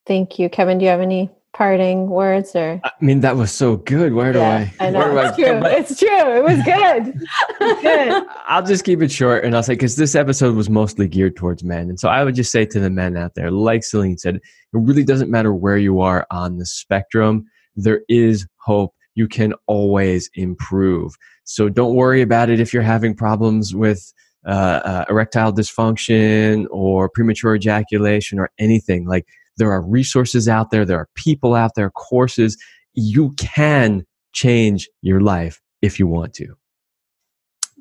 Thank 0.07 0.39
you. 0.39 0.49
Kevin, 0.49 0.79
do 0.79 0.85
you 0.85 0.91
have 0.91 1.01
any 1.01 1.31
parting 1.59 2.09
words 2.09 2.55
or 2.55 2.81
I 2.85 2.91
mean 3.01 3.21
that 3.21 3.37
was 3.37 3.51
so 3.51 3.77
good. 3.79 4.13
Where 4.13 4.33
do 4.33 4.39
yeah, 4.39 4.69
I, 4.79 4.87
I 4.87 4.91
know. 4.91 5.19
it's 5.19 5.39
I, 5.39 5.43
true. 5.43 5.61
it's 5.65 5.99
true. 5.99 6.37
It 6.37 6.45
was 6.45 6.63
good. 6.63 7.83
good. 7.83 8.25
I'll 8.47 8.65
just 8.65 8.85
keep 8.85 9.03
it 9.03 9.11
short 9.11 9.45
and 9.45 9.57
I'll 9.57 9.63
say 9.63 9.73
because 9.73 9.97
this 9.97 10.15
episode 10.15 10.55
was 10.55 10.71
mostly 10.71 11.09
geared 11.09 11.37
towards 11.37 11.65
men. 11.65 11.89
And 11.89 11.99
so 11.99 12.09
I 12.09 12.23
would 12.23 12.35
just 12.35 12.53
say 12.53 12.65
to 12.67 12.79
the 12.79 12.91
men 12.91 13.17
out 13.17 13.35
there, 13.35 13.51
like 13.51 13.83
Celine 13.83 14.19
said, 14.19 14.37
it 14.37 14.43
really 14.73 15.05
doesn't 15.05 15.31
matter 15.31 15.53
where 15.53 15.79
you 15.79 16.01
are 16.01 16.27
on 16.31 16.59
the 16.59 16.67
spectrum, 16.67 17.45
there 17.75 18.03
is 18.09 18.47
hope. 18.59 18.95
You 19.15 19.27
can 19.27 19.53
always 19.67 20.31
improve. 20.35 21.17
So 21.43 21.69
don't 21.69 21.97
worry 21.97 22.23
about 22.23 22.51
it 22.51 22.61
if 22.61 22.73
you're 22.73 22.83
having 22.85 23.17
problems 23.17 23.75
with 23.75 24.13
uh, 24.53 25.05
erectile 25.09 25.53
dysfunction 25.53 26.67
or 26.71 27.09
premature 27.09 27.55
ejaculation 27.55 28.39
or 28.39 28.51
anything. 28.59 29.07
Like 29.07 29.27
there 29.57 29.71
are 29.71 29.83
resources 29.83 30.49
out 30.49 30.71
there, 30.71 30.85
there 30.85 30.99
are 30.99 31.09
people 31.15 31.55
out 31.55 31.73
there, 31.75 31.91
courses. 31.91 32.57
You 32.95 33.33
can 33.37 34.07
change 34.33 34.89
your 35.03 35.21
life 35.21 35.61
if 35.83 35.99
you 35.99 36.07
want 36.07 36.35
to. 36.35 36.55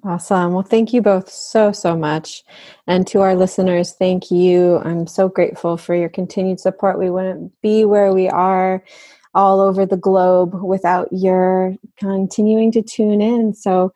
Awesome. 0.04 0.54
Well, 0.54 0.64
thank 0.64 0.94
you 0.94 1.02
both 1.02 1.30
so, 1.30 1.72
so 1.72 1.98
much. 1.98 2.44
And 2.86 3.08
to 3.08 3.22
our 3.22 3.36
listeners, 3.36 3.94
thank 3.94 4.30
you. 4.30 4.78
I'm 4.86 5.08
so 5.08 5.28
grateful 5.28 5.76
for 5.76 5.96
your 5.96 6.10
continued 6.10 6.60
support. 6.60 7.00
We 7.00 7.10
wouldn't 7.10 7.52
be 7.62 7.84
where 7.84 8.14
we 8.14 8.30
are 8.30 8.84
all 9.38 9.62
over 9.62 9.86
the 9.86 9.96
globe 9.96 10.56
without 10.64 11.08
your 11.12 11.76
continuing 11.98 12.72
to 12.72 12.82
tune 12.82 13.22
in. 13.22 13.54
So, 13.54 13.94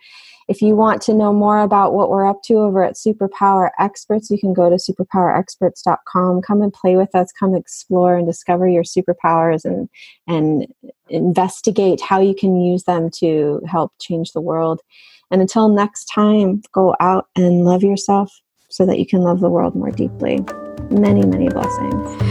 if 0.48 0.62
you 0.62 0.76
want 0.76 1.02
to 1.04 1.14
know 1.14 1.32
more 1.32 1.62
about 1.62 1.94
what 1.94 2.10
we're 2.10 2.26
up 2.28 2.44
to 2.44 2.56
over 2.56 2.84
at 2.84 2.96
Superpower 2.96 3.70
Experts, 3.80 4.30
you 4.30 4.38
can 4.38 4.54
go 4.54 4.70
to 4.70 4.76
superpowerexperts.com. 4.76 6.42
Come 6.42 6.62
and 6.62 6.74
play 6.74 6.98
with 6.98 7.16
us, 7.16 7.32
come 7.32 7.56
explore 7.56 8.18
and 8.18 8.28
discover 8.28 8.68
your 8.68 8.84
superpowers 8.84 9.66
and 9.66 9.90
and 10.28 10.68
investigate 11.10 12.02
how 12.02 12.20
you 12.20 12.36
can 12.36 12.62
use 12.62 12.84
them 12.84 13.10
to 13.20 13.62
help 13.68 13.94
change 14.00 14.34
the 14.34 14.42
world. 14.42 14.82
And 15.32 15.42
until 15.42 15.70
next 15.70 16.06
time, 16.06 16.62
go 16.74 16.96
out 17.00 17.28
and 17.36 17.64
love 17.64 17.84
yourself 17.84 18.32
so 18.70 18.86
that 18.86 19.00
you 19.00 19.08
can 19.08 19.22
love 19.22 19.40
the 19.40 19.50
world 19.50 19.76
more 19.76 19.92
deeply. 19.92 20.46
Many, 20.90 21.26
many 21.26 21.50
blessings. 21.50 22.31